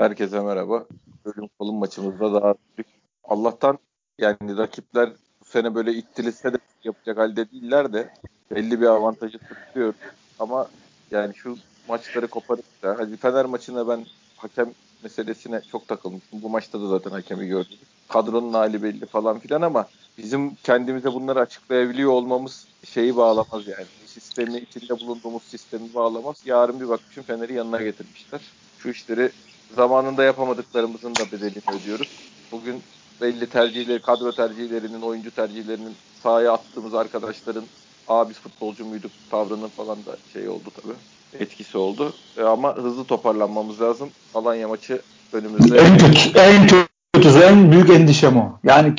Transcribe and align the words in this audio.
Herkese 0.00 0.40
merhaba. 0.40 0.86
Bölüm 1.24 1.48
kolun 1.58 1.76
maçımızda 1.76 2.32
daha 2.32 2.54
büyük. 2.76 2.88
Allah'tan 3.24 3.78
yani 4.18 4.56
rakipler 4.56 5.10
bu 5.40 5.44
sene 5.44 5.74
böyle 5.74 5.92
ittilise 5.92 6.52
de 6.52 6.58
yapacak 6.84 7.18
halde 7.18 7.50
değiller 7.50 7.92
de 7.92 8.14
belli 8.50 8.80
bir 8.80 8.86
avantajı 8.86 9.38
tutuyor. 9.38 9.94
Ama 10.38 10.68
yani 11.10 11.34
şu 11.34 11.56
maçları 11.88 12.26
koparıp 12.26 12.82
da 12.82 12.96
hadi 12.98 13.16
Fener 13.16 13.44
maçına 13.44 13.88
ben 13.88 14.06
hakem 14.36 14.70
meselesine 15.02 15.60
çok 15.72 15.88
takılmıştım. 15.88 16.42
Bu 16.42 16.48
maçta 16.48 16.80
da 16.80 16.86
zaten 16.86 17.10
hakemi 17.10 17.46
gördük. 17.46 17.78
Kadronun 18.08 18.52
hali 18.52 18.82
belli 18.82 19.06
falan 19.06 19.38
filan 19.38 19.62
ama 19.62 19.88
bizim 20.18 20.54
kendimize 20.54 21.12
bunları 21.12 21.40
açıklayabiliyor 21.40 22.10
olmamız 22.10 22.66
şeyi 22.84 23.16
bağlamaz 23.16 23.66
yani. 23.66 23.86
Sistemi, 24.06 24.58
içinde 24.58 25.00
bulunduğumuz 25.00 25.42
sistemi 25.42 25.94
bağlamaz. 25.94 26.42
Yarın 26.44 26.80
bir 26.80 26.88
bakmışım 26.88 27.24
Fener'i 27.24 27.54
yanına 27.54 27.82
getirmişler. 27.82 28.40
Şu 28.78 28.88
işleri 28.88 29.30
zamanında 29.76 30.24
yapamadıklarımızın 30.24 31.14
da 31.14 31.32
bedelini 31.32 31.62
ödüyoruz. 31.80 32.08
Bugün 32.52 32.82
belli 33.20 33.46
tercihleri, 33.46 34.02
kadro 34.02 34.32
tercihlerinin, 34.32 35.02
oyuncu 35.02 35.30
tercihlerinin 35.30 35.94
sahaya 36.22 36.52
attığımız 36.52 36.94
arkadaşların 36.94 37.64
Aa 38.10 38.28
biz 38.28 38.36
futbolcu 38.36 38.84
muyduk 38.84 39.10
tavrının 39.30 39.68
falan 39.68 39.96
da 40.06 40.16
şey 40.32 40.48
oldu 40.48 40.70
tabii. 40.82 40.94
Etkisi 41.42 41.78
oldu. 41.78 42.12
E, 42.38 42.42
ama 42.42 42.76
hızlı 42.76 43.04
toparlanmamız 43.04 43.80
lazım. 43.80 44.10
Alanya 44.34 44.68
maçı 44.68 45.00
önümüzde. 45.32 45.78
En 45.78 45.98
kötü, 45.98 46.38
en 46.38 46.68
kötüsü, 47.12 47.38
en 47.38 47.72
büyük 47.72 47.90
endişem 47.90 48.36
o. 48.36 48.58
Yani 48.64 48.94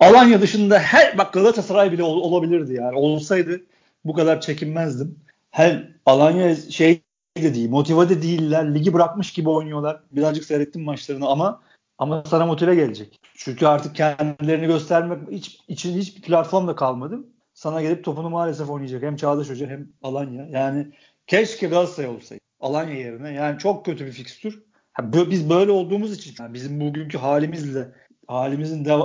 Alanya 0.00 0.40
dışında 0.40 0.78
her 0.78 1.18
bak 1.18 1.32
Galatasaray 1.32 1.92
bile 1.92 2.02
ol, 2.02 2.16
olabilirdi 2.16 2.74
yani. 2.74 2.96
Olsaydı 2.96 3.60
bu 4.04 4.12
kadar 4.12 4.40
çekinmezdim. 4.40 5.18
Her 5.50 5.88
Alanya 6.06 6.56
şey 6.56 7.00
de 7.36 7.54
değil, 7.54 7.70
motive 7.70 8.08
de 8.08 8.22
değiller. 8.22 8.74
Ligi 8.74 8.92
bırakmış 8.92 9.32
gibi 9.32 9.48
oynuyorlar. 9.48 10.00
Birazcık 10.12 10.44
seyrettim 10.44 10.82
maçlarını 10.82 11.26
ama 11.28 11.62
ama 11.98 12.24
sana 12.26 12.46
motive 12.46 12.74
gelecek. 12.74 13.20
Çünkü 13.34 13.66
artık 13.66 13.96
kendilerini 13.96 14.66
göstermek 14.66 15.30
hiç, 15.30 15.60
için 15.68 15.98
hiçbir 15.98 16.22
platform 16.22 16.68
da 16.68 16.74
kalmadı. 16.74 17.18
Sana 17.54 17.82
gelip 17.82 18.04
topunu 18.04 18.30
maalesef 18.30 18.70
oynayacak. 18.70 19.02
Hem 19.02 19.16
Çağdaş 19.16 19.50
Hoca 19.50 19.66
hem 19.66 19.88
Alanya. 20.02 20.46
Yani 20.46 20.86
keşke 21.26 21.66
Galatasaray 21.66 22.10
olsaydı. 22.10 22.40
Alanya 22.60 22.94
yerine. 22.94 23.32
Yani 23.32 23.58
çok 23.58 23.84
kötü 23.84 24.06
bir 24.06 24.12
fikstür. 24.12 24.62
Biz 25.02 25.50
böyle 25.50 25.70
olduğumuz 25.70 26.12
için 26.12 26.34
yani 26.40 26.54
bizim 26.54 26.80
bugünkü 26.80 27.18
halimizle 27.18 27.92
halimizin 28.26 28.84
de 28.84 28.98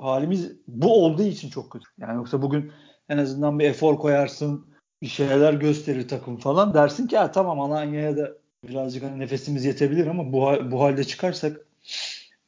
halimiz 0.00 0.52
bu 0.68 1.04
olduğu 1.04 1.22
için 1.22 1.50
çok 1.50 1.72
kötü. 1.72 1.86
Yani 1.98 2.16
yoksa 2.16 2.42
bugün 2.42 2.72
en 3.08 3.18
azından 3.18 3.58
bir 3.58 3.64
efor 3.64 3.98
koyarsın, 3.98 4.66
bir 5.02 5.06
şeyler 5.06 5.52
gösterir 5.52 6.08
takım 6.08 6.36
falan. 6.36 6.74
Dersin 6.74 7.06
ki 7.06 7.14
ya 7.14 7.32
tamam 7.32 7.60
Alanya'ya 7.60 8.16
da 8.16 8.32
birazcık 8.68 9.02
hani 9.02 9.18
nefesimiz 9.18 9.64
yetebilir 9.64 10.06
ama 10.06 10.32
bu 10.32 10.70
bu 10.70 10.82
halde 10.82 11.04
çıkarsak 11.04 11.66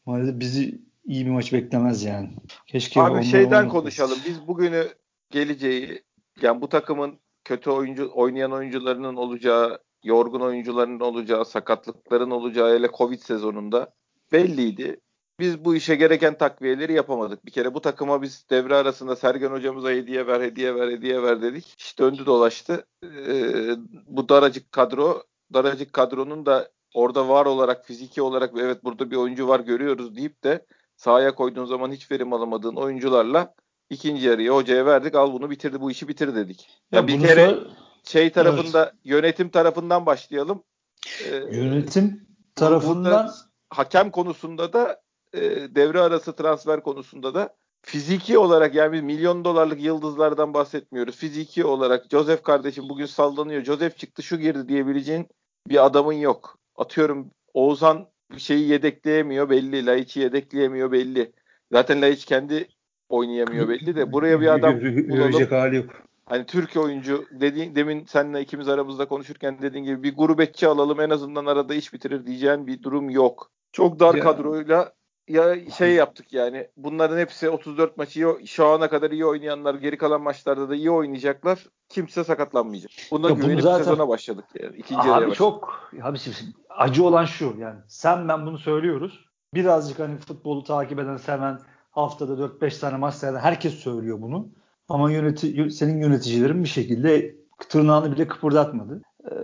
maalesef 0.07 0.41
bizi 0.41 0.81
iyi 1.05 1.27
bir 1.27 1.31
maç 1.31 1.53
beklemez 1.53 2.05
yani. 2.05 2.31
Keşke 2.67 3.01
Abi 3.01 3.25
şeyden 3.25 3.69
konuşalım. 3.69 4.19
Biz 4.27 4.49
bugünü 4.49 4.89
geleceği 5.31 6.03
yani 6.43 6.61
bu 6.61 6.69
takımın 6.69 7.19
kötü 7.45 7.71
oyuncu 7.71 8.11
oynayan 8.15 8.53
oyuncularının 8.53 9.17
olacağı, 9.17 9.79
yorgun 10.05 10.41
oyuncuların 10.41 11.01
olacağı, 11.01 11.45
sakatlıkların 11.45 12.31
olacağı 12.31 12.79
hele 12.79 12.89
Covid 12.99 13.19
sezonunda 13.19 13.93
belliydi. 14.33 15.01
Biz 15.43 15.65
bu 15.65 15.75
işe 15.75 15.95
gereken 15.95 16.39
takviyeleri 16.39 16.93
yapamadık. 16.93 17.47
Bir 17.47 17.51
kere 17.51 17.75
bu 17.75 17.81
takıma 17.81 18.23
biz 18.23 18.47
devre 18.51 18.77
arasında 18.77 19.17
Sergen 19.17 19.51
hocamıza 19.51 19.91
hediye 19.91 20.27
ver, 20.27 20.41
hediye 20.41 20.75
ver, 20.75 20.89
hediye 20.89 21.23
ver 21.23 21.43
dedik. 21.43 21.75
İşte 21.79 22.05
döndü 22.05 22.27
dolaştı. 22.27 22.87
Ee, 23.05 23.77
bu 24.07 24.29
daracık 24.29 24.73
kadro, 24.73 25.23
daracık 25.55 25.93
kadronun 25.93 26.47
da 26.47 26.71
orada 26.95 27.29
var 27.29 27.47
olarak, 27.47 27.87
fiziki 27.87 28.23
olarak 28.23 28.53
evet 28.57 28.85
burada 28.85 29.11
bir 29.11 29.17
oyuncu 29.17 29.49
var 29.49 29.61
görüyoruz 29.61 30.17
deyip 30.17 30.45
de 30.45 30.67
sahaya 30.97 31.35
koyduğun 31.35 31.65
zaman 31.65 31.93
hiç 31.93 32.11
verim 32.11 32.33
alamadığın 32.33 32.77
oyuncularla 32.77 33.55
ikinci 33.91 34.27
yarıya 34.27 34.55
hocaya 34.55 34.87
verdik. 34.87 35.15
Al 35.15 35.33
bunu 35.33 35.51
bitirdi, 35.51 35.81
bu 35.81 35.91
işi 35.91 36.09
bitir 36.09 36.35
dedik. 36.35 36.69
Ya, 36.93 37.01
ya 37.01 37.07
bir 37.07 37.21
kere 37.21 37.47
sonra... 37.47 37.61
şey 38.05 38.31
tarafında, 38.31 38.85
evet. 38.85 38.95
yönetim 39.05 39.49
tarafından 39.49 40.07
başlayalım. 40.07 40.63
Ee, 41.25 41.37
yönetim 41.37 42.27
tarafından 42.55 43.31
hakem 43.71 44.11
konusunda 44.11 44.73
da 44.73 45.03
e, 45.35 45.41
devre 45.75 46.01
arası 46.01 46.37
transfer 46.37 46.83
konusunda 46.83 47.35
da 47.35 47.55
fiziki 47.83 48.39
olarak 48.39 48.75
yani 48.75 48.93
biz 48.93 49.03
milyon 49.03 49.45
dolarlık 49.45 49.83
yıldızlardan 49.83 50.55
bahsetmiyoruz. 50.55 51.17
Fiziki 51.17 51.65
olarak 51.65 52.11
Joseph 52.11 52.43
kardeşim 52.43 52.89
bugün 52.89 53.07
sallanıyor. 53.07 53.65
Joseph 53.65 53.97
çıktı 53.97 54.23
şu 54.23 54.37
girdi 54.39 54.69
diyebileceğin 54.69 55.29
bir 55.69 55.87
adamın 55.87 56.13
yok. 56.13 56.59
Atıyorum 56.77 57.31
Oğuzhan 57.55 58.07
bir 58.35 58.41
şeyi 58.41 58.69
yedekleyemiyor 58.69 59.51
belli. 59.51 59.87
Laiç'i 59.87 60.21
yedekleyemiyor 60.21 60.93
belli. 60.93 61.33
Zaten 61.73 62.03
Laiç 62.03 62.25
kendi 62.25 62.69
oynayamıyor 63.09 63.69
belli 63.69 63.97
de 63.97 64.13
buraya 64.13 64.41
bir 64.41 64.55
adam 64.55 64.81
bulalım. 64.81 65.47
hali 65.51 65.77
yok. 65.77 65.91
Hani 66.27 66.47
Türk 66.47 66.77
oyuncu 66.77 67.25
dediğin 67.31 67.75
demin 67.75 68.05
seninle 68.05 68.41
ikimiz 68.41 68.69
aramızda 68.69 69.09
konuşurken 69.09 69.63
dediğin 69.63 69.85
gibi 69.85 70.03
bir 70.03 70.17
gurbetçi 70.17 70.69
alalım 70.69 71.01
en 71.01 71.11
azından 71.11 71.47
arada 71.47 71.75
iş 71.75 71.93
bitirir 71.93 72.27
diyeceğin 72.27 72.67
bir 72.67 72.83
durum 72.83 73.11
yok. 73.11 73.51
Çok 73.73 74.01
dar 74.01 74.15
ya. 74.15 74.25
kadroyla 74.25 74.93
ya 75.29 75.71
şey 75.71 75.95
yaptık 75.95 76.33
yani 76.33 76.69
bunların 76.77 77.19
hepsi 77.19 77.51
34 77.51 77.97
maçı 77.97 78.21
iyi, 78.21 78.47
şu 78.47 78.67
ana 78.67 78.91
kadar 78.91 79.11
iyi 79.11 79.27
oynayanlar 79.27 79.75
geri 79.75 79.99
kalan 79.99 80.23
maçlarda 80.23 80.69
da 80.69 80.75
iyi 80.75 80.91
oynayacaklar. 80.91 81.67
Kimse 81.89 82.25
sakatlanmayacak. 82.25 82.91
Buna 83.11 83.29
ya 83.29 83.35
güvenip 83.35 83.63
zaten, 83.63 83.85
sezona 83.85 84.09
başladık 84.09 84.45
yani. 84.63 84.77
İkinci 84.77 85.01
abi 85.01 85.09
başladık. 85.09 85.37
çok 85.37 85.91
abi 86.03 86.19
acı 86.71 87.05
olan 87.05 87.25
şu 87.25 87.55
yani 87.59 87.81
sen 87.89 88.29
ben 88.29 88.47
bunu 88.47 88.59
söylüyoruz. 88.59 89.25
Birazcık 89.55 89.99
hani 89.99 90.19
futbolu 90.19 90.65
takip 90.65 90.99
eden 90.99 91.17
seven 91.17 91.59
haftada 91.91 92.33
4-5 92.33 92.81
tane 92.81 92.97
maç 92.97 93.15
seyreden 93.15 93.41
herkes 93.41 93.75
söylüyor 93.75 94.21
bunu. 94.21 94.49
Ama 94.89 95.11
yöneti, 95.11 95.71
senin 95.71 96.01
yöneticilerin 96.01 96.65
bir 96.65 96.69
şekilde 96.69 97.37
tırnağını 97.69 98.13
bile 98.13 98.29
kıpırdatmadı. 98.29 99.03
Ee, 99.31 99.35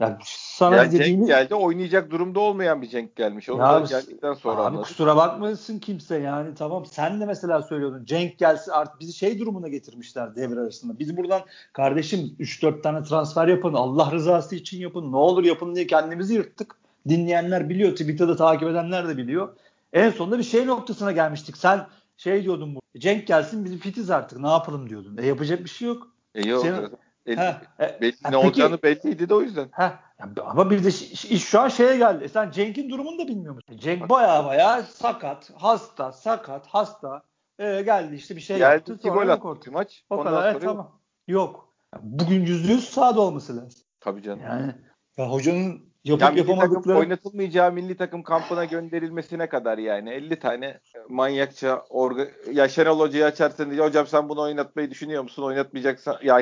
yani 0.00 0.16
sana 0.24 0.76
yani 0.76 0.92
dediğini... 0.92 1.16
Cenk 1.16 1.26
geldi 1.26 1.54
oynayacak 1.54 2.10
durumda 2.10 2.40
olmayan 2.40 2.82
bir 2.82 2.88
Cenk 2.88 3.16
gelmiş. 3.16 3.48
Onu 3.48 3.60
ya, 3.60 3.74
da 3.74 3.86
geldikten 3.86 4.34
sonra 4.34 4.56
abi 4.56 4.62
anladık. 4.62 4.86
kusura 4.86 5.16
bakmasın 5.16 5.78
kimse 5.78 6.18
yani 6.18 6.54
tamam 6.54 6.86
sen 6.86 7.20
de 7.20 7.26
mesela 7.26 7.62
söylüyordun 7.62 8.04
Cenk 8.04 8.38
gelse 8.38 8.72
artık 8.72 9.00
bizi 9.00 9.12
şey 9.12 9.38
durumuna 9.38 9.68
getirmişler 9.68 10.36
devre 10.36 10.60
arasında. 10.60 10.98
Biz 10.98 11.16
buradan 11.16 11.42
kardeşim 11.72 12.36
3-4 12.40 12.82
tane 12.82 13.02
transfer 13.02 13.48
yapın 13.48 13.74
Allah 13.74 14.12
rızası 14.12 14.56
için 14.56 14.80
yapın 14.80 15.12
ne 15.12 15.16
olur 15.16 15.44
yapın 15.44 15.74
diye 15.74 15.86
kendimizi 15.86 16.34
yırttık. 16.34 16.76
Dinleyenler 17.08 17.68
biliyor 17.68 17.90
Twitter'da 17.90 18.36
takip 18.36 18.68
edenler 18.68 19.08
de 19.08 19.16
biliyor. 19.16 19.48
En 19.92 20.10
sonunda 20.10 20.38
bir 20.38 20.42
şey 20.42 20.66
noktasına 20.66 21.12
gelmiştik. 21.12 21.56
Sen 21.56 21.86
şey 22.16 22.44
diyordun 22.44 22.74
bu 22.74 22.80
Cenk 22.98 23.26
gelsin 23.26 23.64
biz 23.64 23.78
fitiz 23.78 24.10
artık 24.10 24.40
ne 24.40 24.48
yapalım 24.48 24.88
diyordun. 24.90 25.16
E 25.16 25.26
yapacak 25.26 25.64
bir 25.64 25.68
şey 25.68 25.88
yok. 25.88 26.08
E 26.34 26.48
yok. 26.48 26.62
Senin, 26.62 26.90
ha, 27.36 27.62
e, 27.80 28.00
belli, 28.00 28.16
ne 28.30 28.36
olacağını 28.36 28.82
belliydi 28.82 29.28
de 29.28 29.34
o 29.34 29.40
yüzden. 29.40 29.68
Ha, 29.72 30.00
ama 30.44 30.70
bir 30.70 30.84
de 30.84 30.88
iş 30.88 31.44
şu 31.44 31.60
an 31.60 31.68
şeye 31.68 31.96
geldi. 31.96 32.24
E 32.24 32.28
sen 32.28 32.50
Cenk'in 32.50 32.90
durumunu 32.90 33.18
da 33.18 33.28
bilmiyor 33.28 33.54
musun? 33.54 33.76
Cenk 33.76 34.08
baya 34.08 34.44
baya 34.44 34.82
sakat, 34.82 35.50
hasta, 35.56 36.12
sakat, 36.12 36.66
hasta. 36.66 37.22
Ee, 37.58 37.82
geldi 37.82 38.14
işte 38.14 38.36
bir 38.36 38.40
şey 38.40 38.58
geldi 38.58 38.74
yaptı. 38.74 38.98
Geldi 39.02 39.14
gol 39.14 39.28
attı 39.28 39.72
maç. 39.72 40.04
O 40.10 40.14
Ondan 40.14 40.24
kadar 40.24 40.40
sonra 40.40 40.50
evet, 40.50 40.62
tamam. 40.62 41.00
Yok. 41.28 41.74
Bugün 42.02 42.46
yüzde 42.46 42.72
yüz 42.72 42.90
sahada 42.90 43.20
olması 43.20 43.56
lazım. 43.56 43.82
Tabii 44.00 44.22
canım. 44.22 44.40
Yani 44.44 44.74
ya 45.16 45.30
hocanın 45.30 45.89
yapıp 46.04 46.22
yani 46.22 46.38
yapamadıkları... 46.38 46.82
Takım 46.82 46.96
oynatılmayacağı 46.96 47.72
milli 47.72 47.96
takım 47.96 48.22
kampına 48.22 48.64
gönderilmesine 48.64 49.48
kadar 49.48 49.78
yani 49.78 50.10
50 50.10 50.38
tane 50.38 50.80
manyakça 51.08 51.84
orga... 51.90 52.26
ya 52.52 52.68
Şenol 52.68 53.00
Hoca'yı 53.00 53.24
açarsın 53.24 53.70
diye 53.70 53.80
hocam 53.80 54.06
sen 54.06 54.28
bunu 54.28 54.40
oynatmayı 54.40 54.90
düşünüyor 54.90 55.22
musun 55.22 55.42
oynatmayacaksan 55.42 56.16
ya 56.22 56.40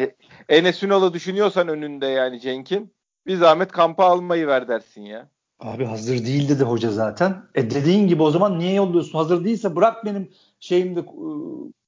Enes 0.49 0.83
Ünal'ı 0.83 1.13
düşünüyorsan 1.13 1.69
önünde 1.69 2.07
yani 2.07 2.41
Cenk'in 2.41 2.93
bir 3.27 3.37
zahmet 3.37 3.73
kampa 3.73 4.05
almayı 4.05 4.47
ver 4.47 4.69
dersin 4.69 5.03
ya. 5.03 5.29
Abi 5.61 5.85
hazır 5.85 6.27
değil 6.27 6.49
dedi 6.49 6.65
hoca 6.65 6.91
zaten. 6.91 7.43
E 7.55 7.71
dediğin 7.71 8.09
gibi 8.09 8.23
o 8.23 8.31
zaman 8.31 8.59
niye 8.59 8.75
yolluyorsun? 8.75 9.19
Hazır 9.19 9.45
değilse 9.45 9.77
bırak 9.77 10.05
benim 10.05 10.31
şeyimde 10.61 11.05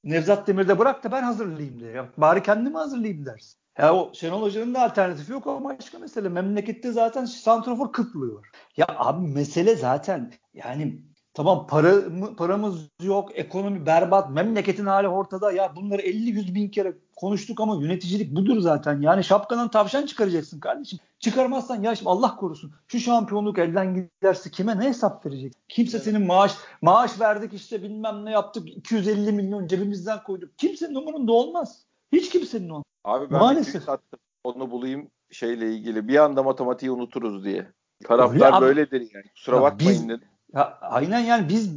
Nevzat 0.04 0.46
Demir'de 0.48 0.78
bırak 0.78 1.04
da 1.04 1.12
ben 1.12 1.22
hazırlayayım 1.22 1.80
diye. 1.80 2.02
Bari 2.16 2.42
kendimi 2.42 2.76
hazırlayayım 2.76 3.26
dersin. 3.26 3.59
Ya 3.78 3.94
o 3.94 4.10
Şenol 4.14 4.42
Hoca'nın 4.42 4.74
da 4.74 4.82
alternatifi 4.82 5.32
yok 5.32 5.46
ama 5.46 5.78
başka 5.78 5.98
mesele. 5.98 6.28
Memlekette 6.28 6.92
zaten 6.92 7.24
santrofor 7.24 7.92
kıtlığı 7.92 8.34
var. 8.34 8.48
Ya 8.76 8.86
abi 8.88 9.26
mesele 9.26 9.76
zaten 9.76 10.32
yani 10.54 11.02
tamam 11.34 11.66
para, 11.66 11.94
paramız 12.36 12.88
yok, 13.02 13.38
ekonomi 13.38 13.86
berbat, 13.86 14.30
memleketin 14.30 14.86
hali 14.86 15.08
ortada. 15.08 15.52
Ya 15.52 15.76
bunları 15.76 16.02
50-100 16.02 16.54
bin 16.54 16.68
kere 16.68 16.94
konuştuk 17.16 17.60
ama 17.60 17.82
yöneticilik 17.82 18.36
budur 18.36 18.60
zaten. 18.60 19.00
Yani 19.00 19.24
şapkadan 19.24 19.70
tavşan 19.70 20.06
çıkaracaksın 20.06 20.60
kardeşim. 20.60 20.98
Çıkarmazsan 21.18 21.82
ya 21.82 21.94
şimdi 21.94 22.10
Allah 22.10 22.36
korusun 22.36 22.72
şu 22.86 22.98
şampiyonluk 22.98 23.58
elden 23.58 23.94
giderse 23.94 24.50
kime 24.50 24.78
ne 24.78 24.88
hesap 24.88 25.26
verecek? 25.26 25.52
Kimse 25.68 25.96
evet. 25.96 26.04
senin 26.04 26.26
maaş 26.26 26.54
maaş 26.82 27.20
verdik 27.20 27.52
işte 27.52 27.82
bilmem 27.82 28.24
ne 28.24 28.30
yaptık 28.30 28.68
250 28.68 29.32
milyon 29.32 29.66
cebimizden 29.66 30.22
koyduk. 30.22 30.58
Kimsenin 30.58 30.94
umurunda 30.94 31.32
olmaz. 31.32 31.82
Hiç 32.12 32.30
kimsenin 32.30 32.68
olmaz. 32.68 32.89
Abi 33.04 33.30
ben 33.30 33.38
Maalesef. 33.38 33.82
bir 33.82 33.88
attım. 33.88 34.20
Onu 34.44 34.70
bulayım 34.70 35.10
şeyle 35.30 35.72
ilgili. 35.72 36.08
Bir 36.08 36.16
anda 36.16 36.42
matematiği 36.42 36.90
unuturuz 36.90 37.44
diye. 37.44 37.72
Taraftar 38.04 38.52
Öyle 38.52 38.60
böyledir 38.60 39.10
yani. 39.14 39.24
Kusura 39.34 39.56
ya 39.56 39.62
bakmayın 39.62 40.08
biz. 40.08 40.18
Ya, 40.54 40.78
aynen 40.80 41.18
yani 41.18 41.48
biz 41.48 41.70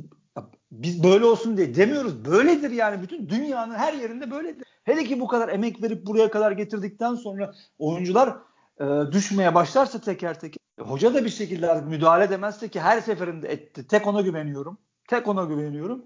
biz 0.71 1.03
böyle 1.03 1.25
olsun 1.25 1.57
diye 1.57 1.75
demiyoruz. 1.75 2.25
Böyledir 2.25 2.71
yani. 2.71 3.01
Bütün 3.01 3.29
dünyanın 3.29 3.73
her 3.73 3.93
yerinde 3.93 4.31
böyledir. 4.31 4.67
Hele 4.83 5.03
ki 5.03 5.19
bu 5.19 5.27
kadar 5.27 5.49
emek 5.49 5.83
verip 5.83 6.05
buraya 6.05 6.31
kadar 6.31 6.51
getirdikten 6.51 7.15
sonra 7.15 7.53
oyuncular 7.79 8.37
e, 8.79 8.85
düşmeye 9.11 9.55
başlarsa 9.55 10.01
teker 10.01 10.39
teker 10.39 10.57
hoca 10.79 11.13
da 11.13 11.25
bir 11.25 11.29
şekilde 11.29 11.81
müdahale 11.81 12.23
edemezse 12.23 12.67
ki 12.67 12.79
her 12.79 13.01
seferinde 13.01 13.47
etti. 13.47 13.87
Tek 13.87 14.07
ona 14.07 14.21
güveniyorum. 14.21 14.77
Tek 15.07 15.27
ona 15.27 15.43
güveniyorum. 15.43 16.05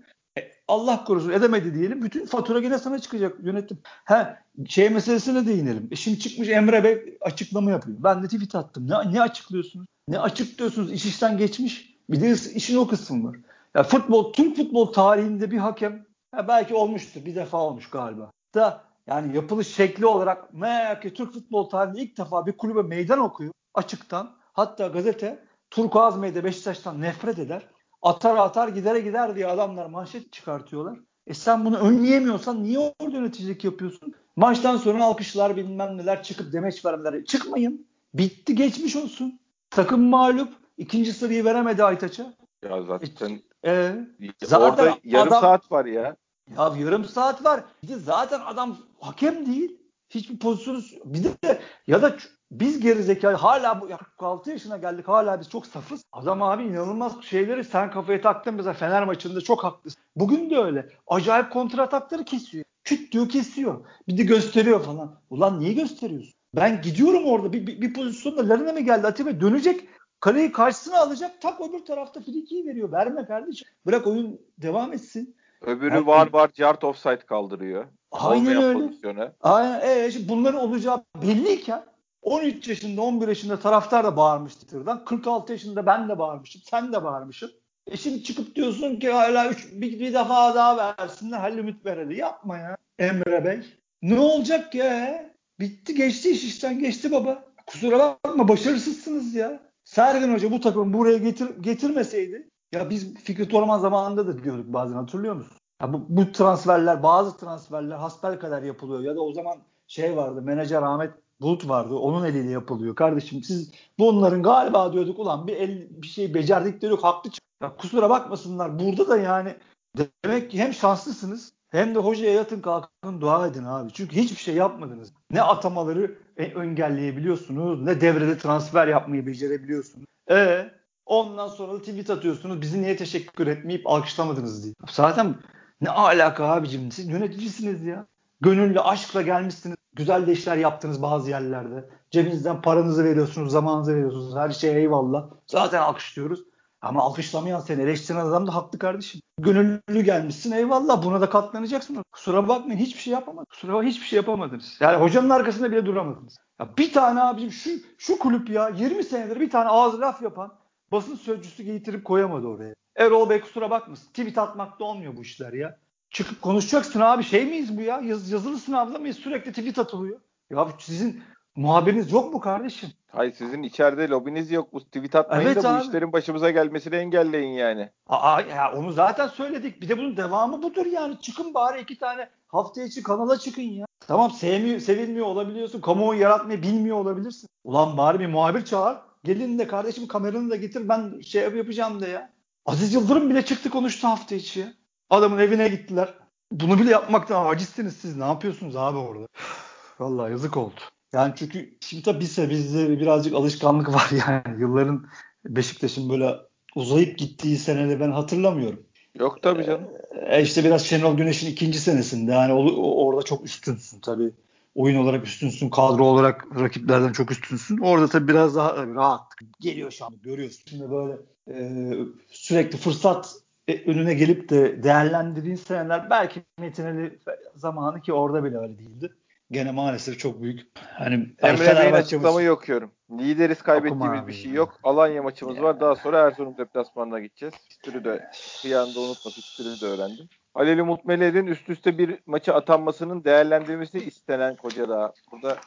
Allah 0.67 1.03
korusun 1.03 1.29
edemedi 1.29 1.73
diyelim. 1.73 2.03
Bütün 2.03 2.25
fatura 2.25 2.59
yine 2.59 2.77
sana 2.77 2.99
çıkacak 2.99 3.35
yönetim. 3.43 3.77
Ha 4.05 4.39
şey 4.67 4.89
meselesine 4.89 5.45
değinelim. 5.45 5.87
E 5.91 5.95
şimdi 5.95 6.19
çıkmış 6.19 6.49
Emre 6.49 6.83
Bey 6.83 7.17
açıklama 7.21 7.71
yapıyor. 7.71 7.97
Ben 7.99 8.23
de 8.23 8.27
tweet 8.27 8.55
attım. 8.55 8.89
Ne, 8.89 9.13
ne 9.13 9.21
açıklıyorsunuz? 9.21 9.85
Ne 10.07 10.19
açıklıyorsunuz? 10.19 10.91
İş 10.91 11.05
işten 11.05 11.37
geçmiş. 11.37 11.97
Bir 12.09 12.21
de 12.21 12.31
işin 12.31 12.77
o 12.77 12.87
kısmı 12.87 13.29
var. 13.29 13.37
Ya 13.75 13.83
futbol, 13.83 14.33
Türk 14.33 14.55
futbol 14.55 14.85
tarihinde 14.85 15.51
bir 15.51 15.57
hakem 15.57 16.05
ya 16.35 16.47
belki 16.47 16.75
olmuştur. 16.75 17.25
Bir 17.25 17.35
defa 17.35 17.57
olmuş 17.57 17.89
galiba. 17.89 18.31
Da 18.55 18.83
yani 19.07 19.35
yapılış 19.35 19.67
şekli 19.67 20.05
olarak 20.05 20.53
meğer 20.53 21.01
Türk 21.01 21.33
futbol 21.33 21.69
tarihinde 21.69 22.01
ilk 22.01 22.17
defa 22.17 22.45
bir 22.45 22.51
kulübe 22.51 22.81
meydan 22.81 23.19
okuyor 23.19 23.53
açıktan. 23.73 24.31
Hatta 24.53 24.87
gazete 24.87 25.43
Turkuaz 25.69 26.17
Medya 26.17 26.43
Beşiktaş'tan 26.43 27.01
nefret 27.01 27.39
eder. 27.39 27.61
Atar 28.01 28.37
atar 28.37 28.67
gidere 28.67 28.99
gider 28.99 29.35
diye 29.35 29.47
adamlar 29.47 29.85
manşet 29.85 30.33
çıkartıyorlar. 30.33 30.99
E 31.27 31.33
sen 31.33 31.65
bunu 31.65 31.77
önleyemiyorsan 31.77 32.63
niye 32.63 32.79
orada 32.79 33.17
yöneticilik 33.17 33.63
yapıyorsun? 33.63 34.13
Maçtan 34.35 34.77
sonra 34.77 35.03
alkışlar 35.03 35.55
bilmem 35.57 35.97
neler 35.97 36.23
çıkıp 36.23 36.53
demeç 36.53 36.85
vermeler. 36.85 37.25
Çıkmayın. 37.25 37.87
Bitti 38.13 38.55
geçmiş 38.55 38.95
olsun. 38.95 39.39
Takım 39.69 40.01
mağlup. 40.01 40.53
İkinci 40.77 41.13
sırayı 41.13 41.45
veremedi 41.45 41.83
Aytaç'a. 41.83 42.33
Ya 42.63 42.83
zaten 42.83 43.41
e, 43.65 43.95
zaten 44.43 44.65
orada 44.65 44.97
yarım 45.03 45.27
adam, 45.27 45.41
saat 45.41 45.71
var 45.71 45.85
ya. 45.85 46.15
Ya 46.57 46.73
yarım 46.79 47.05
saat 47.05 47.45
var. 47.45 47.63
Bir 47.83 47.87
de 47.87 47.95
zaten 47.95 48.39
adam 48.39 48.77
hakem 48.99 49.45
değil. 49.45 49.77
Hiçbir 50.09 50.39
pozisyonu 50.39 50.81
bir 51.05 51.23
de 51.23 51.61
ya 51.87 52.01
da 52.01 52.17
biz 52.51 52.79
gerizekalı 52.79 53.35
hala 53.35 53.81
bu 53.81 53.87
46 53.87 54.51
yaşına 54.51 54.77
geldik 54.77 55.07
hala 55.07 55.39
biz 55.39 55.49
çok 55.49 55.65
safız. 55.65 56.03
Adam 56.11 56.41
abi 56.41 56.63
inanılmaz 56.63 57.23
şeyleri 57.23 57.63
sen 57.63 57.91
kafaya 57.91 58.21
taktın 58.21 58.53
mesela 58.53 58.73
Fener 58.73 59.03
maçında 59.03 59.41
çok 59.41 59.63
haklısın. 59.63 60.01
Bugün 60.15 60.49
de 60.49 60.57
öyle. 60.57 60.89
Acayip 61.07 61.51
kontra 61.51 61.81
atakları 61.81 62.23
kesiyor. 62.23 62.65
Küt 62.83 63.11
diyor 63.11 63.29
kesiyor. 63.29 63.85
Bir 64.07 64.17
de 64.17 64.23
gösteriyor 64.23 64.83
falan. 64.83 65.19
Ulan 65.29 65.59
niye 65.59 65.73
gösteriyorsun? 65.73 66.33
Ben 66.55 66.81
gidiyorum 66.81 67.25
orada 67.25 67.53
bir, 67.53 67.67
bir, 67.67 67.81
bir 67.81 67.93
pozisyonda 67.93 68.49
Larina 68.49 68.73
mı 68.73 68.79
geldi 68.79 69.07
Atiba 69.07 69.41
dönecek 69.41 69.89
kaleyi 70.19 70.51
karşısına 70.51 70.99
alacak 70.99 71.41
tak 71.41 71.61
öbür 71.61 71.85
tarafta 71.85 72.19
frikiyi 72.19 72.65
veriyor. 72.65 72.91
Verme 72.91 73.25
kardeşim. 73.25 73.67
Bırak 73.85 74.07
oyun 74.07 74.41
devam 74.57 74.93
etsin. 74.93 75.35
Öbürü 75.61 75.95
yani, 75.95 76.07
var 76.07 76.33
var 76.33 76.49
Cart 76.53 76.83
offside 76.83 77.17
kaldırıyor. 77.17 77.85
Aynen 78.11 78.61
öyle. 78.61 78.87
Pozisyonu. 78.87 79.29
Aynen. 79.41 80.05
E, 80.05 80.11
şimdi 80.11 80.29
bunların 80.29 80.59
olacağı 80.59 81.03
belliyken 81.21 81.83
13 82.27 82.67
yaşında 82.67 83.01
11 83.01 83.27
yaşında 83.27 83.59
taraftar 83.59 84.03
da 84.03 84.17
bağırmıştı 84.17 84.59
Twitter'dan. 84.59 85.05
46 85.05 85.51
yaşında 85.53 85.85
ben 85.85 86.09
de 86.09 86.19
bağırmışım. 86.19 86.61
Sen 86.65 86.93
de 86.93 87.03
bağırmışsın. 87.03 87.51
E 87.87 87.97
şimdi 87.97 88.23
çıkıp 88.23 88.55
diyorsun 88.55 88.95
ki 88.95 89.11
hala 89.11 89.49
üç, 89.49 89.67
bir, 89.73 89.99
bir 89.99 90.13
defa 90.13 90.55
daha 90.55 90.95
versinler. 90.99 91.39
Halil 91.39 91.57
Ümit 91.57 91.85
Bereli. 91.85 92.17
Yapma 92.17 92.57
ya 92.57 92.77
Emre 92.99 93.45
Bey. 93.45 93.59
Ne 94.01 94.19
olacak 94.19 94.75
ya? 94.75 95.25
Bitti 95.59 95.95
geçti 95.95 96.29
iş 96.29 96.43
işten 96.43 96.79
geçti 96.79 97.11
baba. 97.11 97.43
Kusura 97.67 97.99
bakma 97.99 98.47
başarısızsınız 98.47 99.35
ya. 99.35 99.59
Sergen 99.83 100.33
Hoca 100.33 100.51
bu 100.51 100.59
takımı 100.59 100.93
buraya 100.93 101.17
getir, 101.17 101.49
getirmeseydi 101.61 102.49
ya 102.71 102.89
biz 102.89 103.15
Fikret 103.15 103.53
Orman 103.53 103.79
zamanında 103.79 104.27
da 104.27 104.43
diyorduk 104.43 104.73
bazen 104.73 104.95
hatırlıyor 104.95 105.35
musun? 105.35 105.57
Ya 105.81 105.93
bu, 105.93 106.05
bu 106.09 106.31
transferler 106.31 107.03
bazı 107.03 107.37
transferler 107.37 107.95
hasbel 107.95 108.39
kadar 108.39 108.63
yapılıyor 108.63 109.01
ya 109.01 109.15
da 109.15 109.21
o 109.21 109.33
zaman 109.33 109.57
şey 109.87 110.17
vardı 110.17 110.41
menajer 110.41 110.81
Ahmet 110.81 111.11
Bulut 111.41 111.69
vardı 111.69 111.95
onun 111.95 112.25
eliyle 112.25 112.49
yapılıyor. 112.49 112.95
Kardeşim 112.95 113.43
siz 113.43 113.71
bunların 113.99 114.43
galiba 114.43 114.93
diyorduk 114.93 115.19
ulan 115.19 115.47
bir 115.47 115.55
el 115.55 115.87
bir 115.89 116.07
şey 116.07 116.33
becerdik 116.33 116.81
diyorduk 116.81 117.03
haklı 117.03 117.29
ya 117.63 117.75
kusura 117.75 118.09
bakmasınlar 118.09 118.79
burada 118.79 119.07
da 119.07 119.17
yani 119.17 119.55
demek 119.97 120.51
ki 120.51 120.59
hem 120.59 120.73
şanslısınız 120.73 121.53
hem 121.69 121.95
de 121.95 121.99
hocaya 121.99 122.33
yatın 122.33 122.61
kalkın 122.61 123.21
dua 123.21 123.47
edin 123.47 123.63
abi. 123.63 123.93
Çünkü 123.93 124.15
hiçbir 124.15 124.37
şey 124.37 124.55
yapmadınız. 124.55 125.13
Ne 125.31 125.41
atamaları 125.41 126.17
engelleyebiliyorsunuz 126.37 127.81
ne 127.81 128.01
devrede 128.01 128.37
transfer 128.37 128.87
yapmayı 128.87 129.27
becerebiliyorsunuz. 129.27 130.05
E 130.31 130.69
ondan 131.05 131.47
sonra 131.47 131.73
da 131.73 131.79
tweet 131.79 132.09
atıyorsunuz. 132.09 132.61
Bizi 132.61 132.81
niye 132.81 132.95
teşekkür 132.95 133.47
etmeyip 133.47 133.87
alkışlamadınız 133.87 134.63
diye. 134.63 134.73
Zaten 134.89 135.35
ne 135.81 135.89
alaka 135.89 136.45
abicim 136.45 136.91
siz 136.91 137.07
yöneticisiniz 137.07 137.83
ya. 137.83 138.07
Gönüllü 138.41 138.79
aşkla 138.79 139.21
gelmişsiniz. 139.21 139.77
Güzel 139.93 140.27
de 140.27 140.31
işler 140.31 140.57
yaptınız 140.57 141.01
bazı 141.01 141.29
yerlerde. 141.29 141.89
Cebinizden 142.11 142.61
paranızı 142.61 143.03
veriyorsunuz, 143.03 143.51
zamanınızı 143.51 143.95
veriyorsunuz. 143.95 144.35
Her 144.35 144.49
şeye 144.49 144.79
eyvallah. 144.79 145.29
Zaten 145.47 145.81
alkışlıyoruz. 145.81 146.43
Ama 146.81 147.01
alkışlamayan 147.01 147.59
seni 147.59 147.81
eleştiren 147.81 148.25
adam 148.25 148.47
da 148.47 148.55
haklı 148.55 148.79
kardeşim. 148.79 149.21
Gönüllü 149.39 150.01
gelmişsin 150.01 150.51
eyvallah 150.51 151.03
buna 151.03 151.21
da 151.21 151.29
katlanacaksın. 151.29 152.03
Kusura 152.11 152.47
bakmayın 152.47 152.79
hiçbir 152.79 152.99
şey 152.99 153.13
yapamadınız. 153.13 153.49
Kusura 153.49 153.73
bakmayın 153.73 153.91
hiçbir 153.91 154.05
şey 154.05 154.17
yapamadınız. 154.17 154.77
Yani 154.79 154.97
hocanın 154.97 155.29
arkasında 155.29 155.71
bile 155.71 155.85
duramadınız. 155.85 156.37
Ya 156.59 156.69
bir 156.77 156.93
tane 156.93 157.21
abicim 157.21 157.51
şu 157.51 157.69
şu 157.97 158.19
kulüp 158.19 158.49
ya 158.49 158.69
20 158.69 159.03
senedir 159.03 159.39
bir 159.39 159.49
tane 159.49 159.69
ağız 159.69 160.01
laf 160.01 160.21
yapan 160.21 160.53
basın 160.91 161.15
sözcüsü 161.15 161.63
getirip 161.63 162.05
koyamadı 162.05 162.47
oraya. 162.47 162.73
Erol 162.95 163.29
Bey 163.29 163.41
kusura 163.41 163.69
bakmasın. 163.69 164.07
Tweet 164.07 164.37
atmakta 164.37 164.83
olmuyor 164.83 165.17
bu 165.17 165.21
işler 165.21 165.53
ya. 165.53 165.77
Çıkıp 166.11 166.41
konuşacaksın 166.41 166.99
abi 166.99 167.23
şey 167.23 167.45
miyiz 167.45 167.77
bu 167.77 167.81
ya? 167.81 167.99
Yaz, 167.99 168.31
yazılı 168.31 168.57
sınavda 168.57 168.99
mıyız? 168.99 169.17
Sürekli 169.17 169.51
tweet 169.51 169.79
atılıyor. 169.79 170.19
Ya 170.49 170.67
sizin 170.79 171.21
muhabiriniz 171.55 172.11
yok 172.11 172.33
mu 172.33 172.39
kardeşim? 172.39 172.89
Hayır 173.11 173.33
sizin 173.33 173.63
içeride 173.63 174.07
lobiniz 174.09 174.51
yok. 174.51 174.73
Bu 174.73 174.85
tweet 174.85 175.15
atmayın 175.15 175.47
evet 175.47 175.63
da 175.63 175.69
abi. 175.69 175.79
bu 175.79 175.87
işlerin 175.87 176.13
başımıza 176.13 176.51
gelmesini 176.51 176.95
engelleyin 176.95 177.53
yani. 177.53 177.89
Aa, 178.07 178.41
ya 178.41 178.73
onu 178.73 178.91
zaten 178.91 179.27
söyledik. 179.27 179.81
Bir 179.81 179.89
de 179.89 179.97
bunun 179.97 180.17
devamı 180.17 180.63
budur 180.63 180.85
yani. 180.85 181.21
Çıkın 181.21 181.53
bari 181.53 181.81
iki 181.81 181.97
tane 181.97 182.29
hafta 182.47 182.83
içi 182.83 183.03
kanala 183.03 183.37
çıkın 183.37 183.61
ya. 183.61 183.85
Tamam 183.99 184.31
sevmiyor, 184.31 184.79
sevilmiyor 184.79 185.25
olabiliyorsun. 185.25 185.81
Kamuoyu 185.81 186.19
yaratmayı 186.21 186.61
bilmiyor 186.61 186.97
olabilirsin. 186.97 187.49
Ulan 187.63 187.97
bari 187.97 188.19
bir 188.19 188.27
muhabir 188.27 188.65
çağır. 188.65 188.97
Gelin 189.23 189.59
de 189.59 189.67
kardeşim 189.67 190.07
kameranı 190.07 190.49
da 190.49 190.55
getir 190.55 190.89
ben 190.89 191.19
şey 191.21 191.43
yapacağım 191.43 192.01
de 192.01 192.07
ya. 192.07 192.33
Aziz 192.65 192.93
Yıldırım 192.93 193.29
bile 193.29 193.45
çıktı 193.45 193.69
konuştu 193.69 194.07
hafta 194.07 194.35
içi 194.35 194.59
ya. 194.59 194.73
Adamın 195.09 195.37
evine 195.37 195.67
gittiler. 195.67 196.13
Bunu 196.51 196.79
bile 196.79 196.91
yapmaktan 196.91 197.45
acizsiniz 197.45 197.95
siz. 197.97 198.17
Ne 198.17 198.25
yapıyorsunuz 198.25 198.75
abi 198.75 198.97
orada? 198.97 199.27
Vallahi 199.99 200.31
yazık 200.31 200.57
oldu. 200.57 200.79
Yani 201.13 201.33
çünkü 201.37 201.77
şimdi 201.81 202.03
tabii 202.03 202.19
bizse 202.19 202.49
bizde 202.49 202.99
birazcık 202.99 203.33
alışkanlık 203.33 203.89
var 203.93 204.09
yani. 204.27 204.61
Yılların 204.61 205.05
Beşiktaş'ın 205.45 206.09
böyle 206.09 206.35
uzayıp 206.75 207.17
gittiği 207.17 207.57
senede 207.57 207.99
ben 207.99 208.11
hatırlamıyorum. 208.11 208.83
Yok 209.15 209.43
tabii 209.43 209.65
canım. 209.65 209.87
Ee, 210.27 210.41
işte 210.41 210.63
biraz 210.63 210.85
Şenol 210.85 211.17
Güneş'in 211.17 211.51
ikinci 211.51 211.79
senesinde 211.79 212.31
yani 212.31 212.53
orada 212.77 213.23
çok 213.23 213.45
üstünsün 213.45 213.99
tabii. 213.99 214.31
Oyun 214.75 214.95
olarak 214.97 215.27
üstünsün, 215.27 215.69
kadro 215.69 216.05
olarak 216.05 216.47
rakiplerden 216.59 217.11
çok 217.11 217.31
üstünsün. 217.31 217.77
Orada 217.77 218.07
tabii 218.07 218.27
biraz 218.27 218.55
daha 218.55 218.87
rahat 218.87 219.21
geliyor 219.59 219.91
şu 219.91 220.05
an 220.05 220.13
görüyorsun. 220.23 220.63
Şimdi 220.69 220.91
böyle 220.91 221.17
e, 221.51 221.93
sürekli 222.29 222.77
fırsat 222.77 223.35
e, 223.67 223.91
önüne 223.91 224.13
gelip 224.13 224.49
de 224.49 224.83
değerlendirdiğin 224.83 225.55
seneler 225.55 226.09
belki 226.09 226.41
Metin 226.59 226.85
Ali 226.85 227.19
zamanı 227.55 228.01
ki 228.01 228.13
orada 228.13 228.43
bile 228.43 228.57
öyle 228.57 228.79
değildi. 228.79 229.13
Gene 229.51 229.71
maalesef 229.71 230.19
çok 230.19 230.41
büyük. 230.41 230.61
Hani 230.77 231.13
Emre 231.39 231.79
Bey'in 231.79 231.93
açıklamayı 231.93 232.51
okuyorum. 232.51 232.91
Lideriz 233.11 233.61
kaybettiğimiz 233.61 234.27
bir 234.27 234.33
şey 234.33 234.51
yok. 234.51 234.79
Alanya 234.83 235.23
maçımız 235.23 235.57
ya. 235.57 235.63
var. 235.63 235.79
Daha 235.79 235.95
sonra 235.95 236.19
Erzurum 236.19 236.57
deplasmanına 236.57 237.19
gideceğiz. 237.19 237.55
Fikstürü 237.63 238.03
de 238.03 238.29
bir 238.65 238.75
anda 238.75 238.99
unutma. 238.99 239.31
Fikstürü 239.31 239.81
de 239.81 239.85
öğrendim. 239.85 240.29
Aleli 240.55 240.83
Mutmeli'nin 240.83 241.47
üst 241.47 241.69
üste 241.69 241.97
bir 241.97 242.19
maçı 242.25 242.53
atanmasının 242.53 243.23
değerlendirilmesi 243.23 243.99
istenen 243.99 244.55
koca 244.55 244.89
da. 244.89 245.13
Burada 245.31 245.57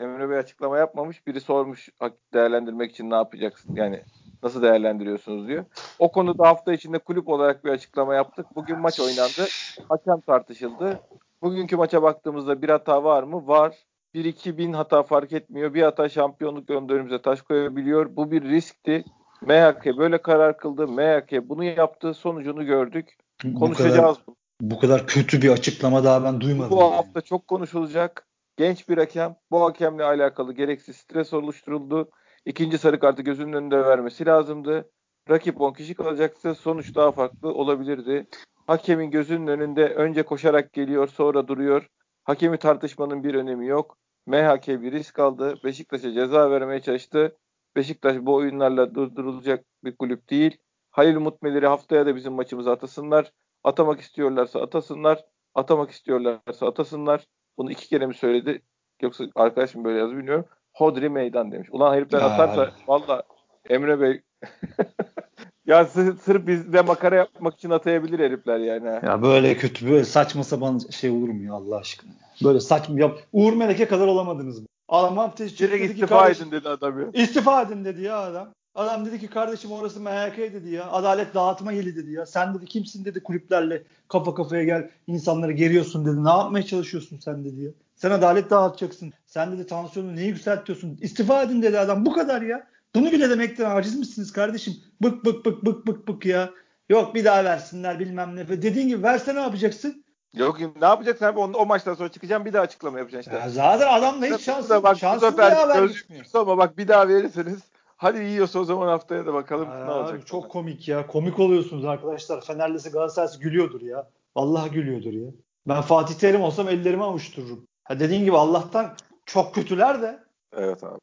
Emre 0.00 0.30
Bey 0.30 0.38
açıklama 0.38 0.78
yapmamış. 0.78 1.26
Biri 1.26 1.40
sormuş 1.40 1.88
değerlendirmek 2.34 2.90
için 2.90 3.10
ne 3.10 3.14
yapacaksın? 3.14 3.74
Yani 3.74 4.02
nasıl 4.42 4.62
değerlendiriyorsunuz 4.62 5.48
diyor. 5.48 5.64
O 5.98 6.12
konuda 6.12 6.48
hafta 6.48 6.72
içinde 6.72 6.98
kulüp 6.98 7.28
olarak 7.28 7.64
bir 7.64 7.70
açıklama 7.70 8.14
yaptık. 8.14 8.46
Bugün 8.56 8.78
maç 8.78 9.00
oynandı. 9.00 9.46
Hakem 9.88 10.20
tartışıldı. 10.20 11.00
Bugünkü 11.42 11.76
maça 11.76 12.02
baktığımızda 12.02 12.62
bir 12.62 12.68
hata 12.68 13.04
var 13.04 13.22
mı? 13.22 13.46
Var. 13.46 13.76
1-2 14.14 14.56
bin 14.56 14.72
hata 14.72 15.02
fark 15.02 15.32
etmiyor. 15.32 15.74
Bir 15.74 15.82
hata 15.82 16.08
şampiyonluk 16.08 16.70
önderimize 16.70 17.22
taş 17.22 17.42
koyabiliyor. 17.42 18.16
Bu 18.16 18.30
bir 18.30 18.42
riskti. 18.42 19.04
MHK 19.42 19.98
böyle 19.98 20.18
karar 20.18 20.56
kıldı. 20.56 20.88
MHK 20.88 21.48
bunu 21.48 21.64
yaptı. 21.64 22.14
Sonucunu 22.14 22.66
gördük. 22.66 23.16
Konuşacağız. 23.58 24.18
Bu 24.26 24.34
kadar, 24.34 24.36
bu 24.60 24.78
kadar 24.78 25.06
kötü 25.06 25.42
bir 25.42 25.48
açıklama 25.50 26.04
daha 26.04 26.24
ben 26.24 26.40
duymadım. 26.40 26.70
Bu 26.70 26.80
yani. 26.80 26.94
hafta 26.94 27.20
çok 27.20 27.48
konuşulacak. 27.48 28.26
Genç 28.56 28.88
bir 28.88 28.98
hakem. 28.98 29.36
Bu 29.50 29.64
hakemle 29.64 30.04
alakalı 30.04 30.52
gereksiz 30.52 30.96
stres 30.96 31.32
oluşturuldu. 31.32 32.10
İkinci 32.46 32.78
sarı 32.78 32.98
kartı 32.98 33.22
gözünün 33.22 33.52
önünde 33.52 33.84
vermesi 33.84 34.26
lazımdı. 34.26 34.90
Rakip 35.30 35.60
10 35.60 35.72
kişi 35.72 35.94
kalacaktı. 35.94 36.54
Sonuç 36.54 36.94
daha 36.94 37.12
farklı 37.12 37.54
olabilirdi. 37.54 38.26
Hakemin 38.66 39.10
gözünün 39.10 39.46
önünde 39.46 39.88
önce 39.94 40.22
koşarak 40.22 40.72
geliyor 40.72 41.08
sonra 41.08 41.48
duruyor. 41.48 41.88
Hakemi 42.24 42.58
tartışmanın 42.58 43.24
bir 43.24 43.34
önemi 43.34 43.66
yok. 43.66 43.96
MHK 44.26 44.68
bir 44.68 44.92
risk 44.92 45.18
aldı. 45.18 45.54
Beşiktaş'a 45.64 46.12
ceza 46.12 46.50
vermeye 46.50 46.80
çalıştı. 46.80 47.36
Beşiktaş 47.76 48.16
bu 48.20 48.34
oyunlarla 48.34 48.94
durdurulacak 48.94 49.64
bir 49.84 49.96
kulüp 49.96 50.30
değil. 50.30 50.58
Halil 50.90 51.16
Mutmeleri 51.16 51.66
haftaya 51.66 52.06
da 52.06 52.16
bizim 52.16 52.32
maçımıza 52.32 52.72
atasınlar. 52.72 53.32
Atamak 53.64 54.00
istiyorlarsa 54.00 54.60
atasınlar. 54.60 55.24
Atamak 55.54 55.90
istiyorlarsa 55.90 56.66
atasınlar. 56.66 57.26
Bunu 57.58 57.70
iki 57.70 57.88
kere 57.88 58.06
mi 58.06 58.14
söyledi? 58.14 58.62
Yoksa 59.02 59.24
arkadaşım 59.34 59.84
böyle 59.84 59.98
yazı 59.98 60.16
bilmiyorum. 60.16 60.44
Hodri 60.72 61.08
meydan 61.08 61.52
demiş. 61.52 61.68
Ulan 61.72 61.94
herifler 61.94 62.18
atarsa 62.18 62.70
valla 62.88 63.22
Emre 63.70 64.00
Bey 64.00 64.20
ya 65.66 65.84
sırf, 65.84 66.22
sırf 66.22 66.46
bizde 66.46 66.82
makara 66.82 67.16
yapmak 67.16 67.54
için 67.54 67.70
atayabilir 67.70 68.18
herifler 68.18 68.58
yani. 68.58 69.06
Ya 69.06 69.22
böyle 69.22 69.56
kötü 69.56 69.90
böyle 69.90 70.04
saçma 70.04 70.44
sapan 70.44 70.78
şey 70.78 71.10
olur 71.10 71.28
mu 71.28 71.42
ya 71.42 71.54
Allah 71.54 71.76
aşkına? 71.76 72.10
Böyle 72.44 72.60
saçma 72.60 73.00
ya 73.00 73.12
Uğur 73.32 73.52
Melek'e 73.52 73.88
kadar 73.88 74.06
olamadınız 74.06 74.60
mı? 74.60 74.66
Adam 74.88 75.16
hafta 75.16 75.44
Direkt 75.44 75.92
istifa 75.92 76.30
edin 76.30 76.50
dedi 76.50 76.68
adam 76.68 77.00
ya. 77.00 77.06
İstifa 77.12 77.62
edin 77.62 77.84
dedi 77.84 78.02
ya 78.02 78.18
adam. 78.18 78.48
Adam 78.74 79.06
dedi 79.06 79.20
ki 79.20 79.26
kardeşim 79.26 79.72
orası 79.72 80.00
MHK 80.00 80.38
dedi 80.38 80.70
ya. 80.70 80.90
Adalet 80.90 81.34
dağıtma 81.34 81.72
yeri 81.72 81.96
dedi 81.96 82.12
ya. 82.12 82.26
Sen 82.26 82.54
dedi 82.54 82.66
kimsin 82.66 83.04
dedi 83.04 83.22
kulüplerle 83.22 83.82
kafa 84.08 84.34
kafaya 84.34 84.64
gel 84.64 84.90
insanları 85.06 85.52
geriyorsun 85.52 86.06
dedi. 86.06 86.24
Ne 86.24 86.30
yapmaya 86.30 86.62
çalışıyorsun 86.62 87.18
sen 87.18 87.44
dedi 87.44 87.62
ya. 87.62 87.70
Sen 88.02 88.10
adalet 88.10 88.50
dağıtacaksın. 88.50 89.12
Sen 89.26 89.52
dedi 89.52 89.66
tansiyonu 89.66 90.16
neyi 90.16 90.28
yükseltiyorsun? 90.28 90.98
İstifa 91.00 91.42
edin 91.42 91.62
dedi 91.62 91.78
adam. 91.78 92.06
Bu 92.06 92.12
kadar 92.12 92.42
ya. 92.42 92.66
Bunu 92.94 93.12
bile 93.12 93.30
demekten 93.30 93.70
aciz 93.70 93.98
misiniz 93.98 94.32
kardeşim? 94.32 94.74
Bık 95.02 95.24
bık 95.24 95.44
bık 95.44 95.64
bık 95.64 95.86
bık 95.86 96.08
bık 96.08 96.26
ya. 96.26 96.50
Yok 96.88 97.14
bir 97.14 97.24
daha 97.24 97.44
versinler 97.44 97.98
bilmem 97.98 98.36
ne. 98.36 98.48
Dediğin 98.48 98.88
gibi 98.88 99.02
verse 99.02 99.34
ne 99.34 99.40
yapacaksın? 99.40 100.04
Yok 100.34 100.60
ne 100.60 100.86
yapacaksın 100.86 101.24
abi? 101.24 101.38
O, 101.38 101.42
o 101.42 101.66
maçtan 101.66 101.94
sonra 101.94 102.08
çıkacağım 102.08 102.44
bir 102.44 102.52
daha 102.52 102.62
açıklama 102.62 102.98
yapacaksın 102.98 103.30
işte. 103.30 103.42
Ya 103.42 103.50
zaten 103.50 103.86
adamla 103.92 104.26
hiç 104.26 104.40
şansı, 104.40 104.82
bak, 104.82 104.98
şansı 104.98 105.32
bir 105.32 105.38
daha 105.38 105.68
vermiyor. 105.68 106.26
Ama 106.34 106.58
bak 106.58 106.78
bir 106.78 106.88
daha 106.88 107.08
verirseniz 107.08 107.60
hadi 107.96 108.18
yiyorsa 108.18 108.58
o 108.58 108.64
zaman 108.64 108.88
haftaya 108.88 109.26
da 109.26 109.34
bakalım 109.34 109.68
Aa, 109.68 109.84
ne 109.84 109.90
olacak. 109.90 110.26
Çok 110.26 110.50
komik 110.50 110.88
ya. 110.88 111.06
Komik 111.06 111.38
oluyorsunuz 111.38 111.84
arkadaşlar. 111.84 112.44
Fenerlisi 112.44 112.90
Galatasaraylısı 112.90 113.40
gülüyordur 113.40 113.80
ya. 113.80 114.08
Vallahi 114.36 114.70
gülüyordur 114.70 115.12
ya. 115.12 115.30
Ben 115.68 115.82
Fatih 115.82 116.14
Terim 116.14 116.40
olsam 116.40 116.68
ellerimi 116.68 117.04
avuştururum. 117.04 117.66
Ha 117.92 118.00
dediğin 118.00 118.24
gibi 118.24 118.36
Allah'tan 118.36 118.94
çok 119.26 119.54
kötüler 119.54 120.02
de. 120.02 120.24
Evet 120.56 120.84
abi. 120.84 120.98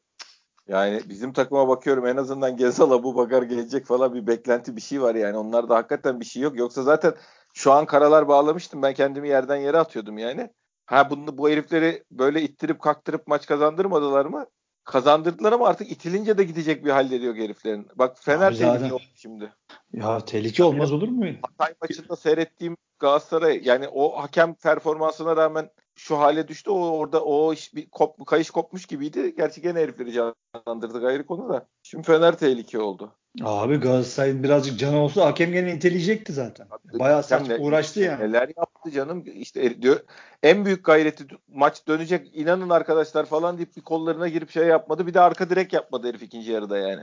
Yani 0.68 1.00
bizim 1.08 1.32
takıma 1.32 1.68
bakıyorum 1.68 2.06
en 2.06 2.16
azından 2.16 2.56
Gezal 2.56 3.02
bu 3.02 3.16
Bakar 3.16 3.42
gelecek 3.42 3.86
falan 3.86 4.14
bir 4.14 4.26
beklenti 4.26 4.76
bir 4.76 4.80
şey 4.80 5.02
var 5.02 5.14
yani. 5.14 5.36
Onlarda 5.36 5.76
hakikaten 5.76 6.20
bir 6.20 6.24
şey 6.24 6.42
yok. 6.42 6.58
Yoksa 6.58 6.82
zaten 6.82 7.14
şu 7.54 7.72
an 7.72 7.86
karalar 7.86 8.28
bağlamıştım. 8.28 8.82
Ben 8.82 8.94
kendimi 8.94 9.28
yerden 9.28 9.56
yere 9.56 9.78
atıyordum 9.78 10.18
yani. 10.18 10.50
Ha 10.86 11.10
bunu 11.10 11.38
bu 11.38 11.50
herifleri 11.50 12.04
böyle 12.10 12.42
ittirip 12.42 12.80
kaktırıp 12.80 13.26
maç 13.26 13.46
kazandırmadılar 13.46 14.26
mı? 14.26 14.46
Kazandırdılar 14.84 15.52
ama 15.52 15.68
artık 15.68 15.92
itilince 15.92 16.38
de 16.38 16.44
gidecek 16.44 16.84
bir 16.84 16.90
halleri 16.90 17.24
yok 17.24 17.36
heriflerin. 17.36 17.88
Bak 17.94 18.16
Fener 18.20 18.56
tehlike 18.56 18.94
oldu 18.94 19.02
şimdi. 19.14 19.52
Ya 19.92 20.20
tehlike 20.20 20.64
olmaz 20.64 20.92
olur 20.92 21.08
mu? 21.08 21.24
Hatay 21.42 21.74
maçında 21.82 22.16
seyrettiğim 22.16 22.76
Galatasaray 22.98 23.60
yani 23.64 23.88
o 23.88 24.22
hakem 24.22 24.54
performansına 24.54 25.36
rağmen 25.36 25.70
şu 26.00 26.18
hale 26.18 26.48
düştü. 26.48 26.70
O 26.70 26.78
orada 26.78 27.24
o 27.24 27.52
iş 27.52 27.74
bir 27.74 27.90
kop, 27.90 28.26
kayış 28.26 28.50
kopmuş 28.50 28.86
gibiydi. 28.86 29.34
Gerçi 29.36 29.62
gene 29.62 29.80
herifleri 29.80 30.12
canlandırdık 30.12 31.04
ayrı 31.04 31.26
konu 31.26 31.48
da. 31.48 31.66
Şimdi 31.82 32.06
Fener 32.06 32.38
tehlike 32.38 32.80
oldu. 32.80 33.12
Abi 33.42 33.76
Galatasaray'ın 33.76 34.42
birazcık 34.42 34.78
canı 34.78 34.98
olsa 34.98 35.26
hakem 35.26 35.52
gene 35.52 35.74
iteleyecekti 35.74 36.32
zaten. 36.32 36.66
Abi, 36.70 36.98
Bayağı 36.98 37.22
saçma 37.22 37.56
uğraştı 37.56 38.00
yani. 38.00 38.24
Neler 38.24 38.50
yaptı 38.56 38.90
canım. 38.90 39.24
İşte 39.34 39.82
diyor 39.82 40.00
en 40.42 40.64
büyük 40.64 40.84
gayreti 40.84 41.24
maç 41.48 41.86
dönecek 41.88 42.30
inanın 42.32 42.70
arkadaşlar 42.70 43.26
falan 43.26 43.56
deyip 43.58 43.76
bir 43.76 43.82
kollarına 43.82 44.28
girip 44.28 44.50
şey 44.50 44.66
yapmadı. 44.66 45.06
Bir 45.06 45.14
de 45.14 45.20
arka 45.20 45.50
direk 45.50 45.72
yapmadı 45.72 46.08
herif 46.08 46.22
ikinci 46.22 46.52
yarıda 46.52 46.78
yani. 46.78 47.02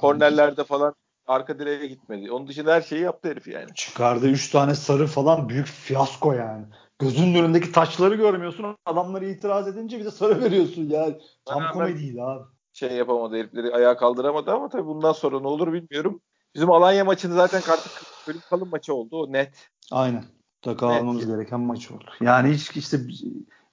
Kornerlerde 0.00 0.64
falan 0.64 0.94
arka 1.26 1.58
direğe 1.58 1.86
gitmedi. 1.86 2.32
Onun 2.32 2.48
dışında 2.48 2.74
her 2.74 2.82
şeyi 2.82 3.02
yaptı 3.02 3.28
herif 3.28 3.48
yani. 3.48 3.74
Çıkardı 3.74 4.28
3 4.28 4.50
tane 4.50 4.74
sarı 4.74 5.06
falan 5.06 5.48
büyük 5.48 5.66
fiyasko 5.66 6.32
yani. 6.32 6.64
Gözünün 7.00 7.34
önündeki 7.34 7.72
taçları 7.72 8.14
görmüyorsun. 8.14 8.76
Adamları 8.86 9.26
itiraz 9.30 9.68
edince 9.68 9.98
bir 9.98 10.04
de 10.04 10.10
sarı 10.10 10.42
veriyorsun 10.42 10.88
yani. 10.90 11.18
Tam 11.44 11.60
Hemen 11.60 11.72
komediydi 11.72 12.22
abi. 12.22 12.44
Şey 12.72 12.92
yapamadı 12.92 13.36
herifleri 13.36 13.74
ayağa 13.74 13.96
kaldıramadı 13.96 14.50
ama 14.50 14.68
tabii 14.68 14.86
bundan 14.86 15.12
sonra 15.12 15.40
ne 15.40 15.46
olur 15.48 15.72
bilmiyorum. 15.72 16.20
Bizim 16.54 16.70
Alanya 16.70 17.04
maçını 17.04 17.34
zaten 17.34 17.58
artık 17.72 17.92
bölüm 18.28 18.40
kalın 18.50 18.68
maçı 18.68 18.94
oldu. 18.94 19.22
O 19.22 19.32
net. 19.32 19.68
Aynen. 19.90 20.24
Mutlaka 20.56 20.86
almamız 20.86 21.26
gereken 21.26 21.60
maç 21.60 21.90
oldu. 21.90 22.04
Yani 22.20 22.50
hiç 22.50 22.76
işte 22.76 22.98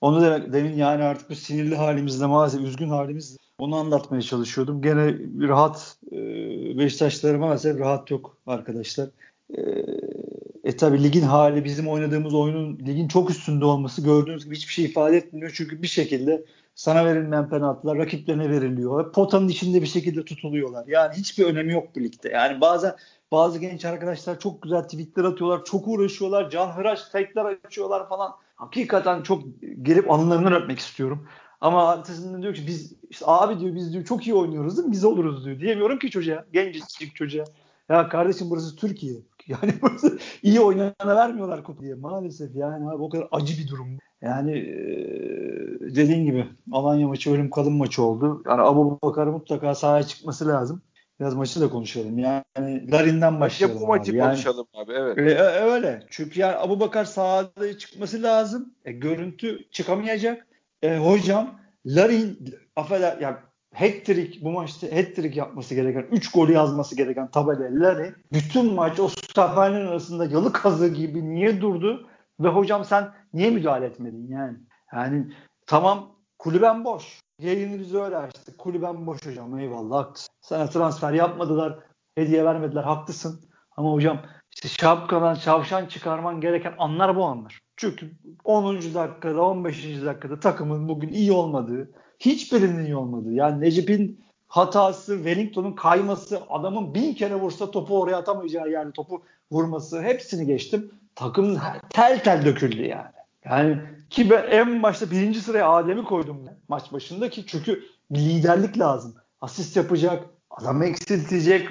onu 0.02 0.22
demek 0.22 0.54
demin 0.54 0.74
yani 0.74 1.04
artık 1.04 1.30
bu 1.30 1.36
sinirli 1.36 1.76
halimizde 1.76 2.26
maalesef 2.26 2.62
üzgün 2.62 2.90
halimizde 2.90 3.38
onu 3.60 3.76
anlatmaya 3.76 4.22
çalışıyordum. 4.22 4.82
Gene 4.82 5.16
rahat 5.48 5.98
e, 6.12 6.18
Beşiktaşları 6.78 7.40
maalesef 7.40 7.80
rahat 7.80 8.12
yok 8.12 8.38
arkadaşlar. 8.48 9.10
E, 9.50 9.62
e 10.64 10.78
tabi 10.78 11.04
ligin 11.04 11.22
hali 11.22 11.66
bizim 11.66 11.88
oynadığımız 11.88 12.34
oyunun 12.34 12.80
ligin 12.80 13.08
çok 13.08 13.30
üstünde 13.30 13.66
olması 13.66 14.02
gördüğünüz 14.02 14.46
gibi 14.46 14.56
hiçbir 14.56 14.74
şey 14.74 14.86
ifade 14.86 15.18
etmiyor. 15.18 15.52
Çünkü 15.56 15.82
bir 15.82 15.88
şekilde 15.88 16.46
sana 16.76 17.06
verilmeyen 17.06 17.50
penaltılar 17.50 17.98
rakiplerine 17.98 18.50
veriliyor. 18.50 19.14
Potanın 19.14 19.48
içinde 19.48 19.82
bir 19.82 19.88
şekilde 19.88 20.26
tutuluyorlar. 20.26 20.88
Yani 20.88 21.16
hiçbir 21.16 21.46
önemi 21.46 21.74
yok 21.74 21.88
bu 21.96 22.00
ligde. 22.00 22.30
Yani 22.30 22.62
bazen 22.62 22.96
bazı 23.32 23.60
genç 23.60 23.86
arkadaşlar 23.86 24.40
çok 24.40 24.62
güzel 24.62 24.84
tweetler 24.84 25.24
atıyorlar. 25.24 25.66
Çok 25.66 25.88
uğraşıyorlar. 25.88 26.50
Can 26.50 26.68
hıraş 26.68 27.10
tekler 27.10 27.46
açıyorlar 27.66 28.10
falan. 28.10 28.32
Hakikaten 28.56 29.22
çok 29.22 29.44
gelip 29.82 30.12
anılarından 30.12 30.54
öpmek 30.54 30.80
istiyorum. 30.80 31.28
Ama 31.62 31.90
arkasından 31.90 32.42
diyor 32.42 32.54
ki 32.54 32.68
biz 32.68 32.94
işte 33.10 33.26
abi 33.28 33.60
diyor 33.60 33.76
biz 33.76 33.94
diyor 33.94 34.06
çok 34.06 34.28
iyi 34.28 34.34
oynuyoruz 34.34 34.78
değil 34.78 34.88
mi? 34.88 34.92
Biz 34.92 35.06
oluruz 35.06 35.46
diyor. 35.46 35.60
Diyemiyorum 35.60 36.00
ki 36.00 36.10
çocuğa. 36.10 36.46
Gencecik 36.54 37.16
çocuğa. 37.16 37.46
Ya 37.90 38.10
kardeşim 38.10 38.50
burası 38.50 38.76
Türkiye. 38.76 39.16
Yani 39.64 39.74
iyi 40.44 40.60
oynayana 40.60 41.16
vermiyorlar 41.16 41.64
kutu 41.64 41.82
diye. 41.82 41.96
Maalesef 41.96 42.56
yani 42.56 42.90
abi 42.90 43.04
o 43.04 43.10
kadar 43.10 43.28
acı 43.32 43.58
bir 43.58 43.68
durum. 43.68 43.98
Yani 44.22 44.54
dediğin 45.96 46.26
gibi 46.26 46.48
Alanya 46.72 47.08
maçı 47.08 47.34
ölüm 47.34 47.50
kalım 47.50 47.78
maçı 47.78 48.04
oldu. 48.04 48.44
Yani 48.46 48.62
Abu 48.62 49.00
Bakar 49.04 49.28
mutlaka 49.28 49.76
sahaya 49.76 50.04
çıkması 50.04 50.48
lazım. 50.48 50.82
Biraz 51.20 51.34
maçı 51.34 51.62
da 51.62 51.70
konuşalım. 51.70 52.20
Yani 52.20 52.92
Larin'den 52.92 53.40
başlayalım. 53.40 53.82
Bu 53.82 53.88
maçı 53.88 54.12
abi. 54.12 54.20
konuşalım 54.20 54.68
abi 54.74 54.94
evet. 54.94 55.18
E, 55.18 55.42
öyle. 55.44 56.04
Çünkü 56.10 56.40
yani 56.40 56.56
Abu 56.56 56.80
Bakar 56.80 57.06
sahada 57.06 57.78
çıkması 57.78 58.24
lazım. 58.24 58.74
E, 58.86 58.92
görüntü 58.92 59.70
çıkamayacak. 59.72 60.48
E, 60.82 60.98
hocam 60.98 61.60
Larin 61.86 62.56
affeder 62.76 63.18
yani 63.22 63.36
hat-trick 63.80 64.44
bu 64.44 64.52
maçta 64.52 64.88
hat-trick 64.88 65.40
yapması 65.40 65.76
gereken 65.76 66.06
3 66.12 66.32
golü 66.32 66.54
yazması 66.54 66.96
gereken 66.96 67.32
tabela 67.32 67.86
Larin 67.86 68.16
bütün 68.34 68.74
maç 68.74 69.00
o 69.00 69.08
stoperlerin 69.08 69.88
arasında 69.88 70.26
yalı 70.26 70.54
kazı 70.54 70.88
gibi 70.88 71.30
niye 71.30 71.62
durdu 71.62 72.08
ve 72.40 72.48
hocam 72.48 72.86
sen 72.86 73.14
niye 73.34 73.50
müdahale 73.50 73.86
etmedin 73.86 74.28
yani? 74.28 74.58
Yani 74.94 75.34
tamam 75.66 76.16
kulüben 76.40 76.86
boş. 76.86 77.20
Yayını 77.42 77.80
bize 77.80 77.98
öyle 77.98 78.18
açtı. 78.18 78.58
Kulüben 78.58 79.08
boş 79.08 79.26
hocam 79.26 79.60
eyvallah 79.60 79.98
haklısın. 79.98 80.34
Sana 80.42 80.70
transfer 80.70 81.14
yapmadılar. 81.14 81.80
Hediye 82.16 82.46
vermediler 82.46 82.84
haklısın. 82.84 83.50
Ama 83.78 83.94
hocam 83.94 84.22
işte 84.56 84.68
şapkadan 84.68 85.36
çavşan 85.36 85.86
çıkarman 85.86 86.42
gereken 86.42 86.74
anlar 86.78 87.16
bu 87.16 87.26
anlar. 87.26 87.60
Çünkü 87.76 88.12
10. 88.44 88.76
dakikada 88.76 89.42
15. 89.42 90.06
dakikada 90.06 90.40
takımın 90.40 90.90
bugün 90.90 91.10
iyi 91.10 91.32
olmadığı 91.32 91.92
hiçbirinin 92.20 92.86
iyi 92.86 92.96
olmadığı. 92.96 93.34
Yani 93.34 93.62
Necip'in 93.62 94.20
hatası, 94.48 95.16
Wellington'un 95.16 95.74
kayması, 95.74 96.42
adamın 96.50 96.94
bin 96.94 97.14
kere 97.14 97.36
vursa 97.36 97.72
topu 97.72 98.00
oraya 98.00 98.18
atamayacağı 98.18 98.70
yani 98.70 98.92
topu 98.92 99.24
vurması 99.52 100.02
hepsini 100.02 100.46
geçtim. 100.46 100.92
Takım 101.16 101.58
tel 101.90 102.24
tel 102.24 102.46
döküldü 102.46 102.82
yani. 102.82 103.18
Yani 103.46 103.80
ki 104.10 104.30
ben 104.30 104.44
en 104.52 104.84
başta 104.84 105.12
birinci 105.12 105.42
sıraya 105.42 105.72
Adem'i 105.72 106.04
koydum 106.04 106.38
maç 106.68 106.92
başında 106.92 107.30
ki 107.30 107.46
çünkü 107.48 107.84
bir 108.12 108.20
liderlik 108.20 108.80
lazım. 108.80 109.16
Asist 109.42 109.78
yapacak, 109.78 110.26
adam 110.50 110.84
eksiltecek, 110.84 111.68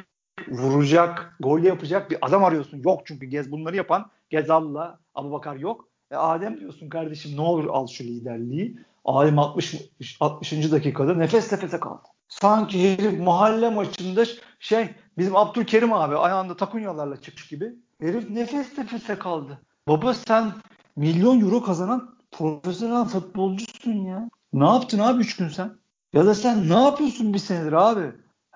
vuracak, 0.48 1.36
gol 1.40 1.60
yapacak 1.60 2.10
bir 2.10 2.18
adam 2.26 2.44
arıyorsun. 2.44 2.82
Yok 2.84 3.02
çünkü 3.04 3.26
Gez 3.26 3.52
bunları 3.52 3.76
yapan 3.76 4.10
Gezal'la 4.30 4.98
Abu 5.14 5.32
Bakar 5.32 5.56
yok. 5.56 5.88
E 6.10 6.16
Adem 6.16 6.60
diyorsun 6.60 6.88
kardeşim 6.88 7.36
ne 7.36 7.40
olur 7.40 7.66
al 7.70 7.86
şu 7.86 8.04
liderliği. 8.04 8.78
Adem 9.06 9.38
60 9.38 9.90
60. 10.20 10.72
dakikada 10.72 11.14
nefes 11.14 11.52
nefese 11.52 11.80
kaldı. 11.80 12.02
Sanki 12.28 12.92
herif 12.92 13.20
mahalle 13.20 13.70
maçında 13.70 14.24
şey 14.58 14.88
bizim 15.18 15.36
Abdülkerim 15.36 15.92
abi 15.92 16.16
ayağında 16.16 16.56
takunyalarla 16.56 17.20
çıkmış 17.20 17.48
gibi. 17.48 17.74
Herif 18.00 18.30
nefes 18.30 18.78
nefese 18.78 19.18
kaldı. 19.18 19.58
Baba 19.88 20.14
sen 20.14 20.52
milyon 20.96 21.40
euro 21.40 21.62
kazanan 21.62 22.16
profesyonel 22.30 23.04
futbolcusun 23.04 23.92
ya. 23.92 24.28
Ne 24.52 24.64
yaptın 24.64 24.98
abi 24.98 25.20
3 25.20 25.36
gün 25.36 25.48
sen? 25.48 25.70
Ya 26.12 26.26
da 26.26 26.34
sen 26.34 26.68
ne 26.68 26.82
yapıyorsun 26.82 27.34
bir 27.34 27.38
senedir 27.38 27.72
abi? 27.72 28.00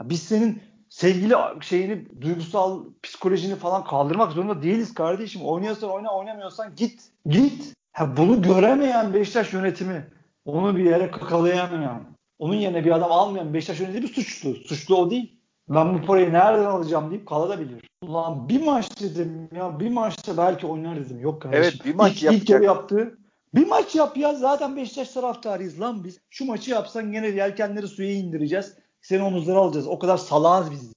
Ya 0.01 0.11
biz 0.11 0.23
senin 0.23 0.63
sevgili 0.89 1.35
şeyini, 1.61 2.21
duygusal 2.21 2.85
psikolojini 3.03 3.57
falan 3.57 3.85
kaldırmak 3.85 4.33
zorunda 4.33 4.63
değiliz 4.63 4.95
kardeşim. 4.95 5.43
Oynuyorsan 5.43 5.91
oyna, 5.91 6.15
oynamıyorsan 6.15 6.75
git. 6.77 7.03
Git. 7.27 7.75
Ha, 7.93 8.17
bunu 8.17 8.43
göremeyen 8.43 9.15
Beşiktaş 9.15 9.53
yönetimi, 9.53 10.07
onu 10.45 10.77
bir 10.77 10.85
yere 10.85 11.11
kakalayamayan, 11.11 12.03
onun 12.39 12.55
yerine 12.55 12.85
bir 12.85 12.91
adam 12.91 13.13
almayan 13.13 13.55
Beşiktaş 13.55 13.81
yönetimi 13.81 14.09
suçlu. 14.09 14.55
Suçlu 14.55 14.97
o 14.97 15.11
değil. 15.11 15.41
Ben 15.69 15.95
bu 15.95 16.07
parayı 16.07 16.33
nereden 16.33 16.65
alacağım 16.65 17.11
deyip 17.11 17.27
kalabilir. 17.27 17.85
Ulan 18.03 18.49
bir 18.49 18.63
maç 18.63 19.01
dedim 19.01 19.49
ya 19.57 19.81
bir 19.81 19.91
maçta 19.91 20.37
belki 20.37 20.67
oynar 20.67 20.97
dedim. 20.97 21.21
Yok 21.21 21.43
kardeşim. 21.43 21.63
Evet 21.65 21.85
bir 21.85 21.95
maç 21.95 22.13
ilk, 22.13 22.23
yapacak. 22.23 22.43
ilk 22.43 22.51
yarı 22.51 22.65
yaptı. 22.65 23.19
Bir 23.55 23.67
maç 23.67 23.95
yap 23.95 24.17
ya 24.17 24.35
zaten 24.35 24.77
Beşiktaş 24.77 25.09
taraftarıyız 25.09 25.81
lan 25.81 26.05
biz. 26.05 26.19
Şu 26.31 26.45
maçı 26.45 26.71
yapsan 26.71 27.13
gene 27.13 27.27
yelkenleri 27.27 27.89
suya 27.89 28.13
indireceğiz. 28.13 28.75
Seni 29.03 29.23
omuzlara 29.23 29.59
alacağız. 29.59 29.87
O 29.87 29.99
kadar 29.99 30.17
salağız 30.17 30.71
biz. 30.71 30.93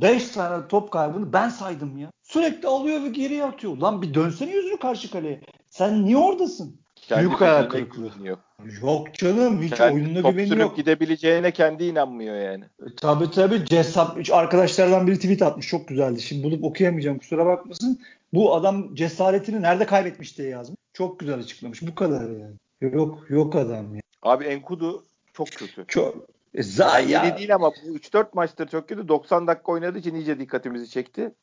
4-5 0.00 0.32
tane 0.32 0.68
top 0.68 0.90
kaybını 0.90 1.32
ben 1.32 1.48
saydım 1.48 1.98
ya. 1.98 2.10
Sürekli 2.22 2.68
alıyor 2.68 3.02
ve 3.02 3.08
geriye 3.08 3.44
atıyor. 3.44 3.76
Lan 3.76 4.02
bir 4.02 4.14
dönsene 4.14 4.50
yüzünü 4.50 4.76
karşı 4.76 5.10
kaleye. 5.10 5.40
Sen 5.70 6.04
niye 6.04 6.16
oradasın? 6.16 6.80
Kendi 7.08 7.26
Büyük 7.28 7.40
hayal 7.40 7.68
kırıklığı. 7.68 8.10
güveniyor. 8.10 8.36
Yok 8.82 9.14
canım 9.14 9.62
hiç 9.62 9.74
Kendi 9.74 9.94
oyununa 9.94 10.30
güveni 10.30 10.60
yok. 10.60 10.76
gidebileceğine 10.76 11.50
kendi 11.50 11.84
inanmıyor 11.84 12.36
yani. 12.36 12.64
E, 12.64 12.94
Tabii 12.96 13.30
tabii 13.30 13.64
cesap 13.64 14.18
arkadaşlardan 14.32 15.06
biri 15.06 15.16
tweet 15.16 15.42
atmış 15.42 15.68
çok 15.68 15.88
güzeldi. 15.88 16.20
Şimdi 16.20 16.44
bulup 16.44 16.64
okuyamayacağım 16.64 17.18
kusura 17.18 17.46
bakmasın. 17.46 18.00
Bu 18.32 18.54
adam 18.54 18.94
cesaretini 18.94 19.62
nerede 19.62 19.86
kaybetmiş 19.86 20.38
diye 20.38 20.48
yazmış. 20.48 20.76
Çok 20.92 21.20
güzel 21.20 21.38
açıklamış. 21.38 21.82
Bu 21.82 21.94
kadar 21.94 22.20
yani. 22.30 22.54
Yok 22.94 23.30
yok 23.30 23.56
adam 23.56 23.94
ya. 23.94 24.00
Abi 24.22 24.44
Enkudu 24.44 25.04
çok 25.32 25.48
kötü. 25.48 25.84
Çok 25.88 26.16
e, 26.54 26.62
za 26.62 26.98
Yani 26.98 27.10
ya. 27.10 27.24
yeni 27.24 27.38
değil 27.38 27.54
ama 27.54 27.70
bu 27.70 27.96
3-4 27.96 28.26
maçtır 28.34 28.68
çok 28.68 28.88
kötü. 28.88 29.08
90 29.08 29.46
dakika 29.46 29.72
oynadığı 29.72 29.98
için 29.98 30.14
iyice 30.14 30.38
dikkatimizi 30.38 30.90
çekti. 30.90 31.34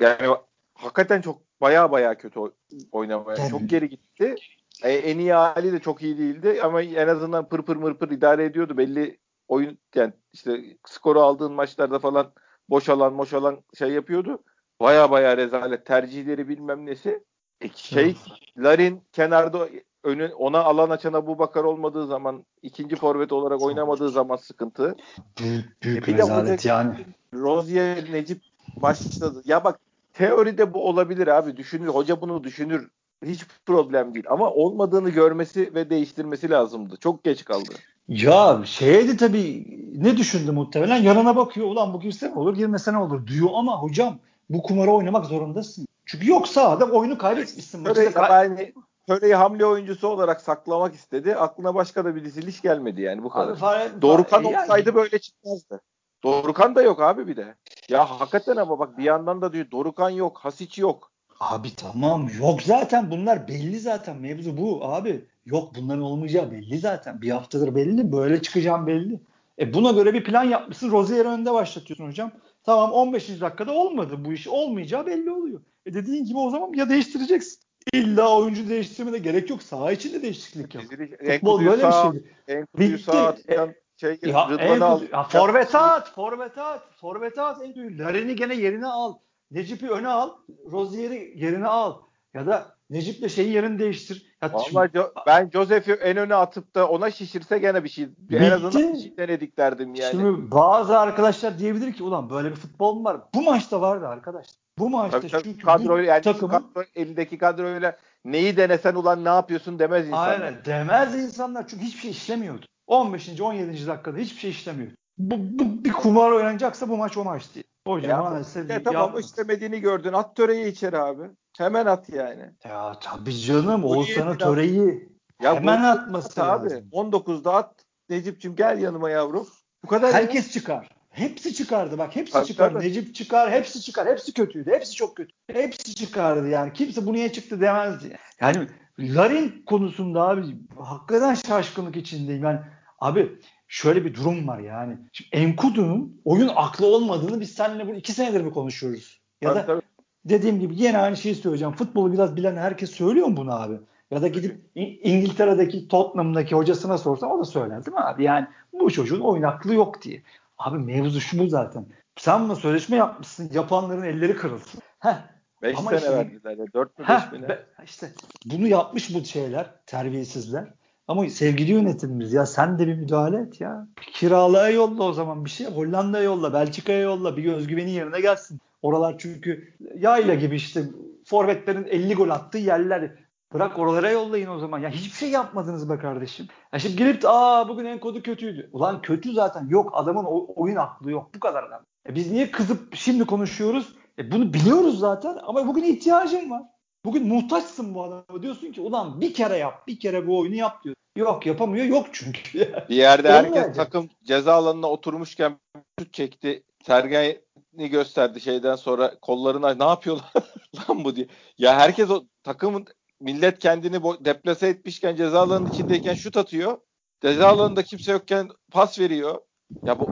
Yani 0.00 0.34
hakikaten 0.74 1.20
çok 1.20 1.38
baya 1.60 1.90
baya 1.92 2.14
kötü 2.18 2.40
oy- 2.40 2.52
oynamaya. 2.92 3.38
Yani- 3.38 3.50
Çok 3.50 3.68
geri 3.68 3.88
gitti. 3.88 4.34
E, 4.82 4.92
en 4.92 5.18
iyi 5.18 5.32
hali 5.32 5.72
de 5.72 5.78
çok 5.78 6.02
iyi 6.02 6.18
değildi 6.18 6.60
ama 6.62 6.82
en 6.82 7.08
azından 7.08 7.48
pır 7.48 7.62
pır 7.62 7.76
mır 7.76 7.94
pır 7.94 8.10
idare 8.10 8.44
ediyordu. 8.44 8.76
Belli 8.76 9.18
oyun 9.48 9.78
yani 9.94 10.12
işte 10.32 10.76
skoru 10.86 11.20
aldığın 11.20 11.52
maçlarda 11.52 11.98
falan 11.98 12.32
boş 12.68 12.88
alan 12.88 13.18
boş 13.18 13.32
alan 13.32 13.58
şey 13.78 13.90
yapıyordu. 13.90 14.42
Baya 14.80 15.10
baya 15.10 15.36
rezalet 15.36 15.86
tercihleri 15.86 16.48
bilmem 16.48 16.86
nesi. 16.86 17.24
E, 17.60 17.68
şey 17.68 18.16
Larin 18.58 19.02
kenarda 19.12 19.68
önü, 20.04 20.32
ona 20.32 20.58
alan 20.58 20.90
açan 20.90 21.12
Abu 21.12 21.38
Bakar 21.38 21.64
olmadığı 21.64 22.06
zaman 22.06 22.44
ikinci 22.62 22.96
forvet 22.96 23.32
olarak 23.32 23.62
oynamadığı 23.62 24.10
zaman 24.10 24.36
sıkıntı. 24.36 24.96
Büyük, 25.38 25.82
büyük 25.82 25.98
E, 25.98 26.06
bir 26.06 26.18
de 26.18 26.22
rezalet 26.22 26.60
hoca- 26.60 26.68
yani. 26.68 26.94
Rozier 27.34 28.12
Necip 28.12 28.42
başladı. 28.82 29.42
Ya 29.44 29.64
bak 29.64 29.80
teoride 30.12 30.74
bu 30.74 30.88
olabilir 30.88 31.26
abi. 31.28 31.56
Düşünür. 31.56 31.88
Hoca 31.88 32.20
bunu 32.20 32.44
düşünür. 32.44 32.88
Hiç 33.24 33.46
problem 33.66 34.14
değil. 34.14 34.24
Ama 34.28 34.50
olmadığını 34.50 35.10
görmesi 35.10 35.74
ve 35.74 35.90
değiştirmesi 35.90 36.50
lazımdı. 36.50 36.96
Çok 36.96 37.24
geç 37.24 37.44
kaldı. 37.44 37.74
Ya 38.08 38.60
şeydi 38.64 39.16
tabii 39.16 39.66
ne 39.96 40.16
düşündü 40.16 40.52
muhtemelen 40.52 40.96
yanına 40.96 41.36
bakıyor 41.36 41.66
ulan 41.66 41.92
bu 41.92 42.00
girse 42.00 42.30
ne 42.30 42.34
olur 42.34 42.54
girmese 42.54 42.92
ne 42.92 42.98
olur 42.98 43.26
diyor 43.26 43.48
ama 43.54 43.82
hocam 43.82 44.18
bu 44.50 44.62
kumarı 44.62 44.90
oynamak 44.90 45.26
zorundasın. 45.26 45.86
Çünkü 46.06 46.30
yoksa 46.30 46.70
adam 46.70 46.90
oyunu 46.90 47.18
kaybetmişsin. 47.18 47.84
Kay- 47.84 48.12
yani, 48.30 48.72
Töreyi 49.06 49.34
hamle 49.34 49.66
oyuncusu 49.66 50.08
olarak 50.08 50.40
saklamak 50.40 50.94
istedi. 50.94 51.36
Aklına 51.36 51.74
başka 51.74 52.04
da 52.04 52.16
bir 52.16 52.24
diziliş 52.24 52.60
gelmedi 52.62 53.00
yani 53.02 53.22
bu 53.22 53.28
kadar. 53.28 53.52
Abi, 53.52 53.58
fare- 53.58 54.02
Dorukan 54.02 54.42
fare- 54.42 54.62
olsaydı 54.62 54.94
böyle 54.94 55.18
çıkmazdı. 55.18 55.80
Dorukan 56.24 56.74
da 56.74 56.82
yok 56.82 57.02
abi 57.02 57.26
bir 57.28 57.36
de. 57.36 57.54
Ya 57.88 58.10
hakikaten 58.10 58.56
ama 58.56 58.78
bak 58.78 58.98
bir 58.98 59.04
yandan 59.04 59.42
da 59.42 59.52
diyor 59.52 59.70
Dorukan 59.70 60.10
yok, 60.10 60.38
Hasic 60.38 60.82
yok. 60.82 61.09
Abi 61.40 61.74
tamam 61.76 62.28
yok 62.40 62.62
zaten 62.62 63.10
bunlar 63.10 63.48
belli 63.48 63.80
zaten 63.80 64.16
mevzu 64.16 64.56
bu 64.56 64.84
abi. 64.84 65.24
Yok 65.46 65.72
bunların 65.76 66.02
olmayacağı 66.02 66.50
belli 66.50 66.78
zaten. 66.78 67.22
Bir 67.22 67.30
haftadır 67.30 67.74
belli 67.74 68.12
böyle 68.12 68.42
çıkacağım 68.42 68.86
belli. 68.86 69.20
E 69.58 69.74
buna 69.74 69.90
göre 69.90 70.14
bir 70.14 70.24
plan 70.24 70.44
yapmışsın. 70.44 70.90
Rozier'i 70.90 71.28
önde 71.28 71.52
başlatıyorsun 71.52 72.06
hocam. 72.06 72.32
Tamam 72.64 72.92
15. 72.92 73.40
dakikada 73.40 73.72
olmadı 73.72 74.24
bu 74.24 74.32
iş. 74.32 74.48
Olmayacağı 74.48 75.06
belli 75.06 75.30
oluyor. 75.30 75.60
E 75.86 75.94
dediğin 75.94 76.24
gibi 76.24 76.38
o 76.38 76.50
zaman 76.50 76.72
ya 76.72 76.88
değiştireceksin. 76.88 77.60
İlla 77.92 78.36
oyuncu 78.38 78.68
değiştirmene 78.68 79.18
gerek 79.18 79.50
yok. 79.50 79.62
Saha 79.62 79.92
içinde 79.92 80.22
değişiklik 80.22 80.74
yap. 80.74 80.84
Diziliş, 80.84 81.10
Futbol 81.10 81.64
böyle 81.64 81.86
bir 81.86 81.92
şeydi. 81.92 82.34
Enkudu'yu 82.48 82.98
sağa 82.98 83.26
atacaksın, 83.26 83.74
şey, 83.96 84.18
Ya, 84.22 84.48
Rıdvan'ı 84.50 84.84
al. 84.84 85.00
forvete 85.28 85.78
at, 85.78 86.14
forvete 86.14 86.62
at, 86.62 86.82
forvete 87.00 87.42
at. 87.42 87.58
Larin'i 87.76 88.36
gene 88.36 88.54
yerine 88.54 88.86
al. 88.86 89.14
Necip'i 89.50 89.90
öne 89.90 90.08
al. 90.08 90.30
Rozier'i 90.72 91.32
yerine 91.36 91.66
al. 91.66 91.98
Ya 92.34 92.46
da 92.46 92.76
Necip'le 92.90 93.30
şeyin 93.30 93.52
yerini 93.52 93.78
değiştir. 93.78 94.26
Ya 94.42 94.52
Vallahi 94.52 94.88
Jo- 94.88 95.12
ben 95.26 95.50
Josef'i 95.50 95.92
en 95.92 96.16
öne 96.16 96.34
atıp 96.34 96.74
da 96.74 96.88
ona 96.88 97.10
şişirse 97.10 97.58
gene 97.58 97.84
bir 97.84 97.88
şey. 97.88 98.08
Bitti. 98.08 98.36
En 98.36 98.50
azından 98.50 98.94
bir 98.94 98.98
şey 98.98 99.16
denedik 99.16 99.58
derdim 99.58 99.94
yani. 99.94 100.10
Şimdi 100.10 100.50
bazı 100.50 100.98
arkadaşlar 100.98 101.58
diyebilir 101.58 101.92
ki 101.92 102.02
ulan 102.02 102.30
böyle 102.30 102.50
bir 102.50 102.56
futbol 102.56 102.94
mu 102.94 103.04
var? 103.04 103.20
Bu 103.34 103.42
maçta 103.42 103.80
vardı 103.80 104.08
arkadaş. 104.08 104.46
Bu 104.78 104.90
maçta 104.90 105.20
Tabii, 105.20 105.30
tabii, 105.30 105.42
çünkü 105.42 105.64
kadroyla 105.64 106.12
yani 106.14 106.22
takımın 106.22 106.72
kadro, 106.74 106.84
elindeki 106.94 107.38
kadroyla 107.38 107.96
neyi 108.24 108.56
denesen 108.56 108.94
ulan 108.94 109.24
ne 109.24 109.28
yapıyorsun 109.28 109.78
demez 109.78 110.06
insanlar. 110.06 110.40
aynen 110.40 110.64
demez 110.64 111.14
insanlar 111.14 111.68
çünkü 111.68 111.84
hiçbir 111.84 112.00
şey 112.00 112.10
işlemiyordu. 112.10 112.66
15. 112.86 113.40
17. 113.40 113.86
dakikada 113.86 114.18
hiçbir 114.18 114.40
şey 114.40 114.50
işlemiyordu. 114.50 114.94
Bu, 115.20 115.34
bu 115.58 115.84
bir 115.84 115.92
kumar 115.92 116.30
oynanacaksa 116.30 116.88
bu 116.88 116.96
maç 116.96 117.16
o 117.16 117.24
maç 117.24 117.54
değil. 117.54 117.66
Hocam 117.86 118.10
Ya, 118.10 118.22
maalesef 118.22 118.70
Ya 118.70 118.82
tamam 118.82 119.18
istemediğini 119.18 119.80
gördün. 119.80 120.12
At 120.12 120.36
töreyi 120.36 120.72
içeri 120.72 120.98
abi. 120.98 121.22
Hemen 121.58 121.86
at 121.86 122.08
yani. 122.08 122.42
Ya 122.64 122.92
tabii 123.02 123.36
canım 123.38 123.82
niyetine- 123.82 124.38
töreyi 124.38 125.08
Ya 125.42 125.54
hemen 125.54 125.82
atması 125.82 126.42
at 126.42 126.48
abi. 126.60 126.64
lazım. 126.70 126.88
19'da 126.92 127.54
at. 127.54 127.74
Necip'cim 128.08 128.56
gel 128.56 128.78
yanıma 128.78 129.10
yavrum. 129.10 129.46
Bu 129.84 129.88
kadar 129.88 130.08
ya. 130.08 130.14
Herkes 130.14 130.52
çıkar. 130.52 130.88
Hepsi 131.10 131.54
çıkardı 131.54 131.98
bak 131.98 132.16
hepsi 132.16 132.32
Tabii, 132.32 132.46
çıkar. 132.46 132.72
tabii. 132.72 132.84
Necip 132.88 133.14
çıkar, 133.14 133.50
hepsi 133.50 133.80
çıkar. 133.80 134.06
Hepsi 134.08 134.32
kötüydü. 134.34 134.70
Hepsi 134.70 134.94
çok 134.94 135.16
kötü. 135.16 135.32
Hepsi 135.52 135.94
çıkardı 135.94 136.48
yani. 136.48 136.72
Kimse 136.72 137.06
bu 137.06 137.12
niye 137.12 137.32
çıktı 137.32 137.60
demezdi. 137.60 138.16
Yani 138.40 138.66
Larin 138.98 139.62
konusunda 139.66 140.22
abi 140.28 140.42
hakikaten 140.78 141.34
şaşkınlık 141.34 141.96
içindeyim. 141.96 142.44
Yani 142.44 142.60
abi 142.98 143.38
şöyle 143.70 144.04
bir 144.04 144.14
durum 144.14 144.48
var 144.48 144.58
yani. 144.58 144.98
Şimdi 145.12 145.30
Enkudu'nun 145.36 146.20
oyun 146.24 146.50
aklı 146.56 146.86
olmadığını 146.86 147.40
biz 147.40 147.52
seninle 147.52 147.88
bu 147.88 147.94
iki 147.94 148.12
senedir 148.12 148.40
mi 148.40 148.50
konuşuyoruz? 148.52 149.20
Ya 149.40 149.48
Tabii, 149.48 149.62
da 149.62 149.66
tabii. 149.66 149.82
dediğim 150.24 150.60
gibi 150.60 150.74
yine 150.76 150.98
aynı 150.98 151.16
şeyi 151.16 151.34
söyleyeceğim. 151.34 151.74
Futbolu 151.74 152.12
biraz 152.12 152.36
bilen 152.36 152.56
herkes 152.56 152.90
söylüyor 152.90 153.26
mu 153.26 153.36
bunu 153.36 153.54
abi? 153.62 153.74
Ya 154.10 154.22
da 154.22 154.28
gidip 154.28 154.60
İngiltere'deki 154.74 155.88
Tottenham'daki 155.88 156.54
hocasına 156.54 156.98
sorsan 156.98 157.30
o 157.30 157.38
da 157.38 157.44
söyler 157.44 157.86
değil 157.86 157.94
mi 157.96 158.02
abi? 158.02 158.24
Yani 158.24 158.46
bu 158.72 158.90
çocuğun 158.90 159.20
oyun 159.20 159.42
aklı 159.42 159.74
yok 159.74 160.02
diye. 160.02 160.22
Abi 160.58 160.78
mevzu 160.78 161.20
şu 161.20 161.38
bu 161.38 161.48
zaten. 161.48 161.86
Sen 162.16 162.44
buna 162.44 162.54
sözleşme 162.56 162.96
yapmışsın. 162.96 163.50
Yapanların 163.54 164.02
elleri 164.02 164.36
kırılsın. 164.36 164.80
Heh. 164.98 165.14
5 165.62 165.78
Ama 165.78 165.90
sene 165.90 165.98
işte- 165.98 166.12
verdiler 166.12 166.56
ya. 166.58 166.64
4 166.74 166.98
mü 166.98 167.04
5 167.08 167.14
Heh, 167.16 167.32
mi 167.32 167.42
ne? 167.42 167.58
işte 167.84 168.10
bunu 168.44 168.66
yapmış 168.66 169.14
bu 169.14 169.24
şeyler, 169.24 169.70
terbiyesizler. 169.86 170.64
Ama 171.10 171.28
sevgili 171.28 171.72
yönetimimiz 171.72 172.32
ya 172.32 172.46
sen 172.46 172.78
de 172.78 172.86
bir 172.86 172.94
müdahale 172.94 173.40
et 173.40 173.60
ya. 173.60 173.88
Kiralığa 174.12 174.70
yolla 174.70 175.04
o 175.04 175.12
zaman 175.12 175.44
bir 175.44 175.50
şey. 175.50 175.66
Hollanda'ya 175.66 176.24
yolla, 176.24 176.52
Belçika'ya 176.52 176.98
yolla. 176.98 177.36
Bir 177.36 177.52
özgüvenin 177.52 177.90
yerine 177.90 178.20
gelsin. 178.20 178.60
Oralar 178.82 179.18
çünkü 179.18 179.74
yayla 179.94 180.34
gibi 180.34 180.56
işte 180.56 180.84
forvetlerin 181.24 181.84
50 181.84 182.14
gol 182.14 182.28
attığı 182.28 182.58
yerler. 182.58 183.14
Bırak 183.52 183.78
oralara 183.78 184.10
yollayın 184.10 184.48
o 184.48 184.58
zaman. 184.58 184.78
Ya 184.78 184.90
hiçbir 184.90 185.16
şey 185.16 185.30
yapmadınız 185.30 185.90
be 185.90 185.98
kardeşim. 185.98 186.46
Ya 186.72 186.78
şimdi 186.78 186.96
gelip 186.96 187.22
de 187.22 187.28
aa 187.28 187.68
bugün 187.68 187.84
en 187.84 188.00
kodu 188.00 188.22
kötüydü. 188.22 188.70
Ulan 188.72 189.02
kötü 189.02 189.32
zaten. 189.32 189.68
Yok 189.68 189.90
adamın 189.94 190.24
oyun 190.56 190.76
aklı 190.76 191.10
yok. 191.10 191.30
Bu 191.34 191.40
kadar 191.40 191.64
adam. 191.64 191.80
E 192.08 192.14
biz 192.14 192.30
niye 192.30 192.50
kızıp 192.50 192.94
şimdi 192.94 193.24
konuşuyoruz? 193.24 193.96
E 194.18 194.32
bunu 194.32 194.54
biliyoruz 194.54 194.98
zaten 194.98 195.38
ama 195.46 195.66
bugün 195.66 195.84
ihtiyacım 195.84 196.50
var. 196.50 196.62
Bugün 197.04 197.28
muhtaçsın 197.28 197.94
bu 197.94 198.02
adama. 198.02 198.42
Diyorsun 198.42 198.72
ki 198.72 198.80
ulan 198.80 199.20
bir 199.20 199.34
kere 199.34 199.56
yap. 199.56 199.86
Bir 199.86 200.00
kere 200.00 200.26
bu 200.26 200.38
oyunu 200.38 200.54
yap 200.54 200.84
diyor. 200.84 200.96
Yok 201.16 201.46
yapamıyor. 201.46 201.84
Yok 201.86 202.06
çünkü. 202.12 202.58
Bir 202.88 202.96
yerde 202.96 203.32
herkes 203.32 203.50
Olmayacak. 203.52 203.74
takım 203.74 204.08
ceza 204.24 204.54
alanına 204.54 204.86
oturmuşken 204.90 205.58
şut 205.98 206.12
çekti. 206.12 206.62
Sergen'i 206.86 207.88
gösterdi 207.90 208.40
şeyden 208.40 208.76
sonra 208.76 209.14
kollarına 209.22 209.74
ne 209.74 209.84
yapıyorlar 209.84 210.32
lan 210.76 211.04
bu 211.04 211.16
diye. 211.16 211.26
Ya 211.58 211.78
herkes 211.78 212.10
o 212.10 212.24
takımın 212.42 212.86
millet 213.20 213.58
kendini 213.58 214.02
deplase 214.24 214.68
etmişken 214.68 215.16
ceza 215.16 215.40
alanının 215.40 215.70
içindeyken 215.70 216.14
şut 216.14 216.36
atıyor. 216.36 216.78
Ceza 217.22 217.48
alanında 217.48 217.82
kimse 217.82 218.12
yokken 218.12 218.48
pas 218.72 218.98
veriyor. 218.98 219.38
Ya 219.86 220.00
bu 220.00 220.08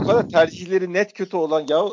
bu 0.00 0.06
kadar 0.06 0.28
tercihleri 0.28 0.92
net 0.92 1.12
kötü 1.12 1.36
olan 1.36 1.66
ya 1.68 1.84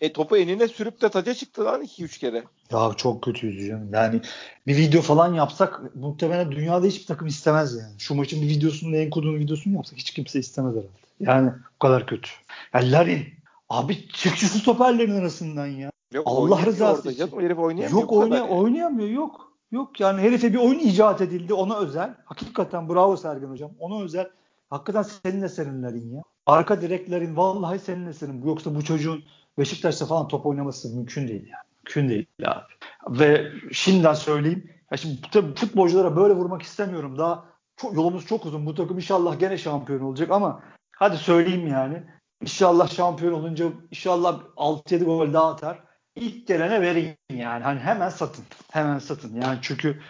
e, 0.00 0.12
topu 0.12 0.36
enine 0.36 0.68
sürüp 0.68 1.02
de 1.02 1.08
taca 1.08 1.34
çıktı 1.34 1.64
lan 1.64 1.82
2-3 1.82 2.18
kere. 2.18 2.44
Ya 2.70 2.90
çok 2.96 3.22
kötüydü 3.22 3.66
canım. 3.66 3.90
Yani 3.92 4.20
bir 4.66 4.76
video 4.76 5.02
falan 5.02 5.34
yapsak 5.34 5.94
muhtemelen 5.94 6.52
dünyada 6.52 6.86
hiçbir 6.86 7.06
takım 7.06 7.26
istemez 7.26 7.78
yani. 7.78 7.94
Şu 7.98 8.14
maçın 8.14 8.42
bir 8.42 8.48
videosunu, 8.48 8.96
en 8.96 9.10
kodunu 9.10 9.38
videosunu 9.38 9.74
yapsak 9.74 9.98
hiç 9.98 10.10
kimse 10.10 10.38
istemez 10.38 10.72
herhalde. 10.72 10.88
Yani 11.20 11.50
o 11.76 11.78
kadar 11.78 12.06
kötü. 12.06 12.30
Yani 12.74 12.92
Larin 12.92 13.24
abi 13.68 14.08
çık 14.08 14.36
şu 14.36 14.46
stoperlerin 14.46 15.20
arasından 15.20 15.66
ya. 15.66 15.90
Yok, 16.12 16.26
Allah 16.26 16.66
rızası 16.66 17.12
için. 17.12 17.18
Canım, 17.18 17.44
herif 17.44 17.58
oynayamıyor. 17.58 18.00
Yok 18.00 18.12
oynay 18.12 18.38
yani. 18.38 18.50
oynayamıyor 18.50 19.08
yok. 19.08 19.52
Yok 19.72 20.00
yani 20.00 20.20
herife 20.20 20.52
bir 20.52 20.58
oyun 20.58 20.78
icat 20.78 21.20
edildi 21.20 21.54
ona 21.54 21.78
özel. 21.78 22.14
Hakikaten 22.24 22.88
bravo 22.88 23.16
Sergen 23.16 23.48
hocam. 23.48 23.70
Ona 23.78 24.02
özel. 24.02 24.30
Hakikaten 24.70 25.02
senin 25.02 25.42
eserinlerin 25.42 26.14
ya. 26.14 26.22
Arka 26.46 26.80
direklerin 26.80 27.36
vallahi 27.36 27.78
senin 27.78 28.06
eserin. 28.06 28.42
Yoksa 28.46 28.74
bu 28.74 28.84
çocuğun 28.84 29.24
Beşiktaş'ta 29.58 30.06
falan 30.06 30.28
top 30.28 30.46
oynaması 30.46 30.96
mümkün 30.96 31.28
değil 31.28 31.42
yani. 31.42 31.64
Mümkün 31.76 32.08
değil 32.08 32.26
abi. 32.44 32.72
Ve 33.08 33.52
şimdiden 33.72 34.14
söyleyeyim. 34.14 34.70
Ya 34.90 34.96
şimdi 34.96 35.20
tabii 35.32 35.54
futbolculara 35.54 36.16
böyle 36.16 36.34
vurmak 36.34 36.62
istemiyorum. 36.62 37.18
Daha 37.18 37.44
çok, 37.76 37.94
yolumuz 37.94 38.26
çok 38.26 38.46
uzun. 38.46 38.66
Bu 38.66 38.74
takım 38.74 38.96
inşallah 38.96 39.38
gene 39.38 39.58
şampiyon 39.58 40.00
olacak 40.00 40.30
ama 40.30 40.62
hadi 40.92 41.16
söyleyeyim 41.16 41.66
yani. 41.66 42.02
İnşallah 42.42 42.88
şampiyon 42.88 43.32
olunca 43.32 43.66
inşallah 43.90 44.40
6-7 44.56 45.04
gol 45.04 45.32
daha 45.32 45.50
atar. 45.52 45.84
İlk 46.14 46.46
gelene 46.46 46.80
verin 46.80 47.16
yani. 47.32 47.64
Hani 47.64 47.80
hemen 47.80 48.08
satın. 48.08 48.44
Hemen 48.70 48.98
satın. 48.98 49.40
Yani 49.40 49.58
çünkü 49.62 50.00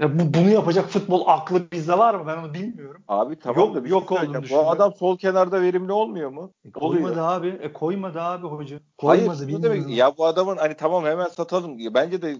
e, 0.00 0.18
bu, 0.18 0.34
bunu 0.34 0.50
yapacak 0.50 0.88
futbol 0.88 1.24
aklı 1.26 1.70
bizde 1.70 1.98
var 1.98 2.14
mı? 2.14 2.26
Ben 2.26 2.36
onu 2.36 2.54
bilmiyorum. 2.54 3.02
Abi 3.08 3.38
tamam 3.38 3.66
yok, 3.66 3.74
da 3.74 3.84
bir 3.84 3.90
yok 3.90 4.08
şey 4.08 4.18
olduğunu 4.18 4.42
Bu 4.50 4.70
adam 4.70 4.94
sol 4.94 5.18
kenarda 5.18 5.62
verimli 5.62 5.92
olmuyor 5.92 6.30
mu? 6.30 6.52
E, 6.64 6.70
koymadı 6.70 7.12
Oluyor. 7.12 7.28
abi. 7.28 7.48
E, 7.48 7.72
koymadı 7.72 8.20
abi 8.20 8.46
hoca. 8.46 8.80
Koymadı 8.98 9.28
Hayır, 9.28 9.48
bilmiyorum. 9.48 9.82
demek 9.84 9.96
ya 9.96 10.16
bu 10.16 10.26
adamın 10.26 10.56
hani 10.56 10.76
tamam 10.76 11.04
hemen 11.04 11.28
satalım. 11.28 11.78
Bence 11.94 12.22
de 12.22 12.36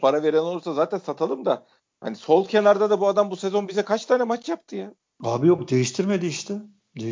para 0.00 0.22
veren 0.22 0.38
olursa 0.38 0.72
zaten 0.72 0.98
satalım 0.98 1.44
da 1.44 1.66
hani 2.00 2.16
sol 2.16 2.46
kenarda 2.46 2.90
da 2.90 3.00
bu 3.00 3.08
adam 3.08 3.30
bu 3.30 3.36
sezon 3.36 3.68
bize 3.68 3.82
kaç 3.82 4.06
tane 4.06 4.24
maç 4.24 4.48
yaptı 4.48 4.76
ya? 4.76 4.94
Abi 5.24 5.46
yok 5.46 5.70
değiştirmedi 5.70 6.26
işte. 6.26 6.54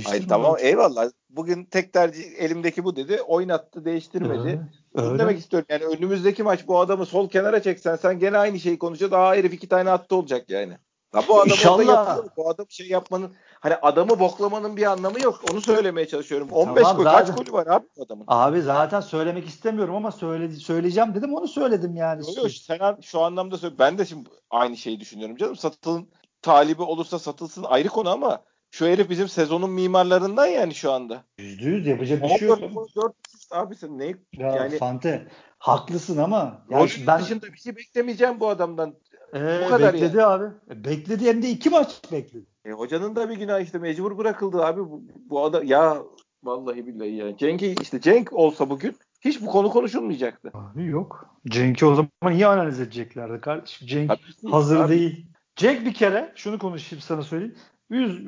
Hayır 0.05 0.29
tamam 0.29 0.57
eyvallah. 0.59 1.11
Bugün 1.31 1.65
tek 1.65 1.93
tercih 1.93 2.23
elimdeki 2.39 2.85
bu 2.85 2.97
dedi. 2.97 3.23
Oynattı 3.23 3.85
değiştirmedi. 3.85 4.49
Evet, 4.95 5.09
Bunu 5.09 5.19
demek 5.19 5.39
istiyorum. 5.39 5.67
Yani 5.71 5.85
önümüzdeki 5.85 6.43
maç 6.43 6.69
bu 6.69 6.81
adamı 6.81 7.07
sol 7.07 7.29
kenara 7.29 7.63
çeksen 7.63 7.97
sen 7.97 8.19
gene 8.19 8.39
aynı 8.39 8.61
şeyi 8.61 8.79
konuşuyor. 8.79 9.11
Daha 9.11 9.35
herif 9.35 9.55
iki 9.55 9.69
tane 9.69 9.91
attı 9.91 10.17
olacak 10.17 10.51
yani. 10.51 10.79
Ya 11.15 11.23
bu 11.29 11.41
adam 11.41 11.49
İnşallah. 11.49 12.19
Bu 12.37 12.49
adam 12.49 12.67
şey 12.69 12.89
yapmanın 12.89 13.33
hani 13.61 13.75
adamı 13.75 14.19
boklamanın 14.19 14.77
bir 14.77 14.83
anlamı 14.83 15.21
yok. 15.21 15.41
Onu 15.53 15.61
söylemeye 15.61 16.09
çalışıyorum. 16.09 16.49
15 16.51 16.83
tamam, 16.83 16.97
gol 16.97 17.05
zaten, 17.05 17.27
kaç 17.27 17.37
golü 17.37 17.53
var 17.53 17.67
abi 17.67 17.87
adamın? 18.05 18.25
Abi 18.29 18.63
zaten 18.63 19.01
söylemek 19.01 19.49
istemiyorum 19.49 19.95
ama 19.95 20.13
söyle, 20.13 20.51
söyleyeceğim 20.51 21.15
dedim 21.15 21.35
onu 21.35 21.49
söyledim 21.49 21.97
yani. 21.97 22.21
Yok 22.21 22.37
yok 22.37 22.51
sen 22.51 22.97
şu 23.01 23.21
anlamda 23.21 23.59
söyle. 23.59 23.75
Ben 23.79 23.99
de 23.99 24.05
şimdi 24.05 24.29
aynı 24.51 24.77
şeyi 24.77 25.01
düşünüyorum 25.01 25.37
canım. 25.37 25.57
Satılın 25.57 26.09
talibi 26.43 26.83
olursa 26.83 27.19
satılsın 27.19 27.63
ayrı 27.63 27.89
konu 27.89 28.11
ama 28.11 28.43
şu 28.75 28.87
herif 28.87 29.11
bizim 29.11 29.29
sezonun 29.29 29.71
mimarlarından 29.71 30.47
yani 30.47 30.75
şu 30.75 30.93
anda. 30.93 31.25
Yüzde 31.39 31.65
yüz 31.65 31.87
yapacak 31.87 32.23
bir 32.23 32.29
şey 32.29 32.49
yok. 32.49 32.61
4 32.97 33.15
abi 33.51 33.77
sen 33.77 33.99
ne? 33.99 34.07
Ya 34.07 34.17
yani, 34.57 34.79
Fante 34.79 35.29
haklısın 35.59 36.19
ama. 36.19 36.65
Yani 36.71 36.91
ben 37.07 37.21
dışında 37.21 37.47
bir 37.47 37.59
şey 37.59 37.77
beklemeyeceğim 37.77 38.41
bu 38.41 38.49
adamdan. 38.49 38.95
Ee, 39.35 39.61
bu 39.65 39.69
kadar 39.69 39.95
bekledi 39.95 40.17
yani. 40.17 40.27
abi. 40.27 40.45
E, 40.71 40.85
bekledi 40.85 41.27
hem 41.27 41.43
de 41.43 41.51
iki 41.51 41.71
maç 41.71 42.03
bekledi. 42.13 42.47
E, 42.65 42.71
hocanın 42.71 43.17
da 43.17 43.31
bir 43.31 43.37
günah 43.37 43.61
işte 43.61 43.79
mecbur 43.79 44.19
bırakıldı 44.19 44.65
abi. 44.65 44.81
Bu, 44.81 45.03
bu 45.31 45.45
adam 45.45 45.65
ya 45.65 46.03
vallahi 46.43 46.87
billahi 46.87 47.15
ya. 47.15 47.37
Cenk 47.37 47.63
işte 47.63 48.01
Cenk 48.01 48.33
olsa 48.33 48.71
bugün 48.71 48.97
hiç 49.21 49.43
bu 49.43 49.47
konu 49.47 49.71
konuşulmayacaktı. 49.71 50.51
Abi 50.55 50.87
yok. 50.87 51.27
Cenk'i 51.47 51.87
o 51.87 51.95
zaman 51.95 52.33
iyi 52.33 52.47
analiz 52.47 52.81
edeceklerdi 52.81 53.41
kardeşim. 53.41 53.89
Cenk 53.89 54.11
abi, 54.11 54.51
hazır 54.51 54.81
abi. 54.81 54.89
değil. 54.89 55.27
Cenk 55.57 55.87
bir 55.87 55.95
kere 55.95 56.33
şunu 56.37 56.59
konuşayım 56.59 57.03
sana 57.03 57.23
söyleyeyim. 57.23 57.57
Yüz, 57.91 58.23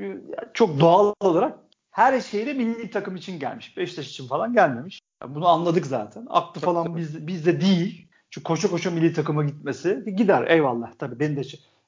çok 0.54 0.80
doğal 0.80 1.12
olarak 1.20 1.58
her 1.90 2.20
şeyle 2.20 2.52
milli 2.52 2.90
takım 2.90 3.16
için 3.16 3.38
gelmiş. 3.38 3.76
Beşiktaş 3.76 4.08
için 4.08 4.26
falan 4.26 4.52
gelmemiş. 4.52 5.00
Yani 5.22 5.34
bunu 5.34 5.48
anladık 5.48 5.86
zaten. 5.86 6.26
Aklı 6.30 6.60
falan 6.60 6.96
biz, 6.96 7.26
bizde 7.26 7.60
değil. 7.60 8.08
Çünkü 8.30 8.44
koşa 8.44 8.70
koşa 8.70 8.90
milli 8.90 9.12
takıma 9.12 9.44
gitmesi 9.44 10.14
gider 10.16 10.46
eyvallah. 10.50 10.92
Tabii 10.98 11.20
benim 11.20 11.36
de 11.36 11.42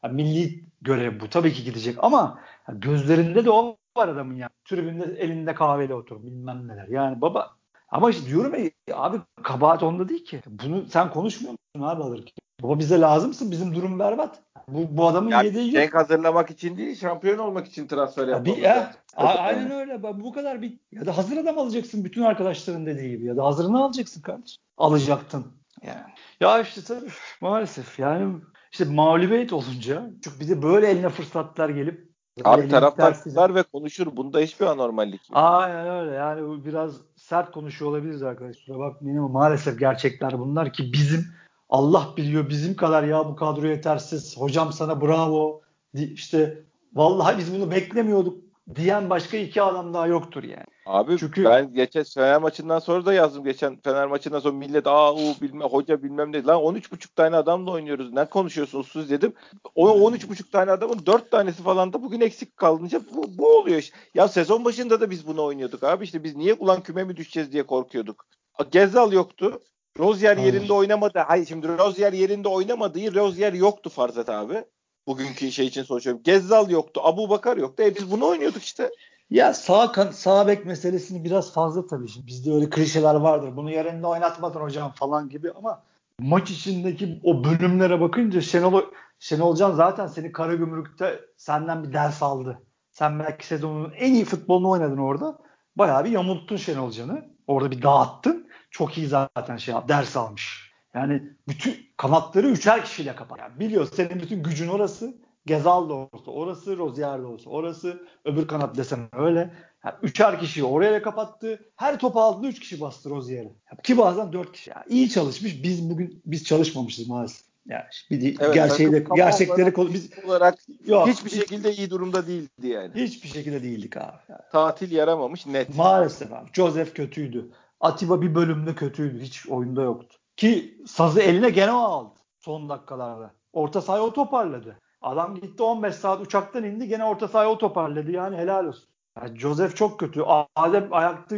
yani 0.05 0.15
milli 0.15 0.65
görev 0.83 1.21
bu. 1.21 1.31
Tabii 1.31 1.53
ki 1.53 1.65
gidecek 1.65 2.05
ama 2.05 2.41
yani 2.69 2.81
gözlerinde 2.81 3.45
de 3.45 3.51
o 3.51 3.77
var 3.97 4.09
adamın 4.09 4.35
yani. 4.35 4.51
Tribünde 4.65 5.05
elinde 5.05 5.55
kahveyle 5.55 5.95
oturur 5.95 6.23
bilmem 6.23 6.69
neler. 6.69 6.89
Yani 6.89 7.21
baba 7.21 7.57
ama 7.89 8.11
işte 8.11 8.27
diyorum 8.27 8.55
ya 8.89 8.97
abi 8.97 9.17
kabahat 9.43 9.83
onda 9.83 10.09
değil 10.09 10.25
ki. 10.25 10.41
Bunu 10.47 10.87
sen 10.87 11.11
konuşmuyor 11.11 11.53
musun 11.53 11.89
abi 11.89 12.03
alırken? 12.03 12.48
Baba 12.62 12.79
bize 12.79 13.01
lazımsın. 13.01 13.51
Bizim 13.51 13.75
durum 13.75 13.99
berbat. 13.99 14.38
Bu, 14.68 14.97
bu 14.97 15.07
adamın 15.07 15.31
yani 15.31 15.47
yedeği 15.47 15.75
yok. 15.75 15.94
hazırlamak 15.94 16.51
için 16.51 16.77
değil, 16.77 16.97
şampiyon 16.97 17.38
olmak 17.38 17.66
için 17.66 17.87
transfer 17.87 18.29
yapmak. 18.29 18.59
Ya, 18.59 18.92
aynen 19.16 19.71
öyle. 19.71 20.03
Bu 20.03 20.33
kadar 20.33 20.62
bir 20.62 20.79
ya 20.92 21.07
da 21.07 21.16
hazır 21.16 21.37
adam 21.37 21.59
alacaksın 21.59 22.05
bütün 22.05 22.23
arkadaşların 22.23 22.87
dediği 22.87 23.11
gibi 23.11 23.27
ya 23.27 23.37
da 23.37 23.44
hazırını 23.44 23.85
alacaksın 23.85 24.23
kardeşim. 24.23 24.62
Alacaktın. 24.77 25.47
Yani. 25.83 26.12
Ya 26.40 26.61
işte 26.61 26.81
tabii 26.83 27.11
maalesef 27.40 27.99
yani 27.99 28.37
işte 28.73 28.85
mağlubiyet 28.85 29.53
olunca 29.53 30.11
çünkü 30.25 30.40
bize 30.40 30.62
böyle 30.62 30.87
eline 30.87 31.09
fırsatlar 31.09 31.68
gelip 31.68 32.09
Abi 32.44 32.68
taraftar 32.68 33.23
kızar 33.23 33.55
ve 33.55 33.62
konuşur. 33.62 34.16
Bunda 34.16 34.38
hiçbir 34.38 34.66
anormallik 34.66 35.31
yok. 35.31 35.31
Aynen 35.33 35.88
öyle. 35.88 36.14
Yani 36.14 36.47
bu 36.47 36.64
biraz 36.64 36.97
sert 37.16 37.51
konuşuyor 37.51 37.90
olabiliriz 37.90 38.23
arkadaşlar. 38.23 38.79
Bak 38.79 38.97
benim 39.01 39.23
maalesef 39.23 39.79
gerçekler 39.79 40.38
bunlar 40.38 40.73
ki 40.73 40.92
bizim 40.92 41.27
Allah 41.69 42.13
biliyor 42.17 42.49
bizim 42.49 42.77
kadar 42.77 43.03
ya 43.03 43.29
bu 43.29 43.37
kadro 43.37 43.67
yetersiz. 43.67 44.37
Hocam 44.37 44.73
sana 44.73 45.01
bravo. 45.01 45.61
İşte 45.95 46.65
vallahi 46.95 47.39
biz 47.39 47.55
bunu 47.55 47.71
beklemiyorduk 47.71 48.39
diyen 48.75 49.11
başka 49.11 49.37
iki 49.37 49.63
adam 49.63 49.95
daha 49.95 50.07
yoktur 50.07 50.43
yani. 50.43 50.67
Abi 50.87 51.19
Çünkü, 51.19 51.45
ben 51.45 51.75
geçen 51.75 52.05
Fener 52.05 52.41
maçından 52.41 52.79
sonra 52.79 53.07
da 53.07 53.15
yazdım. 53.15 53.45
Geçen 53.45 53.77
Fener 53.77 54.07
maçından 54.07 54.41
sonra 54.41 54.57
millet 54.57 54.87
aa 54.87 55.15
u 55.15 55.19
bilme 55.43 55.65
hoca 55.65 56.03
bilmem 56.03 56.33
ne. 56.33 56.45
Lan 56.45 56.61
13,5 56.61 57.15
tane 57.17 57.37
adamla 57.37 57.71
oynuyoruz. 57.71 58.13
Ne 58.13 58.25
konuşuyorsunuz 58.25 58.89
siz 58.93 59.11
dedim. 59.11 59.33
O 59.75 60.11
13,5 60.11 60.51
tane 60.51 60.71
adamın 60.71 61.07
4 61.07 61.31
tanesi 61.31 61.63
falan 61.63 61.93
da 61.93 62.03
bugün 62.03 62.21
eksik 62.21 62.57
kalınca 62.57 63.01
bu, 63.15 63.39
bu 63.39 63.59
oluyor. 63.59 63.79
Işte. 63.79 63.97
Ya 64.15 64.29
sezon 64.29 64.65
başında 64.65 65.01
da 65.01 65.11
biz 65.11 65.27
bunu 65.27 65.45
oynuyorduk 65.45 65.85
abi. 65.85 66.05
işte 66.05 66.25
biz 66.25 66.37
niye 66.37 66.55
ulan 66.55 66.83
küme 66.83 67.05
mi 67.05 67.17
düşeceğiz 67.17 67.53
diye 67.53 67.63
korkuyorduk. 67.63 68.27
Gezal 68.71 69.13
yoktu. 69.13 69.61
Rozier 69.99 70.37
yerinde 70.37 70.73
oynamadı. 70.73 71.19
Hayır 71.19 71.47
şimdi 71.47 71.69
Rozier 71.69 72.13
yerinde 72.13 72.49
oynamadığı 72.49 73.15
Rozier 73.15 73.53
yoktu 73.53 73.91
Farzat 73.91 74.29
abi. 74.29 74.65
Bugünkü 75.07 75.53
şey 75.53 75.67
için 75.67 75.83
soruyorum. 75.83 76.23
Gezzal 76.23 76.71
yoktu. 76.71 77.01
Abu 77.05 77.31
Bakar 77.31 77.57
yoktu. 77.57 77.83
E 77.83 77.95
biz 77.97 78.11
bunu 78.11 78.27
oynuyorduk 78.27 78.63
işte. 78.63 78.91
Ya 79.31 79.55
sağ 79.55 79.93
kan 79.93 80.11
sağ 80.11 80.47
bek 80.47 80.67
meselesini 80.67 81.25
biraz 81.25 81.53
fazla 81.53 81.87
tabii. 81.87 82.09
Şimdi 82.09 82.27
bizde 82.27 82.53
öyle 82.53 82.71
klişeler 82.71 83.15
vardır. 83.15 83.57
Bunu 83.57 83.71
yerinde 83.71 84.07
oynatmadın 84.07 84.61
hocam 84.61 84.93
falan 84.93 85.29
gibi 85.29 85.51
ama 85.53 85.83
maç 86.21 86.51
içindeki 86.51 87.21
o 87.25 87.45
bölümlere 87.45 88.01
bakınca 88.01 88.41
Şenol 88.41 88.83
Şenolcan 89.19 89.75
zaten 89.75 90.07
seni 90.07 90.33
Karagümrük'te 90.33 91.21
senden 91.37 91.85
bir 91.85 91.93
ders 91.93 92.23
aldı. 92.23 92.63
Sen 92.93 93.19
belki 93.19 93.47
sezonun 93.47 93.93
en 93.97 94.15
iyi 94.15 94.25
futbolunu 94.25 94.71
oynadın 94.71 94.99
orada. 94.99 95.39
Bayağı 95.77 96.05
bir 96.05 96.11
yamulttun 96.11 96.57
Şenolcan'ı. 96.57 97.25
Orada 97.47 97.71
bir 97.71 97.83
dağıttın 97.83 98.48
çok 98.79 98.99
iyi 98.99 99.07
zaten 99.07 99.57
şey 99.57 99.75
ders 99.88 100.17
almış. 100.17 100.73
Yani 100.95 101.23
bütün 101.49 101.77
kanatları 101.97 102.49
üçer 102.49 102.85
kişiyle 102.85 103.17
kapat. 103.17 103.38
Yani 103.38 103.61
biliyor 103.61 103.88
senin 103.95 104.21
bütün 104.21 104.43
gücün 104.43 104.69
orası. 104.69 105.14
Gezal 105.47 105.88
da 105.88 105.95
olsa 105.95 106.31
orası, 106.31 106.79
Rozier 106.79 107.19
de 107.23 107.27
olsa 107.27 107.51
orası, 107.51 108.03
öbür 108.25 108.49
kanat 108.49 108.77
desen 108.77 108.99
öyle. 109.12 109.55
Yani 109.85 109.95
üçer 110.03 110.41
kişiyi 110.41 110.64
oraya 110.64 111.03
kapattı. 111.03 111.61
Her 111.77 111.99
top 111.99 112.17
altında 112.17 112.49
üç 112.49 112.61
kişi 112.61 112.81
bastı 112.81 113.11
Rozier'e. 113.11 113.53
Ki 113.83 113.99
bazen 113.99 114.33
dört 114.33 114.53
kişi. 114.53 114.71
Yani 114.71 114.85
iyi 114.88 115.11
çalışmış. 115.11 115.62
Biz 115.62 115.91
bugün 115.91 116.23
biz 116.27 116.45
çalışmamışız 116.45 117.09
maalesef. 117.09 117.47
Yani 117.67 117.85
bir 118.11 118.37
evet, 118.41 118.55
gerçeği 118.55 119.05
gerçekleri 119.14 119.75
olarak, 119.77 119.95
biz 119.95 120.11
olarak 120.27 120.59
yok, 120.87 121.09
hiçbir 121.09 121.31
şekilde 121.31 121.73
iyi 121.73 121.91
durumda 121.91 122.27
değildi 122.27 122.69
yani. 122.69 122.95
Hiçbir 122.95 123.29
şekilde 123.29 123.62
değildik 123.62 123.97
abi. 123.97 124.17
Yani. 124.29 124.41
Tatil 124.53 124.93
yaramamış 124.93 125.47
net. 125.47 125.77
Maalesef 125.77 126.33
abi. 126.33 126.51
Joseph 126.53 126.95
kötüydü. 126.95 127.51
Atiba 127.81 128.23
bir 128.23 128.35
bölümde 128.35 128.75
kötüydü. 128.75 129.21
Hiç 129.21 129.49
oyunda 129.49 129.83
yoktu. 129.83 130.19
Ki 130.37 130.83
sazı 130.87 131.21
eline 131.21 131.51
gene 131.51 131.73
o 131.73 131.79
aldı 131.79 132.19
son 132.38 132.69
dakikalarda. 132.69 133.35
Orta 133.53 133.81
sahayı 133.81 134.03
o 134.03 134.12
toparladı. 134.12 134.79
Adam 135.03 135.35
gitti 135.35 135.62
15 135.62 135.95
saat 135.95 136.21
uçaktan 136.21 136.64
indi 136.64 136.88
gene 136.88 137.05
orta 137.05 137.29
sahayı 137.29 137.51
o 137.51 137.59
toparladı. 137.59 138.11
Yani 138.11 138.37
helal 138.37 138.64
olsun. 138.64 138.88
Yani 139.17 139.38
Joseph 139.38 139.77
çok 139.77 140.01
kötü. 140.01 140.23
Adem 140.57 140.88
ayakta 140.91 141.37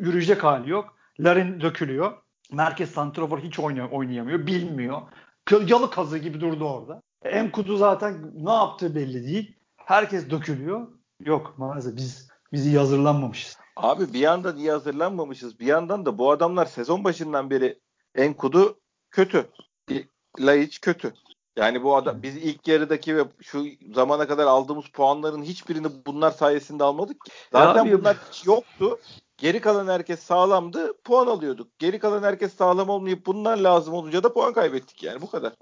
yürüyecek 0.00 0.44
hali 0.44 0.70
yok. 0.70 0.96
Larin 1.20 1.60
dökülüyor. 1.60 2.12
Merkez 2.52 2.90
santrafor 2.90 3.38
hiç 3.38 3.58
oynayamıyor. 3.58 4.46
Bilmiyor. 4.46 5.02
Yalı 5.66 5.90
kazı 5.90 6.18
gibi 6.18 6.40
durdu 6.40 6.64
orada. 6.64 7.02
Enkudu 7.22 7.76
zaten 7.76 8.30
ne 8.34 8.52
yaptığı 8.52 8.94
belli 8.94 9.26
değil. 9.26 9.56
Herkes 9.76 10.30
dökülüyor. 10.30 10.88
Yok 11.20 11.54
maalesef 11.56 11.96
biz 11.96 12.28
bizi 12.52 12.78
hazırlanmamışız. 12.78 13.58
Abi 13.76 14.12
bir 14.12 14.18
yandan 14.18 14.56
iyi 14.56 14.70
hazırlanmamışız. 14.70 15.60
Bir 15.60 15.66
yandan 15.66 16.06
da 16.06 16.18
bu 16.18 16.30
adamlar 16.30 16.66
sezon 16.66 17.04
başından 17.04 17.50
beri 17.50 17.80
Enkudu 18.14 18.80
kötü. 19.10 19.48
Laiç 20.38 20.80
kötü. 20.80 21.14
Yani 21.56 21.82
bu 21.82 21.96
adam 21.96 22.22
biz 22.22 22.36
ilk 22.36 22.68
yarıdaki 22.68 23.16
ve 23.16 23.24
şu 23.40 23.64
zamana 23.94 24.26
kadar 24.26 24.46
aldığımız 24.46 24.84
puanların 24.86 25.42
hiçbirini 25.42 25.86
bunlar 26.06 26.30
sayesinde 26.30 26.84
almadık. 26.84 27.16
Zaten 27.52 27.84
ya 27.84 27.98
bunlar 27.98 28.16
hiç 28.30 28.46
yoktu. 28.46 28.98
Geri 29.36 29.60
kalan 29.60 29.88
herkes 29.88 30.20
sağlamdı. 30.20 31.02
Puan 31.02 31.26
alıyorduk. 31.26 31.78
Geri 31.78 31.98
kalan 31.98 32.22
herkes 32.22 32.54
sağlam 32.54 32.88
olmayıp 32.88 33.26
bunlar 33.26 33.56
lazım 33.56 33.94
olunca 33.94 34.22
da 34.22 34.32
puan 34.32 34.52
kaybettik 34.52 35.02
yani 35.02 35.20
bu 35.22 35.30
kadar. 35.30 35.52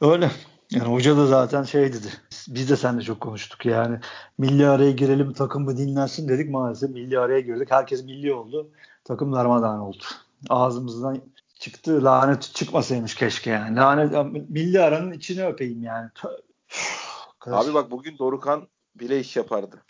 Öyle. 0.00 0.30
Yani 0.70 0.92
hoca 0.92 1.16
da 1.16 1.26
zaten 1.26 1.62
şey 1.62 1.92
dedi. 1.92 2.06
Biz 2.48 2.70
de 2.70 2.76
seninle 2.76 3.02
çok 3.02 3.20
konuştuk 3.20 3.66
yani. 3.66 3.98
Milli 4.38 4.68
araya 4.68 4.90
girelim 4.90 5.32
takımı 5.32 5.76
dinlensin 5.76 6.28
dedik 6.28 6.50
maalesef 6.50 6.90
milli 6.90 7.18
araya 7.18 7.40
girdik. 7.40 7.70
Herkes 7.70 8.04
milli 8.04 8.34
oldu. 8.34 8.70
Takım 9.04 9.32
darmadağın 9.32 9.80
oldu. 9.80 10.04
Ağzımızdan 10.48 11.22
çıktı 11.58 12.04
lanet 12.04 12.42
çıkmasaymış 12.42 13.14
keşke 13.14 13.50
yani. 13.50 13.76
Lanet 13.76 14.34
milli 14.50 14.80
aranın 14.80 15.12
içine 15.12 15.46
öpeyim 15.46 15.82
yani. 15.82 16.10
Abi 17.46 17.74
bak 17.74 17.90
bugün 17.90 18.18
Dorukan 18.18 18.68
bile 18.94 19.20
iş 19.20 19.36
yapardı. 19.36 19.82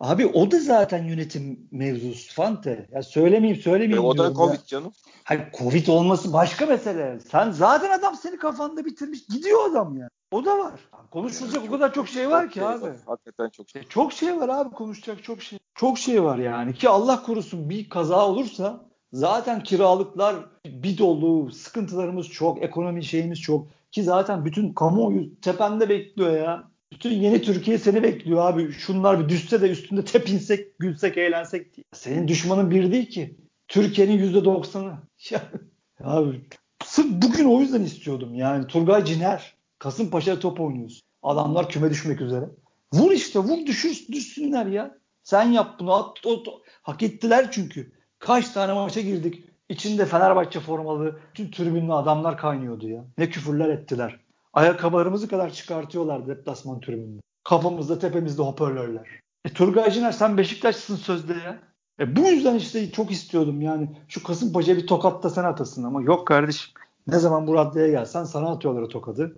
Abi 0.00 0.26
o 0.26 0.50
da 0.50 0.60
zaten 0.60 1.04
yönetim 1.04 1.68
mevzusu 1.70 2.34
Fante. 2.34 2.88
Ya 2.92 3.02
söylemeyeyim 3.02 3.62
söylemeyeyim. 3.62 4.04
E, 4.04 4.06
o 4.06 4.18
da 4.18 4.34
Covid 4.34 4.52
ya. 4.52 4.66
canım. 4.66 4.92
Hayır 5.24 5.42
Covid 5.58 5.86
olması 5.86 6.32
başka 6.32 6.66
mesele. 6.66 7.20
Sen 7.30 7.50
zaten 7.50 7.98
adam 7.98 8.14
seni 8.14 8.38
kafanda 8.38 8.84
bitirmiş. 8.84 9.26
Gidiyor 9.26 9.70
adam 9.70 9.96
ya. 9.98 10.08
O 10.30 10.44
da 10.44 10.58
var. 10.58 10.80
Konuşulacak 11.10 11.56
yani 11.56 11.68
o 11.68 11.72
kadar 11.72 11.94
çok 11.94 12.08
şey 12.08 12.30
var 12.30 12.42
çok 12.42 12.52
ki 12.52 12.58
şey 12.58 12.68
abi. 12.68 12.82
Var. 12.82 12.96
Hakikaten 13.06 13.48
çok 13.48 13.70
şey. 13.70 13.82
E, 13.82 13.84
çok 13.84 14.12
şey 14.12 14.40
var 14.40 14.48
abi 14.48 14.74
konuşacak 14.74 15.24
çok 15.24 15.42
şey. 15.42 15.58
Çok 15.74 15.98
şey 15.98 16.22
var 16.22 16.38
yani 16.38 16.74
ki 16.74 16.88
Allah 16.88 17.22
korusun 17.22 17.70
bir 17.70 17.88
kaza 17.88 18.28
olursa 18.28 18.84
zaten 19.12 19.62
kiralıklar 19.62 20.36
bir 20.66 20.98
dolu, 20.98 21.52
sıkıntılarımız 21.52 22.28
çok, 22.28 22.62
ekonomi 22.62 23.04
şeyimiz 23.04 23.40
çok 23.40 23.66
ki 23.90 24.02
zaten 24.02 24.44
bütün 24.44 24.74
kamuoyu 24.74 25.40
tepende 25.40 25.88
bekliyor 25.88 26.36
ya. 26.36 26.70
Bütün 26.96 27.10
yeni 27.10 27.42
Türkiye 27.42 27.78
seni 27.78 28.02
bekliyor 28.02 28.50
abi. 28.50 28.72
Şunlar 28.72 29.20
bir 29.20 29.28
düşse 29.28 29.60
de 29.60 29.70
üstünde 29.70 30.04
tepinsek, 30.04 30.78
gülsek, 30.78 31.18
eğlensek. 31.18 31.66
Senin 31.92 32.28
düşmanın 32.28 32.70
bir 32.70 32.92
değil 32.92 33.10
ki. 33.10 33.36
Türkiye'nin 33.68 34.18
yüzde 34.18 34.44
doksanı. 34.44 34.94
abi 36.00 36.40
sırf 36.84 37.06
bugün 37.10 37.44
o 37.44 37.60
yüzden 37.60 37.82
istiyordum. 37.82 38.34
Yani 38.34 38.66
Turgay 38.66 39.04
Ciner. 39.04 39.54
Kasımpaşa'da 39.78 40.40
top 40.40 40.60
oynuyorsun. 40.60 41.02
Adamlar 41.22 41.68
küme 41.68 41.90
düşmek 41.90 42.20
üzere. 42.20 42.44
Vur 42.92 43.12
işte 43.12 43.38
vur 43.38 43.66
düşür, 43.66 44.06
düşsünler 44.12 44.66
ya. 44.66 44.98
Sen 45.22 45.52
yap 45.52 45.80
bunu. 45.80 45.94
At, 45.94 46.26
at, 46.26 46.46
hak 46.82 47.02
ettiler 47.02 47.48
çünkü. 47.50 47.92
Kaç 48.18 48.48
tane 48.50 48.72
maça 48.72 49.00
girdik. 49.00 49.44
İçinde 49.68 50.06
Fenerbahçe 50.06 50.60
formalı 50.60 51.20
tüm 51.34 51.50
tribünlü 51.50 51.92
adamlar 51.92 52.38
kaynıyordu 52.38 52.88
ya. 52.88 53.04
Ne 53.18 53.30
küfürler 53.30 53.68
ettiler. 53.68 54.25
Ayakkabılarımızı 54.56 55.28
kadar 55.28 55.52
çıkartıyorlar 55.52 56.26
deplasman 56.26 56.80
tribününde. 56.80 57.20
Kafamızda 57.44 57.98
tepemizde 57.98 58.42
hoparlörler. 58.42 59.20
E 59.44 59.52
Turgay 59.52 59.90
Ciner 59.90 60.12
sen 60.12 60.38
Beşiktaşlısın 60.38 60.96
sözde 60.96 61.32
ya. 61.32 61.58
E 62.00 62.16
bu 62.16 62.20
yüzden 62.20 62.54
işte 62.54 62.90
çok 62.90 63.10
istiyordum 63.10 63.60
yani. 63.60 63.90
Şu 64.08 64.22
Kasımpaşa'ya 64.22 64.76
bir 64.76 64.86
tokat 64.86 65.22
da 65.22 65.30
sen 65.30 65.44
atasın 65.44 65.84
ama 65.84 66.02
yok 66.02 66.26
kardeşim. 66.26 66.72
Ne 67.06 67.18
zaman 67.18 67.46
bu 67.46 67.54
raddeye 67.54 67.90
gelsen 67.90 68.24
sana 68.24 68.50
atıyorlar 68.50 68.82
o 68.82 68.88
tokadı. 68.88 69.36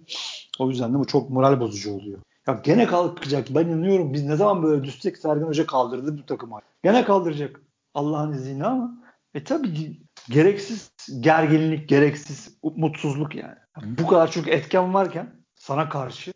O 0.59 0.69
yüzden 0.71 0.95
de 0.95 0.99
bu 0.99 1.07
çok 1.07 1.31
moral 1.31 1.61
bozucu 1.61 1.95
oluyor. 1.95 2.19
Ya 2.47 2.61
gene 2.65 2.87
kalkacak. 2.87 3.47
Ben 3.51 3.67
inanıyorum. 3.67 4.13
Biz 4.15 4.25
ne 4.25 4.37
zaman 4.37 4.63
böyle 4.63 4.85
düşsek 4.85 5.19
Sergen 5.19 5.47
Hoca 5.47 5.67
kaldırdı 5.67 6.19
bu 6.19 6.27
takımı. 6.27 6.59
Gene 6.85 7.05
kaldıracak. 7.05 7.61
Allah'ın 7.95 8.33
izniyle 8.33 8.65
ama 8.65 8.99
e 9.35 9.45
tabii 9.45 10.01
gereksiz 10.31 10.91
gerginlik, 11.21 11.89
gereksiz 11.89 12.59
mutsuzluk 12.63 13.35
yani. 13.35 13.57
Bu 13.83 14.07
kadar 14.07 14.31
çok 14.31 14.49
etken 14.49 14.95
varken 14.95 15.35
sana 15.55 15.89
karşı 15.89 16.33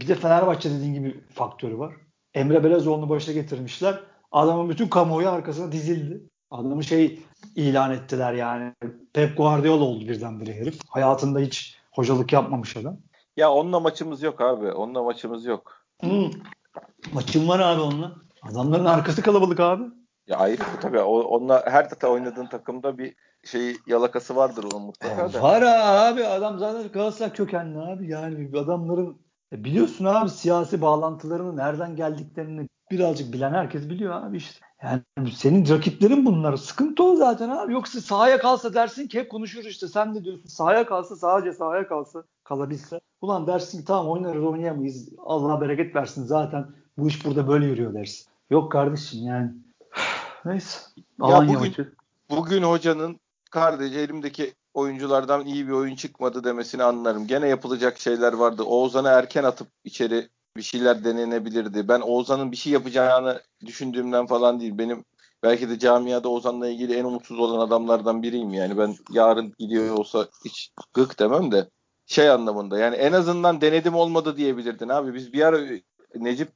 bir 0.00 0.08
de 0.08 0.14
Fenerbahçe 0.14 0.70
dediğin 0.70 0.94
gibi 0.94 1.20
faktörü 1.34 1.78
var. 1.78 1.94
Emre 2.34 2.64
Belezoğlu'nu 2.64 3.08
başa 3.08 3.32
getirmişler. 3.32 4.00
Adamın 4.32 4.70
bütün 4.70 4.88
kamuoyu 4.88 5.28
arkasına 5.28 5.72
dizildi. 5.72 6.22
Adamı 6.50 6.84
şey 6.84 7.20
ilan 7.56 7.90
ettiler 7.90 8.32
yani. 8.32 8.74
Pep 9.12 9.36
Guardiola 9.36 9.84
oldu 9.84 10.08
birdenbire 10.08 10.54
herif. 10.54 10.78
Hayatında 10.88 11.38
hiç 11.38 11.78
hocalık 11.92 12.32
yapmamış 12.32 12.76
adam. 12.76 12.96
Ya 13.36 13.52
onunla 13.52 13.80
maçımız 13.80 14.22
yok 14.22 14.40
abi. 14.40 14.72
Onunla 14.72 15.02
maçımız 15.02 15.44
yok. 15.44 15.84
Hmm. 16.00 16.30
Maçım 17.12 17.48
var 17.48 17.60
abi 17.60 17.80
onunla. 17.80 18.16
Adamların 18.42 18.84
arkası 18.84 19.22
kalabalık 19.22 19.60
abi. 19.60 19.84
Ya 20.26 20.36
ayrı 20.36 20.62
tabii. 20.80 21.00
O, 21.00 21.20
onunla 21.20 21.62
her 21.66 21.90
data 21.90 22.08
oynadığın 22.08 22.46
takımda 22.46 22.98
bir 22.98 23.14
şey 23.44 23.76
yalakası 23.86 24.36
vardır 24.36 24.64
onun 24.72 24.86
mutlaka 24.86 25.32
da. 25.32 25.42
Var 25.42 25.62
abi 25.62 26.26
adam 26.26 26.58
zaten 26.58 26.92
Galatasaray 26.92 27.32
kökenli 27.32 27.78
abi. 27.78 28.08
Yani 28.08 28.58
adamların 28.58 29.16
e, 29.52 29.64
biliyorsun 29.64 30.04
abi 30.04 30.30
siyasi 30.30 30.82
bağlantılarını 30.82 31.56
nereden 31.56 31.96
geldiklerini 31.96 32.68
birazcık 32.90 33.32
bilen 33.32 33.52
herkes 33.54 33.88
biliyor 33.90 34.14
abi 34.14 34.36
işte. 34.36 34.60
Yani 34.82 35.30
senin 35.34 35.68
rakiplerin 35.68 36.26
bunlar. 36.26 36.56
Sıkıntı 36.56 37.04
o 37.04 37.16
zaten 37.16 37.48
abi. 37.48 37.72
Yoksa 37.72 38.00
sahaya 38.00 38.38
kalsa 38.38 38.74
dersin 38.74 39.08
ki 39.08 39.18
hep 39.18 39.30
konuşuruz 39.30 39.66
işte. 39.66 39.88
Sen 39.88 40.14
de 40.14 40.24
diyorsun 40.24 40.48
sahaya 40.48 40.86
kalsa 40.86 41.16
sadece 41.16 41.52
sahaya 41.52 41.88
kalsa 41.88 42.24
kalabilse. 42.44 43.00
Ulan 43.20 43.46
dersin 43.46 43.78
ki 43.78 43.84
tamam 43.84 44.08
oynarız 44.08 44.44
oynayamayız. 44.44 45.08
Allah 45.18 45.60
bereket 45.60 45.96
versin 45.96 46.24
zaten 46.24 46.66
bu 46.98 47.08
iş 47.08 47.24
burada 47.24 47.48
böyle 47.48 47.66
yürüyor 47.66 47.94
dersin. 47.94 48.26
Yok 48.50 48.72
kardeşim 48.72 49.20
yani. 49.22 49.50
Neyse. 50.44 50.80
Ya 51.28 51.48
bugün, 51.48 51.74
bugün 52.30 52.62
hocanın 52.62 53.20
kardeşi 53.50 53.98
elimdeki 53.98 54.54
oyunculardan 54.74 55.46
iyi 55.46 55.68
bir 55.68 55.72
oyun 55.72 55.96
çıkmadı 55.96 56.44
demesini 56.44 56.82
anlarım. 56.82 57.26
Gene 57.26 57.48
yapılacak 57.48 57.98
şeyler 57.98 58.32
vardı. 58.32 58.62
Oğuzhan'ı 58.62 59.08
erken 59.08 59.44
atıp 59.44 59.68
içeri 59.84 60.28
bir 60.56 60.62
şeyler 60.62 61.04
denenebilirdi. 61.04 61.88
Ben 61.88 62.00
Oğuzhan'ın 62.00 62.52
bir 62.52 62.56
şey 62.56 62.72
yapacağını 62.72 63.42
düşündüğümden 63.66 64.26
falan 64.26 64.60
değil. 64.60 64.78
Benim 64.78 65.04
belki 65.42 65.68
de 65.68 65.78
camiada 65.78 66.28
Oğuzhan'la 66.28 66.68
ilgili 66.68 66.94
en 66.94 67.04
umutsuz 67.04 67.38
olan 67.38 67.66
adamlardan 67.66 68.22
biriyim 68.22 68.54
yani. 68.54 68.78
Ben 68.78 68.96
yarın 69.10 69.54
gidiyor 69.58 69.98
olsa 69.98 70.28
hiç 70.44 70.70
gık 70.94 71.18
demem 71.18 71.52
de 71.52 71.70
şey 72.06 72.30
anlamında 72.30 72.78
yani 72.78 72.96
en 72.96 73.12
azından 73.12 73.60
denedim 73.60 73.94
olmadı 73.94 74.36
diyebilirdin 74.36 74.88
abi. 74.88 75.14
Biz 75.14 75.32
bir 75.32 75.42
ara 75.42 75.58
Necip 76.14 76.48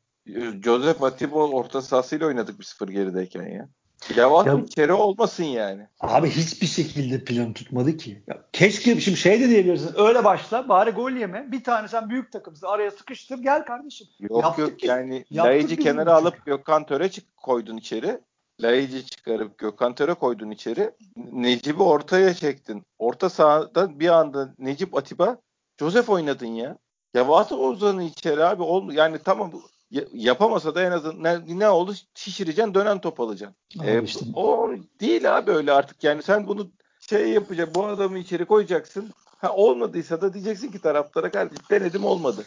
Joseph 0.65 1.03
Atiba 1.03 1.39
orta 1.39 1.83
sahasıyla 1.83 2.27
oynadık 2.27 2.59
bir 2.59 2.65
sıfır 2.65 2.89
gerideyken 2.89 3.49
ya. 3.49 3.69
Yavan 4.17 4.47
ya, 4.47 4.67
kere 4.67 4.93
olmasın 4.93 5.45
yani. 5.45 5.87
Abi 6.01 6.31
hiçbir 6.31 6.67
şekilde 6.67 7.25
plan 7.25 7.53
tutmadı 7.53 7.97
ki. 7.97 8.23
Ya, 8.27 8.43
keşke 8.53 9.01
şimdi 9.01 9.19
şey 9.19 9.41
de 9.41 9.49
diyebilirsin. 9.49 9.91
Öyle 9.97 10.25
başla 10.25 10.69
bari 10.69 10.91
gol 10.91 11.11
yeme. 11.11 11.53
Bir 11.53 11.65
tane 11.65 11.89
sen 11.89 12.11
büyük 12.11 12.33
takımsın. 12.33 12.67
Araya 12.67 12.91
sıkıştır 12.91 13.39
gel 13.39 13.65
kardeşim. 13.65 14.07
Yok 14.21 14.43
Yaptık 14.43 14.59
yok 14.59 14.83
biz, 14.83 14.89
yani 14.89 15.25
Laici 15.33 15.77
kenara 15.77 16.15
alıp 16.15 16.47
Gökhan 16.47 16.87
Töre 16.87 17.11
çık, 17.11 17.37
koydun 17.37 17.77
içeri. 17.77 18.21
Laici 18.61 19.07
çıkarıp 19.07 19.59
Gökhan 19.59 19.95
Töre 19.95 20.15
koydun 20.15 20.51
içeri. 20.51 20.91
Necip'i 21.33 21.83
ortaya 21.83 22.35
çektin. 22.35 22.83
Orta 22.99 23.31
sahada 23.31 24.01
bir 24.01 24.09
anda 24.09 24.55
Necip 24.59 24.97
Atiba 24.97 25.37
Joseph 25.81 26.11
oynadın 26.11 26.47
ya. 26.47 26.79
Ya 27.15 27.29
Vatı 27.29 27.57
Ozan'ı 27.57 28.05
içeri 28.05 28.45
abi. 28.45 28.63
Ol, 28.63 28.93
yani 28.93 29.19
tamam 29.25 29.53
yapamasa 30.13 30.75
da 30.75 30.83
en 30.83 30.91
azından 30.91 31.45
ne, 31.47 31.59
ne 31.59 31.69
oldu? 31.69 31.95
Şişireceksin 32.15 32.75
dönen 32.75 33.01
top 33.01 33.21
alacaksın. 33.21 33.57
Ee, 33.85 34.03
işte. 34.03 34.27
O 34.35 34.71
değil 35.01 35.39
abi 35.39 35.51
öyle 35.51 35.73
artık. 35.73 36.05
Yani 36.05 36.23
sen 36.23 36.49
bunu 36.49 36.71
şey 37.01 37.29
yapacak 37.29 37.75
bu 37.75 37.85
adamı 37.85 38.19
içeri 38.19 38.45
koyacaksın. 38.45 39.13
Ha 39.39 39.55
olmadıysa 39.55 40.21
da 40.21 40.35
diyeceksin 40.35 40.73
ki 40.73 40.81
taraflara 40.81 41.31
kardeşim 41.31 41.65
denedim 41.71 42.05
olmadı. 42.05 42.45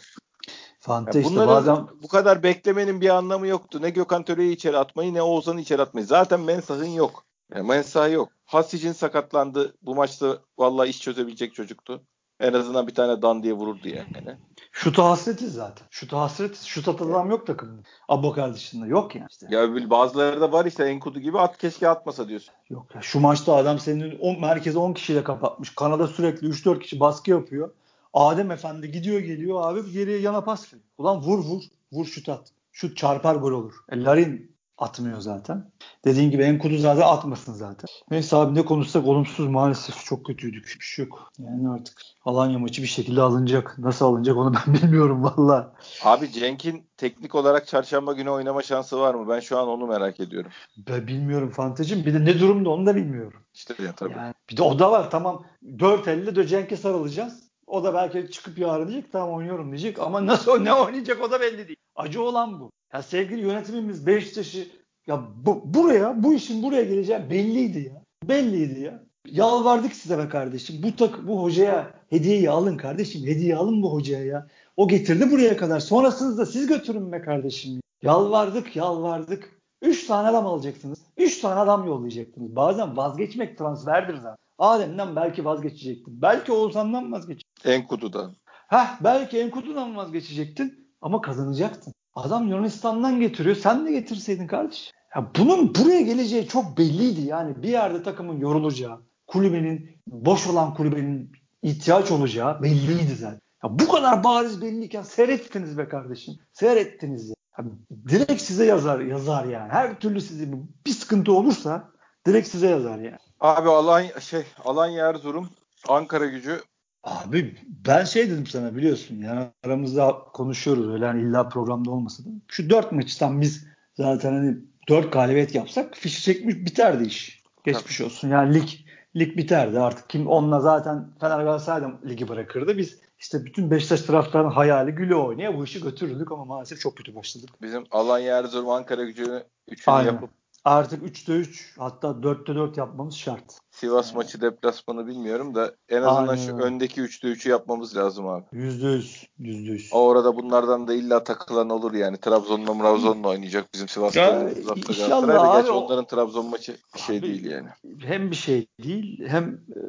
Fante 0.80 1.18
yani 1.18 1.28
işte 1.28 1.46
bazen... 1.46 1.86
bu 2.02 2.08
kadar 2.08 2.42
beklemenin 2.42 3.00
bir 3.00 3.08
anlamı 3.08 3.46
yoktu. 3.46 3.82
Ne 3.82 3.90
Gökhan 3.90 4.22
Töre'yi 4.22 4.52
içeri 4.52 4.78
atmayı 4.78 5.14
ne 5.14 5.22
Oğuzhan'ı 5.22 5.60
içeri 5.60 5.82
atmayı. 5.82 6.06
Zaten 6.06 6.40
Mensah'ın 6.40 6.84
yok. 6.84 7.24
Yani 7.54 7.68
Mensah 7.68 8.12
yok. 8.12 8.28
Hasic'in 8.44 8.92
sakatlandı. 8.92 9.74
Bu 9.82 9.94
maçta 9.94 10.38
vallahi 10.58 10.88
iş 10.88 11.00
çözebilecek 11.00 11.54
çocuktu. 11.54 12.02
En 12.40 12.52
azından 12.52 12.86
bir 12.86 12.94
tane 12.94 13.22
dan 13.22 13.42
diye 13.42 13.52
vururdu 13.52 13.88
yani. 13.88 14.38
Şuta 14.72 15.10
hasretiz 15.10 15.52
zaten. 15.52 15.86
Şuta 15.90 16.20
hasretiz. 16.20 16.62
Şut 16.64 16.88
atan 16.88 17.10
adam 17.10 17.30
yok 17.30 17.46
takımda. 17.46 17.82
Abokar 18.08 18.54
dışında. 18.54 18.86
Yok 18.86 19.16
yani. 19.16 19.26
Işte. 19.30 19.46
Ya 19.50 19.90
bazıları 19.90 20.40
da 20.40 20.52
var 20.52 20.64
işte 20.66 20.84
Enkudu 20.84 21.20
gibi 21.20 21.38
at 21.38 21.58
keşke 21.58 21.88
atmasa 21.88 22.28
diyorsun. 22.28 22.54
Yok 22.70 22.94
ya. 22.94 23.02
Şu 23.02 23.20
maçta 23.20 23.54
adam 23.56 23.78
senin 23.78 24.18
on, 24.18 24.40
merkezi 24.40 24.78
10 24.78 24.92
kişiyle 24.92 25.24
kapatmış. 25.24 25.74
Kanada 25.74 26.06
sürekli 26.06 26.46
3-4 26.46 26.80
kişi 26.80 27.00
baskı 27.00 27.30
yapıyor. 27.30 27.70
Adem 28.14 28.50
Efendi 28.50 28.90
gidiyor 28.92 29.20
geliyor 29.20 29.62
abi 29.62 29.92
geriye 29.92 30.18
yana 30.18 30.44
pas 30.44 30.66
veriyor. 30.72 30.88
Ulan 30.98 31.20
vur 31.20 31.38
vur. 31.38 31.62
Vur 31.92 32.06
şut 32.06 32.28
at. 32.28 32.52
Şut 32.72 32.96
çarpar 32.96 33.36
gol 33.36 33.52
olur. 33.52 33.74
E, 33.88 34.04
Larin 34.04 34.49
atmıyor 34.80 35.20
zaten. 35.20 35.70
Dediğin 36.04 36.30
gibi 36.30 36.42
Enkudu 36.42 36.78
zaten 36.78 37.02
atmasın 37.02 37.52
zaten. 37.52 37.86
Neyse 38.10 38.36
abi 38.36 38.54
ne 38.54 38.64
konuşsak 38.64 39.06
olumsuz 39.06 39.48
maalesef 39.48 40.04
çok 40.04 40.26
kötüydük. 40.26 40.76
Bir 40.80 40.84
şey 40.84 41.04
yok. 41.04 41.32
Yani 41.38 41.68
artık 41.68 42.02
Alanya 42.24 42.58
maçı 42.58 42.82
bir 42.82 42.86
şekilde 42.86 43.22
alınacak. 43.22 43.78
Nasıl 43.78 44.06
alınacak 44.06 44.36
onu 44.36 44.54
ben 44.66 44.74
bilmiyorum 44.74 45.24
valla. 45.24 45.74
Abi 46.04 46.32
Cenk'in 46.32 46.86
teknik 46.96 47.34
olarak 47.34 47.66
çarşamba 47.66 48.12
günü 48.12 48.30
oynama 48.30 48.62
şansı 48.62 49.00
var 49.00 49.14
mı? 49.14 49.28
Ben 49.28 49.40
şu 49.40 49.58
an 49.58 49.68
onu 49.68 49.86
merak 49.86 50.20
ediyorum. 50.20 50.50
Ben 50.88 51.06
bilmiyorum 51.06 51.50
Fantacığım. 51.50 52.06
Bir 52.06 52.14
de 52.14 52.24
ne 52.24 52.40
durumda 52.40 52.70
onu 52.70 52.86
da 52.86 52.96
bilmiyorum. 52.96 53.40
İşte 53.54 53.74
ya, 53.82 53.92
tabii. 53.92 54.12
Yani 54.12 54.34
bir 54.50 54.56
de 54.56 54.62
o 54.62 54.78
da 54.78 54.90
var 54.90 55.10
tamam. 55.10 55.44
Dört 55.78 56.08
elle 56.08 56.36
de 56.36 56.46
Cenk'e 56.46 56.76
sarılacağız. 56.76 57.50
O 57.66 57.84
da 57.84 57.94
belki 57.94 58.30
çıkıp 58.30 58.58
yarın 58.58 58.88
diyecek 58.88 59.12
tamam 59.12 59.34
oynuyorum 59.34 59.70
diyecek 59.70 59.98
ama 59.98 60.26
nasıl 60.26 60.60
ne 60.60 60.74
oynayacak 60.74 61.22
o 61.22 61.30
da 61.30 61.40
belli 61.40 61.68
değil. 61.68 61.78
Acı 61.96 62.22
olan 62.22 62.60
bu. 62.60 62.70
Ya 62.94 63.02
sevgili 63.02 63.40
yönetimimiz 63.40 64.06
Beşiktaş'ı 64.06 64.66
ya 65.06 65.22
bu, 65.46 65.62
buraya 65.74 66.22
bu 66.22 66.34
işin 66.34 66.62
buraya 66.62 66.82
geleceği 66.84 67.30
belliydi 67.30 67.78
ya. 67.78 68.02
Belliydi 68.28 68.80
ya. 68.80 69.02
Yalvardık 69.26 69.92
size 69.92 70.18
be 70.18 70.28
kardeşim. 70.28 70.82
Bu 70.82 70.96
tak 70.96 71.26
bu 71.26 71.42
hocaya 71.42 71.94
hediyeyi 72.10 72.50
alın 72.50 72.76
kardeşim. 72.76 73.26
Hediye 73.26 73.56
alın 73.56 73.82
bu 73.82 73.92
hocaya 73.92 74.24
ya. 74.24 74.46
O 74.76 74.88
getirdi 74.88 75.30
buraya 75.30 75.56
kadar. 75.56 75.80
Sonrasını 75.80 76.38
da 76.38 76.46
siz 76.46 76.66
götürün 76.66 77.12
be 77.12 77.22
kardeşim. 77.22 77.80
Yalvardık, 78.02 78.76
yalvardık. 78.76 79.60
Üç 79.82 80.06
tane 80.06 80.28
adam 80.28 80.46
alacaksınız. 80.46 80.98
Üç 81.16 81.40
tane 81.40 81.60
adam 81.60 81.86
yollayacaktınız. 81.86 82.56
Bazen 82.56 82.96
vazgeçmek 82.96 83.58
transferdir 83.58 84.14
zaten. 84.14 84.36
Adem'den 84.58 85.16
belki 85.16 85.44
vazgeçecektin. 85.44 86.22
Belki 86.22 86.52
Oğuzhan'dan 86.52 87.12
vazgeçecektin. 87.12 87.70
Enkudu'dan. 87.70 88.34
Heh 88.46 89.04
belki 89.04 89.38
Enkudu'dan 89.38 89.96
vazgeçecektin 89.96 90.94
ama 91.00 91.20
kazanacaktın. 91.20 91.92
Adam 92.14 92.48
Yunanistan'dan 92.48 93.20
getiriyor. 93.20 93.56
Sen 93.56 93.86
de 93.86 93.92
getirseydin 93.92 94.46
kardeş. 94.46 94.92
Ya 95.16 95.30
bunun 95.38 95.74
buraya 95.74 96.00
geleceği 96.00 96.48
çok 96.48 96.78
belliydi 96.78 97.20
yani. 97.20 97.62
Bir 97.62 97.68
yerde 97.68 98.02
takımın 98.02 98.40
yorulacağı, 98.40 99.00
kulübenin 99.26 99.90
boş 100.06 100.46
olan 100.46 100.74
kulübenin 100.74 101.32
ihtiyaç 101.62 102.10
olacağı 102.10 102.62
belliydi 102.62 103.14
zaten. 103.14 103.40
Ya 103.64 103.78
bu 103.78 103.88
kadar 103.88 104.24
bariz 104.24 104.62
belliyken 104.62 105.02
seyrettiniz 105.02 105.78
be 105.78 105.88
kardeşim. 105.88 106.34
Seyrettiniz 106.52 107.28
ya. 107.28 107.34
ya. 107.58 107.64
Direkt 108.08 108.42
size 108.42 108.66
yazar 108.66 109.00
yazar 109.00 109.44
yani. 109.44 109.72
Her 109.72 110.00
türlü 110.00 110.20
size 110.20 110.52
bir 110.86 110.90
sıkıntı 110.90 111.32
olursa 111.32 111.90
direkt 112.26 112.48
size 112.48 112.68
yazar 112.68 112.98
yani. 112.98 113.16
Abi 113.40 113.68
Alanya 113.68 114.20
şey 114.20 114.42
Alanya 114.64 115.08
Erzurum 115.08 115.50
Ankara 115.88 116.26
gücü 116.26 116.60
Abi 117.04 117.56
ben 117.66 118.04
şey 118.04 118.30
dedim 118.30 118.46
sana 118.46 118.76
biliyorsun 118.76 119.16
yani 119.16 119.46
aramızda 119.64 120.18
konuşuyoruz 120.32 120.88
öyle 120.88 121.06
hani 121.06 121.22
illa 121.22 121.48
programda 121.48 121.90
olmasa 121.90 122.24
da. 122.24 122.28
Şu 122.48 122.70
dört 122.70 122.92
maçtan 122.92 123.40
biz 123.40 123.66
zaten 123.94 124.32
hani 124.32 124.56
dört 124.88 125.12
galibiyet 125.12 125.54
yapsak 125.54 125.96
fişi 125.96 126.22
çekmiş 126.22 126.54
biterdi 126.54 127.04
iş. 127.04 127.42
Geçmiş 127.64 127.98
Tabii. 127.98 128.06
olsun. 128.06 128.28
Yani 128.28 128.54
lig 128.54 128.68
lig 129.16 129.36
biterdi 129.36 129.80
artık. 129.80 130.10
Kim 130.10 130.26
onunla 130.26 130.60
zaten 130.60 131.08
Fener 131.20 131.40
Galatasaray 131.40 131.90
ligi 132.08 132.28
bırakırdı. 132.28 132.78
Biz 132.78 132.98
işte 133.18 133.44
bütün 133.44 133.70
Beşiktaş 133.70 134.02
taraftarının 134.02 134.50
hayali 134.50 134.92
güle 134.92 135.14
oynaya 135.14 135.56
bu 135.58 135.64
işi 135.64 135.82
götürürdük 135.82 136.32
ama 136.32 136.44
maalesef 136.44 136.80
çok 136.80 136.96
kötü 136.96 137.14
başladık. 137.14 137.50
Bizim 137.62 137.84
Alanya 137.90 138.38
Erzurum 138.38 138.68
Ankara 138.68 139.04
gücünü 139.04 139.42
üçünü 139.68 140.06
yapıp 140.06 140.30
Artık 140.64 141.02
3'te 141.02 141.32
3 141.32 141.74
hatta 141.78 142.08
4'te 142.08 142.54
4 142.54 142.76
yapmamız 142.76 143.14
şart. 143.14 143.44
Sivas 143.70 144.06
yani. 144.06 144.16
maçı 144.16 144.40
deplasmanı 144.40 145.06
bilmiyorum 145.06 145.54
da 145.54 145.74
en 145.88 146.02
azından 146.02 146.28
Aynen. 146.28 146.46
şu 146.46 146.56
öndeki 146.56 147.00
3'te 147.00 147.28
3'ü 147.28 147.50
yapmamız 147.50 147.96
lazım 147.96 148.28
abi. 148.28 148.44
%100. 148.52 149.26
%100. 149.38 149.88
O 149.92 150.06
orada 150.06 150.36
bunlardan 150.36 150.88
da 150.88 150.94
illa 150.94 151.24
takılan 151.24 151.70
olur 151.70 151.94
yani. 151.94 152.16
Trabzon'la 152.16 152.78
Trabzon'la 152.78 153.28
oynayacak 153.28 153.74
bizim 153.74 153.88
Sivas'ta. 153.88 154.20
Ya, 154.20 154.50
inşallah 154.88 155.54
abi. 155.56 155.70
onların 155.70 156.04
Trabzon 156.04 156.50
maçı 156.50 156.76
bir 156.94 157.00
şey 157.00 157.18
abi, 157.18 157.26
değil 157.26 157.50
yani. 157.50 157.68
Hem 158.00 158.30
bir 158.30 158.36
şey 158.36 158.66
değil 158.84 159.24
hem 159.26 159.60
e, 159.70 159.80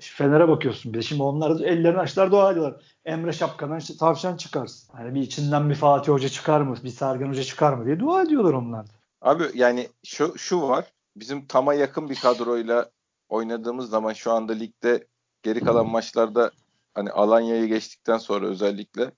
Fener'e 0.00 0.48
bakıyorsun 0.48 0.92
bir 0.92 0.98
de. 0.98 1.02
Şimdi 1.02 1.22
onlar 1.22 1.60
ellerini 1.60 1.98
açlar 1.98 2.30
dua 2.30 2.52
ediyorlar. 2.52 2.82
Emre 3.04 3.32
Şapkan'dan 3.32 3.78
işte 3.78 3.96
tavşan 3.96 4.36
çıkarsın. 4.36 4.92
Hani 4.92 5.14
bir 5.14 5.20
içinden 5.20 5.70
bir 5.70 5.74
Fatih 5.74 6.12
Hoca 6.12 6.28
çıkar 6.28 6.60
mı? 6.60 6.76
Bir 6.84 6.88
Sergen 6.88 7.28
Hoca 7.28 7.42
çıkar 7.42 7.72
mı 7.72 7.86
diye 7.86 8.00
dua 8.00 8.22
ediyorlar 8.22 8.52
onlar 8.52 8.86
da. 8.86 8.97
Abi 9.20 9.44
yani 9.54 9.88
şu 10.04 10.38
şu 10.38 10.62
var. 10.62 10.92
Bizim 11.16 11.46
tama 11.46 11.74
yakın 11.74 12.10
bir 12.10 12.16
kadroyla 12.16 12.90
oynadığımız 13.28 13.90
zaman 13.90 14.12
şu 14.12 14.32
anda 14.32 14.52
ligde 14.52 15.06
geri 15.42 15.60
kalan 15.60 15.86
maçlarda 15.86 16.50
hani 16.94 17.10
Alanya'yı 17.10 17.66
geçtikten 17.66 18.18
sonra 18.18 18.46
özellikle 18.46 19.12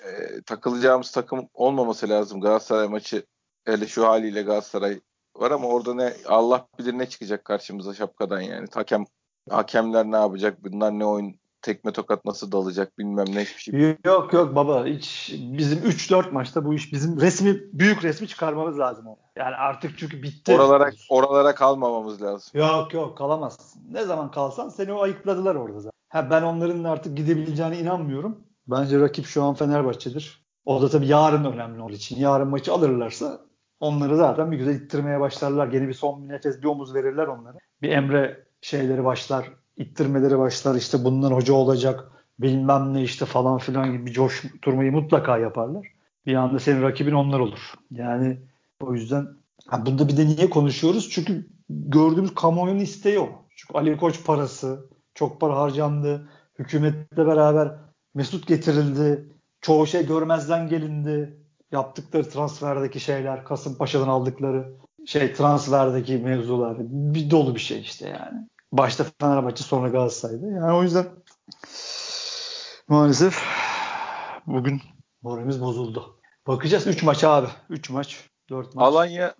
e, 0.00 0.42
takılacağımız 0.46 1.10
takım 1.10 1.48
olmaması 1.54 2.08
lazım. 2.08 2.40
Galatasaray 2.40 2.88
maçı 2.88 3.26
hele 3.64 3.86
şu 3.86 4.06
haliyle 4.06 4.42
Galatasaray 4.42 5.00
var 5.36 5.50
ama 5.50 5.68
orada 5.68 5.94
ne 5.94 6.14
Allah 6.26 6.68
bilir 6.78 6.98
ne 6.98 7.08
çıkacak 7.08 7.44
karşımıza 7.44 7.94
şapkadan 7.94 8.40
yani. 8.40 8.68
Hakem 8.74 9.04
hakemler 9.50 10.04
ne 10.04 10.16
yapacak? 10.16 10.64
Bunlar 10.64 10.98
ne 10.98 11.04
oyun 11.06 11.41
tekme 11.62 11.92
tokat 11.92 12.24
nasıl 12.24 12.52
dalacak 12.52 12.98
bilmem 12.98 13.26
ne 13.34 13.44
hiçbir 13.44 13.62
şey. 13.62 13.96
Yok 14.04 14.32
yok 14.32 14.54
baba 14.54 14.86
hiç 14.86 15.34
bizim 15.38 15.78
3-4 15.78 16.30
maçta 16.30 16.64
bu 16.64 16.74
iş 16.74 16.92
bizim 16.92 17.20
resmi 17.20 17.60
büyük 17.72 18.04
resmi 18.04 18.28
çıkarmamız 18.28 18.78
lazım. 18.78 19.06
Yani 19.36 19.54
artık 19.56 19.98
çünkü 19.98 20.22
bitti. 20.22 20.54
Oralara, 20.54 20.90
oralara 21.08 21.54
kalmamamız 21.54 22.22
lazım. 22.22 22.60
Yok 22.60 22.94
yok 22.94 23.18
kalamazsın. 23.18 23.82
Ne 23.92 24.04
zaman 24.04 24.30
kalsan 24.30 24.68
seni 24.68 24.92
o 24.92 25.02
ayıkladılar 25.02 25.54
orada 25.54 25.80
zaten. 25.80 25.98
Ha, 26.08 26.30
ben 26.30 26.42
onların 26.42 26.84
artık 26.84 27.16
gidebileceğine 27.16 27.78
inanmıyorum. 27.78 28.38
Bence 28.66 29.00
rakip 29.00 29.26
şu 29.26 29.42
an 29.42 29.54
Fenerbahçe'dir. 29.54 30.42
O 30.64 30.82
da 30.82 30.88
tabii 30.88 31.06
yarın 31.06 31.44
önemli 31.44 31.82
olduğu 31.82 31.92
için. 31.92 32.16
Yarın 32.16 32.48
maçı 32.48 32.72
alırlarsa 32.72 33.40
onları 33.80 34.16
zaten 34.16 34.52
bir 34.52 34.56
güzel 34.56 34.74
ittirmeye 34.74 35.20
başlarlar. 35.20 35.72
Yeni 35.72 35.88
bir 35.88 35.94
son 35.94 36.24
bir 36.24 36.28
nefes 36.28 36.58
bir 36.58 36.66
omuz 36.66 36.94
verirler 36.94 37.26
onlara. 37.26 37.58
Bir 37.82 37.88
Emre 37.88 38.46
şeyleri 38.60 39.04
başlar 39.04 39.52
ittirmeleri 39.76 40.38
başlar 40.38 40.74
işte 40.74 41.04
bundan 41.04 41.30
hoca 41.30 41.54
olacak 41.54 42.12
bilmem 42.38 42.94
ne 42.94 43.02
işte 43.02 43.24
falan 43.24 43.58
filan 43.58 43.92
gibi 43.92 44.12
coşturmayı 44.12 44.92
mutlaka 44.92 45.38
yaparlar. 45.38 45.86
Bir 46.26 46.34
anda 46.34 46.58
senin 46.58 46.82
rakibin 46.82 47.12
onlar 47.12 47.40
olur. 47.40 47.74
Yani 47.90 48.38
o 48.80 48.94
yüzden 48.94 49.28
ha 49.66 49.86
bunda 49.86 50.08
bir 50.08 50.16
de 50.16 50.26
niye 50.26 50.50
konuşuyoruz? 50.50 51.10
Çünkü 51.10 51.46
gördüğümüz 51.68 52.34
kamuoyunun 52.34 52.80
isteği 52.80 53.18
o. 53.18 53.28
Çünkü 53.56 53.78
Ali 53.78 53.96
Koç 53.96 54.24
parası, 54.24 54.90
çok 55.14 55.40
para 55.40 55.56
harcandı. 55.56 56.28
Hükümetle 56.58 57.26
beraber 57.26 57.74
Mesut 58.14 58.46
getirildi. 58.48 59.28
Çoğu 59.60 59.86
şey 59.86 60.06
görmezden 60.06 60.68
gelindi. 60.68 61.36
Yaptıkları 61.72 62.28
transferdeki 62.28 63.00
şeyler, 63.00 63.44
Kasımpaşa'dan 63.44 64.08
aldıkları 64.08 64.74
şey 65.06 65.32
transferdeki 65.32 66.16
mevzular 66.18 66.76
bir 66.90 67.30
dolu 67.30 67.54
bir 67.54 67.60
şey 67.60 67.80
işte 67.80 68.08
yani. 68.08 68.48
Başta 68.72 69.06
Fenerbahçe 69.20 69.64
sonra 69.64 69.88
Galatasaray'dı. 69.88 70.46
Yani 70.46 70.72
o 70.72 70.82
yüzden 70.82 71.06
maalesef 72.88 73.42
bugün 74.46 74.80
moralimiz 75.22 75.60
bozuldu. 75.60 76.18
Bakacağız 76.46 76.86
3 76.86 77.02
maç 77.02 77.24
abi. 77.24 77.48
3 77.70 77.90
maç. 77.90 78.30
4 78.50 78.74
maç. 78.74 78.84
Alanya 78.84 79.34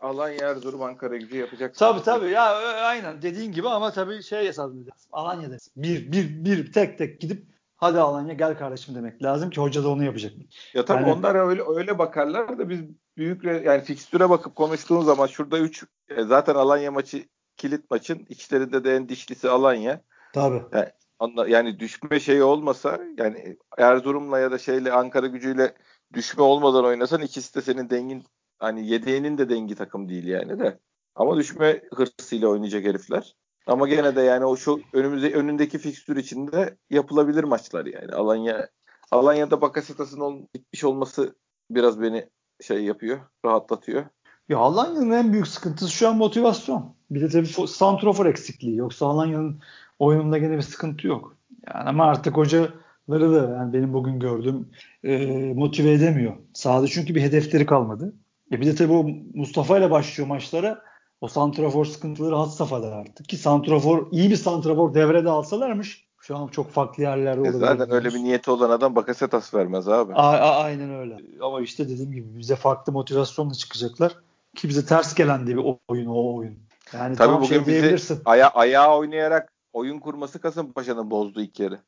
Alanya 0.00 0.48
Erzurum 0.48 0.82
Ankara 0.82 1.16
gücü 1.16 1.36
yapacak. 1.36 1.74
Tabii 1.74 2.02
tabii 2.02 2.30
ya 2.30 2.56
aynen 2.86 3.22
dediğin 3.22 3.52
gibi 3.52 3.68
ama 3.68 3.92
tabii 3.92 4.22
şey 4.22 4.46
hesaplayacağız. 4.46 5.08
Alanya'da 5.12 5.56
bir, 5.76 6.12
bir, 6.12 6.44
bir 6.44 6.72
tek 6.72 6.98
tek 6.98 7.20
gidip 7.20 7.46
hadi 7.76 8.00
Alanya 8.00 8.34
gel 8.34 8.58
kardeşim 8.58 8.94
demek 8.94 9.22
lazım 9.22 9.50
ki 9.50 9.60
hoca 9.60 9.84
da 9.84 9.88
onu 9.88 10.04
yapacak. 10.04 10.32
Ya 10.74 10.84
tabii 10.84 11.02
yani, 11.02 11.12
onlar 11.12 11.34
öyle 11.34 11.62
öyle 11.76 11.98
bakarlar 11.98 12.58
da 12.58 12.68
biz 12.68 12.80
büyük 13.16 13.44
yani 13.44 13.82
fikstüre 13.82 14.30
bakıp 14.30 14.56
konuştuğun 14.56 15.00
zaman 15.00 15.26
şurada 15.26 15.58
3 15.58 15.84
e, 16.08 16.22
zaten 16.22 16.54
Alanya 16.54 16.90
maçı 16.90 17.24
kilit 17.58 17.90
maçın 17.90 18.26
içlerinde 18.28 18.84
de 18.84 18.96
en 18.96 19.08
dişlisi 19.08 19.48
Alanya. 19.48 20.00
Tabii. 20.32 20.62
Yani, 20.72 20.88
anla, 21.18 21.48
yani 21.48 21.80
düşme 21.80 22.20
şeyi 22.20 22.42
olmasa 22.42 23.00
yani 23.18 23.56
Erzurum'la 23.78 24.38
ya 24.38 24.50
da 24.50 24.58
şeyle 24.58 24.92
Ankara 24.92 25.26
gücüyle 25.26 25.74
düşme 26.12 26.42
olmadan 26.42 26.84
oynasan 26.84 27.22
ikisi 27.22 27.54
de 27.54 27.60
senin 27.60 27.90
dengin 27.90 28.24
hani 28.58 28.88
yedeğinin 28.88 29.38
de 29.38 29.48
dengi 29.48 29.74
takım 29.74 30.08
değil 30.08 30.26
yani 30.26 30.58
de. 30.58 30.78
Ama 31.14 31.36
düşme 31.36 31.82
hırsıyla 31.94 32.48
oynayacak 32.48 32.84
herifler. 32.84 33.36
Ama 33.66 33.88
gene 33.88 34.16
de 34.16 34.20
yani 34.20 34.44
o 34.44 34.56
şu 34.56 34.80
önümüzde 34.92 35.34
önündeki 35.34 35.78
fikstür 35.78 36.16
içinde 36.16 36.76
yapılabilir 36.90 37.44
maçlar 37.44 37.86
yani. 37.86 38.12
Alanya 38.12 38.68
Alanya'da 39.10 39.60
Bakasetas'ın 39.60 40.20
ol, 40.20 40.46
bitmiş 40.54 40.84
olması 40.84 41.34
biraz 41.70 42.02
beni 42.02 42.30
şey 42.60 42.84
yapıyor, 42.84 43.18
rahatlatıyor. 43.44 44.04
Ya 44.48 44.58
Alanya'nın 44.58 45.10
en 45.10 45.32
büyük 45.32 45.46
sıkıntısı 45.48 45.90
şu 45.92 46.08
an 46.08 46.16
motivasyon. 46.16 46.94
Bir 47.10 47.20
de 47.20 47.28
tabii 47.28 47.68
santrofor 47.68 48.26
eksikliği. 48.26 48.76
Yoksa 48.76 49.06
Alanya'nın 49.06 49.60
oyununda 49.98 50.38
gene 50.38 50.56
bir 50.56 50.62
sıkıntı 50.62 51.06
yok. 51.06 51.36
Yani 51.74 51.88
ama 51.88 52.04
artık 52.04 52.36
hocaları 52.36 52.72
da 53.34 53.54
yani 53.58 53.72
benim 53.72 53.92
bugün 53.92 54.18
gördüğüm 54.20 54.68
e, 55.04 55.26
motive 55.54 55.92
edemiyor. 55.92 56.32
Sahada 56.54 56.86
çünkü 56.86 57.14
bir 57.14 57.22
hedefleri 57.22 57.66
kalmadı. 57.66 58.14
E 58.52 58.60
bir 58.60 58.66
de 58.66 58.74
tabii 58.74 58.92
o 58.92 59.06
Mustafa 59.34 59.78
ile 59.78 59.90
başlıyor 59.90 60.28
maçlara. 60.28 60.82
O 61.20 61.28
santrafor 61.28 61.84
sıkıntıları 61.84 62.34
had 62.36 62.46
safhada 62.48 62.94
artık. 62.94 63.28
Ki 63.28 63.36
santrafor 63.36 64.06
iyi 64.12 64.30
bir 64.30 64.36
santrafor 64.36 64.94
devrede 64.94 65.30
alsalarmış 65.30 66.08
Şu 66.20 66.36
an 66.36 66.46
çok 66.48 66.70
farklı 66.70 67.02
yerlerde 67.02 67.38
E 67.38 67.42
olabilir. 67.42 67.58
zaten 67.60 67.90
öyle 67.90 68.08
bir 68.08 68.18
niyeti 68.18 68.50
olan 68.50 68.70
adam 68.70 68.96
Bakasetas 68.96 69.54
vermez 69.54 69.88
abi. 69.88 70.14
A- 70.14 70.16
a- 70.38 70.62
aynen 70.62 70.90
öyle. 70.94 71.16
Ama 71.42 71.60
işte 71.60 71.88
dediğim 71.88 72.12
gibi 72.12 72.38
bize 72.38 72.56
farklı 72.56 72.92
motivasyonla 72.92 73.54
çıkacaklar. 73.54 74.12
Ki 74.56 74.68
bize 74.68 74.86
ters 74.86 75.14
gelen 75.14 75.46
de 75.46 75.56
bir 75.56 75.62
oyun 75.88 76.06
o 76.06 76.34
oyun. 76.36 76.58
Yani 76.92 77.16
Tabii 77.16 77.16
tamam 77.16 77.36
bugün 77.36 77.48
şey 77.48 77.58
bizi 77.60 77.70
diyebilirsin. 77.70 78.22
aya 78.24 78.48
ayağa 78.48 78.98
oynayarak 78.98 79.52
oyun 79.72 79.98
kurması 80.00 80.40
Kasımpaşa'nın 80.40 81.10
bozdu 81.10 81.40
ilk 81.40 81.60
yarı. 81.60 81.78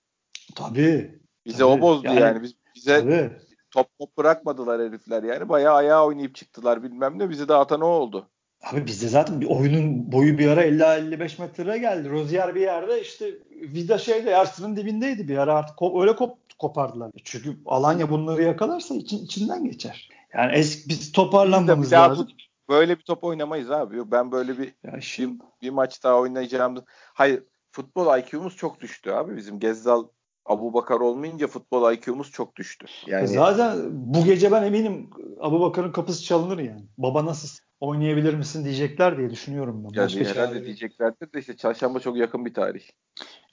Tabii. 0.55 1.21
Bize 1.47 1.59
Tabii. 1.59 1.69
o 1.69 1.81
bozdu 1.81 2.07
Yani- 2.07 2.21
yani. 2.21 2.43
Biz 2.43 2.53
bize 2.75 3.01
Tabii. 3.01 3.31
top 3.71 3.87
top 3.99 4.17
bırakmadılar 4.19 4.81
herifler 4.89 5.23
yani. 5.23 5.49
Bayağı 5.49 5.75
ayağa 5.75 6.07
oynayıp 6.07 6.35
çıktılar 6.35 6.83
bilmem 6.83 7.19
ne. 7.19 7.31
Bizi 7.31 7.49
dağıtan 7.49 7.81
o 7.81 7.87
oldu. 7.87 8.29
Abi 8.63 8.87
bizde 8.87 9.09
zaten 9.09 9.41
bir 9.41 9.47
oyunun 9.47 10.13
boyu 10.13 10.39
bir 10.39 10.49
ara 10.49 10.65
50-55 10.65 11.39
metreye 11.39 11.79
geldi. 11.79 12.11
Rozier 12.11 12.55
bir 12.55 12.61
yerde 12.61 13.01
işte 13.03 13.31
Vida 13.51 13.99
şeyde 13.99 14.31
Ersin'in 14.31 14.77
dibindeydi 14.77 15.29
bir 15.29 15.39
ara 15.39 15.55
artık 15.55 15.77
ko- 15.79 16.01
öyle 16.03 16.17
kop 16.17 16.39
kopardılar. 16.59 17.11
Çünkü 17.25 17.57
Alanya 17.67 18.11
bunları 18.11 18.43
yakalarsa 18.43 18.95
için, 18.95 19.25
içinden 19.25 19.65
geçer. 19.65 20.09
Yani 20.35 20.53
eski 20.53 20.89
biz 20.89 21.13
toparlanmamız 21.13 21.85
Biz 21.85 21.91
de 21.91 21.97
lazım. 21.97 22.29
Böyle 22.71 22.99
bir 22.99 23.03
top 23.03 23.25
oynamayız 23.25 23.71
abi. 23.71 24.11
Ben 24.11 24.33
böyle 24.33 24.59
bir 24.59 24.75
Ya 24.85 25.01
şimdi 25.01 25.43
bir 25.63 25.71
maç 25.71 26.05
daha 26.05 26.17
oynayacağım. 26.19 26.85
Hayır 27.15 27.43
futbol 27.73 28.19
IQ'muz 28.19 28.57
çok 28.57 28.81
düştü 28.81 29.11
abi. 29.11 29.37
Bizim 29.37 29.59
Gezzal 29.59 30.09
Abu 30.47 30.75
Bakar 30.75 31.01
olmayınca 31.01 31.47
futbol 31.47 31.93
IQ'muz 31.93 32.31
çok 32.31 32.57
düştü. 32.57 32.87
Yani 33.07 33.29
zaten 33.29 33.79
bu 33.91 34.25
gece 34.25 34.53
ben 34.53 34.63
eminim 34.63 35.11
Abu 35.41 35.61
Bakar'ın 35.61 35.93
kapısı 35.93 36.25
çalınır 36.25 36.59
yani. 36.59 36.85
Baba 36.99 37.27
nasıl 37.27 37.49
oynayabilir 37.81 38.35
misin 38.35 38.65
diyecekler 38.65 39.19
diye 39.19 39.31
düşünüyorum 39.31 39.85
ben. 39.85 40.01
yani 40.01 40.21
Başka 40.21 40.25
herhalde 40.25 40.57
yok. 40.57 40.65
diyeceklerdir 40.67 41.33
de 41.33 41.39
işte 41.39 41.57
çarşamba 41.57 42.01
çok 42.01 42.17
yakın 42.17 42.45
bir 42.45 42.55
tarih. 42.55 42.83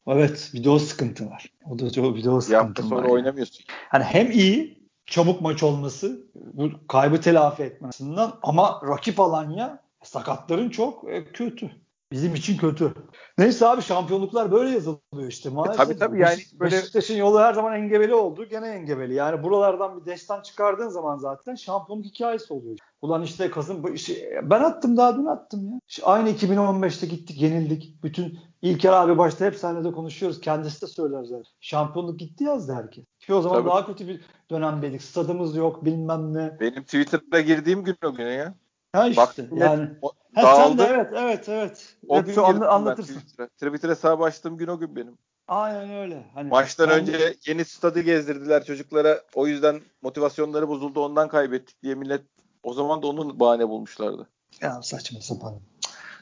Evet 0.08 0.52
bir 0.54 0.64
de 0.64 0.70
o 0.70 0.80
sıkıntı 0.80 1.30
var. 1.30 1.54
O 1.72 1.80
da 1.80 1.92
çok 1.92 2.16
bir 2.16 2.24
de 2.24 2.30
o 2.30 2.38
Bir 2.38 2.42
sıkıntı 2.42 2.84
var. 2.84 2.88
sonra 2.88 3.02
yani. 3.02 3.12
oynamıyorsun. 3.12 3.66
Hani 3.90 4.04
hem 4.04 4.32
iyi 4.32 4.77
çabuk 5.08 5.42
maç 5.42 5.64
olması 5.64 6.28
bu 6.36 6.70
kaybı 6.88 7.22
telafi 7.22 7.64
etmesinden 7.64 8.32
ama 8.44 8.82
rakip 8.88 9.20
Alanya 9.20 9.84
sakatların 10.04 10.70
çok 10.70 11.10
e, 11.10 11.32
kötü. 11.32 11.72
Bizim 12.12 12.36
için 12.36 12.58
kötü. 12.58 12.94
Neyse 13.38 13.68
abi 13.68 13.82
şampiyonluklar 13.82 14.52
böyle 14.52 14.70
yazılıyor 14.70 15.28
işte. 15.30 15.50
Maalesef. 15.50 15.80
E, 15.80 15.84
tabii 15.84 15.98
tabii 16.00 16.20
yani 16.20 16.40
böyle- 16.60 16.76
Beşiktaş'ın 16.76 17.16
yolu 17.16 17.40
her 17.40 17.54
zaman 17.54 17.76
engebeli 17.76 18.14
oldu. 18.14 18.46
Gene 18.46 18.68
engebeli. 18.68 19.14
Yani 19.14 19.44
buralardan 19.44 20.00
bir 20.02 20.06
destan 20.06 20.42
çıkardığın 20.42 20.90
zaman 20.90 21.18
zaten 21.18 21.56
şampiyonluk 21.56 22.06
hikayesi 22.06 22.54
oluyor. 22.54 22.78
Ulan 23.02 23.24
işte 23.24 23.50
Kasım 23.52 23.94
işi- 23.94 24.30
ben 24.44 24.62
attım 24.64 24.98
daha 24.98 25.18
dün 25.18 25.26
attım 25.26 25.72
ya. 25.72 25.80
İşte 25.88 26.06
aynı 26.06 26.30
2015'te 26.30 27.08
gittik 27.08 27.42
yenildik. 27.42 28.04
Bütün 28.04 28.40
İlker 28.62 28.94
abi 28.94 29.18
başta 29.18 29.46
hep 29.46 29.56
seninle 29.56 29.84
de 29.84 29.92
konuşuyoruz. 29.92 30.42
Kendisi 30.42 30.82
de 30.82 30.88
söyler 30.88 31.24
zaten. 31.24 31.44
Şampiyonluk 31.60 32.20
gitti 32.20 32.44
yazdı 32.44 32.74
herkes. 32.74 33.06
Ki 33.20 33.34
o 33.34 33.42
zaman 33.42 33.58
Tabii. 33.60 33.70
daha 33.70 33.86
kötü 33.86 34.08
bir 34.08 34.22
dönemdeydik. 34.50 35.02
Stadımız 35.02 35.56
yok 35.56 35.86
bilmem 35.86 36.34
ne. 36.34 36.58
Benim 36.60 36.84
Twitter'da 36.84 37.42
girdiğim 37.42 37.84
gün 37.84 37.96
o 38.06 38.14
güne 38.14 38.32
ya. 38.32 38.54
Ha 38.94 39.08
işte 39.08 39.22
Baktım 39.22 39.58
yani. 39.58 39.90
Ha, 40.36 40.56
sen 40.56 40.78
de 40.78 40.78
dağıldı. 40.78 40.84
evet 40.90 41.08
evet 41.16 41.50
evet. 41.50 41.96
O 42.08 42.18
Hep 42.18 42.26
gün 42.26 42.36
anla- 42.36 42.70
anlatırsın. 42.70 43.20
Twitter'a. 43.20 43.48
Twitter'a 43.48 43.92
hesabı 43.92 44.24
açtığım 44.24 44.58
gün 44.58 44.68
o 44.68 44.80
gün 44.80 44.96
benim. 44.96 45.18
Aynen 45.48 45.90
öyle. 45.98 46.26
Hani 46.34 46.50
Maçtan 46.50 46.90
ben- 46.90 47.00
önce 47.00 47.36
yeni 47.48 47.66
stadı 47.66 48.02
gezdirdiler 48.02 48.66
çocuklara. 48.66 49.22
O 49.36 49.48
yüzden 49.48 49.82
motivasyonları 50.02 50.68
bozuldu 50.70 51.06
ondan 51.06 51.28
kaybettik 51.30 51.84
diye 51.84 51.96
millet 51.96 52.22
o 52.64 52.74
zaman 52.74 53.02
da 53.02 53.08
onun 53.08 53.40
bahane 53.40 53.70
bulmuşlardı. 53.70 54.30
Ya 54.62 54.82
saçma 54.82 55.22
sapan. 55.22 55.60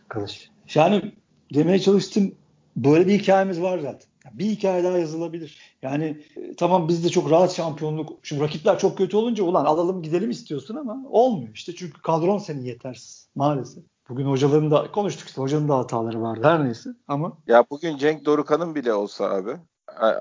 Arkadaş. 0.03 0.49
Yani 0.73 1.15
demeye 1.53 1.79
çalıştım 1.79 2.35
böyle 2.75 3.07
bir 3.07 3.19
hikayemiz 3.19 3.61
var 3.61 3.79
zaten. 3.79 4.09
Bir 4.33 4.45
hikaye 4.45 4.83
daha 4.83 4.97
yazılabilir. 4.97 5.77
Yani 5.81 6.23
e, 6.35 6.55
tamam 6.55 6.87
biz 6.87 7.03
de 7.03 7.09
çok 7.09 7.31
rahat 7.31 7.55
şampiyonluk. 7.55 8.19
Şimdi 8.23 8.41
rakipler 8.41 8.79
çok 8.79 8.97
kötü 8.97 9.17
olunca 9.17 9.43
ulan 9.43 9.65
alalım 9.65 10.01
gidelim 10.01 10.29
istiyorsun 10.29 10.75
ama 10.75 10.97
olmuyor 11.09 11.53
işte. 11.53 11.75
Çünkü 11.75 12.01
kadron 12.01 12.37
senin 12.37 12.63
yetersiz 12.63 13.29
maalesef. 13.35 13.83
Bugün 14.09 14.25
hocaların 14.25 14.71
da 14.71 14.91
konuştuk 14.91 15.27
işte 15.27 15.41
hocanın 15.41 15.69
da 15.69 15.77
hataları 15.77 16.21
vardı 16.21 16.47
her 16.47 16.65
neyse 16.65 16.89
ama 17.07 17.37
Ya 17.47 17.65
bugün 17.71 17.97
Cenk 17.97 18.25
Dorukan'ın 18.25 18.75
bile 18.75 18.93
olsa 18.93 19.29
abi 19.29 19.57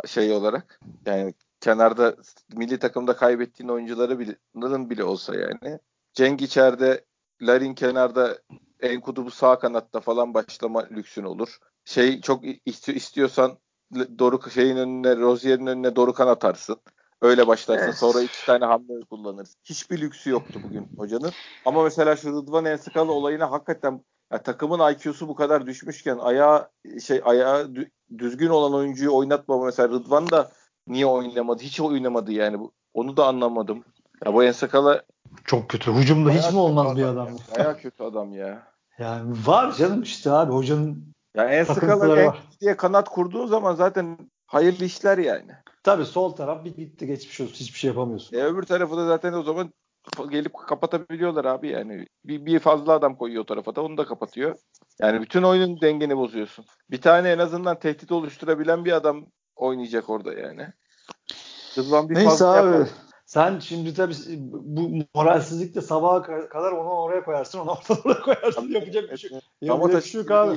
şey 0.07 0.33
olarak 0.33 0.81
yani 1.07 1.35
kenarda 1.61 2.17
milli 2.57 2.79
takımda 2.79 3.17
kaybettiğin 3.17 3.71
oyuncuları 3.71 4.19
bile, 4.19 4.37
bile 4.91 5.05
olsa 5.05 5.35
yani 5.35 5.79
Cenk 6.15 6.43
içeride 6.43 7.05
Larin 7.43 7.75
kenarda 7.75 8.39
Enkudu 8.81 9.27
bu 9.27 9.31
sağ 9.31 9.59
kanatta 9.59 10.01
falan 10.01 10.35
başlama 10.35 10.89
lüksün 10.91 11.25
olur. 11.25 11.59
Şey 11.85 12.21
çok 12.21 12.45
isti- 12.45 12.93
istiyorsan 12.93 13.59
Doruk 14.19 14.53
şeyin 14.53 14.77
önüne 14.77 15.17
Rozier'in 15.17 15.67
önüne 15.67 15.97
Dorukan 15.97 16.27
atarsın. 16.27 16.77
Öyle 17.23 17.47
başlarsın. 17.47 17.85
Evet. 17.85 17.95
Sonra 17.95 18.23
iki 18.23 18.45
tane 18.47 18.65
hamle 18.65 19.01
kullanırsın. 19.11 19.57
Hiçbir 19.65 20.01
lüksü 20.01 20.31
yoktu 20.31 20.61
bugün 20.69 20.89
hocanın. 20.99 21.33
Ama 21.65 21.83
mesela 21.83 22.17
şu 22.17 22.29
Rıdvan 22.29 22.65
Enskalı 22.65 23.13
olayına 23.13 23.51
hakikaten 23.51 24.05
ya 24.33 24.43
takımın 24.43 24.93
IQ'su 24.93 25.29
bu 25.29 25.35
kadar 25.35 25.67
düşmüşken 25.67 26.19
ayağı 26.19 26.69
şey 27.03 27.21
ayağı 27.25 27.63
dü- 27.63 27.91
düzgün 28.19 28.49
olan 28.49 28.75
oyuncuyu 28.75 29.15
oynatmama 29.15 29.65
mesela 29.65 29.89
Rıdvan 29.89 30.31
da 30.31 30.51
niye 30.89 31.07
oynamadı? 31.07 31.63
Hiç 31.63 31.81
oynamadı 31.81 32.33
yani. 32.33 32.69
Onu 32.95 33.17
da 33.17 33.27
anlamadım. 33.27 33.85
Ya 34.25 34.35
bu 34.35 34.45
Enskalı 34.45 35.03
çok 35.45 35.69
kötü. 35.69 35.93
Hücumda 35.93 36.31
hiç 36.31 36.53
mi 36.53 36.59
olmaz 36.59 36.97
bir 36.97 37.03
adam? 37.03 37.27
ya. 37.27 37.35
Bayağı 37.57 37.79
kötü 37.79 38.03
adam 38.03 38.33
ya. 38.35 38.63
Yani 38.99 39.37
var 39.47 39.73
canım 39.73 40.03
işte 40.03 40.31
abi 40.31 40.53
hocanın 40.53 41.14
Ya 41.37 41.49
Enskalı 41.51 41.81
Takıntıları 41.81 42.27
var. 42.27 42.43
diye 42.61 42.77
kanat 42.77 43.09
kurduğun 43.09 43.47
zaman 43.47 43.75
zaten 43.75 44.19
hayırlı 44.47 44.85
işler 44.85 45.19
yani. 45.19 45.51
tabii 45.83 46.05
sol 46.05 46.31
taraf 46.33 46.65
bir 46.65 46.77
gitti 46.77 47.07
geçmiş 47.07 47.41
olsun. 47.41 47.55
Hiçbir 47.55 47.79
şey 47.79 47.89
yapamıyorsun. 47.89 48.37
E 48.37 48.45
öbür 48.45 48.63
tarafı 48.63 48.97
da 48.97 49.07
zaten 49.07 49.33
o 49.33 49.43
zaman 49.43 49.73
gelip 50.31 50.55
kapatabiliyorlar 50.55 51.45
abi 51.45 51.69
yani. 51.69 52.07
Bir, 52.25 52.47
bir 52.47 52.59
fazla 52.59 52.93
adam 52.93 53.17
koyuyor 53.17 53.43
o 53.43 53.47
tarafa 53.47 53.77
da 53.77 53.83
onu 53.83 53.97
da 53.97 54.05
kapatıyor. 54.05 54.59
Yani 55.01 55.23
bütün 55.23 55.43
oyunun 55.43 55.81
dengeni 55.81 56.17
bozuyorsun. 56.17 56.65
Bir 56.91 57.01
tane 57.01 57.31
en 57.31 57.39
azından 57.39 57.79
tehdit 57.79 58.13
oluşturabilen 58.13 58.85
bir 58.85 58.93
adam 58.93 59.27
oynayacak 59.57 60.11
orada 60.11 60.33
yani. 60.33 60.69
Rıdvan 61.79 62.09
bir 62.09 62.15
Neyse 62.15 62.29
fazla 62.29 62.53
abi. 62.53 62.73
yapar. 62.73 62.89
Sen 63.27 63.59
şimdi 63.59 63.95
tabii 63.95 64.15
bu 64.39 64.91
moralsizlikle 65.15 65.81
sabaha 65.81 66.23
kadar 66.49 66.73
onu 66.73 66.89
oraya 66.89 67.25
koyarsın, 67.25 67.59
onu 67.59 67.79
oraya 68.05 68.21
koyarsın. 68.21 68.69
Yapacak 68.69 69.13
bir 69.13 69.17
şey, 69.17 69.31
yapacak 69.61 70.05
bir 70.05 70.09
şey 70.09 70.21
yok 70.21 70.31
abi. 70.31 70.57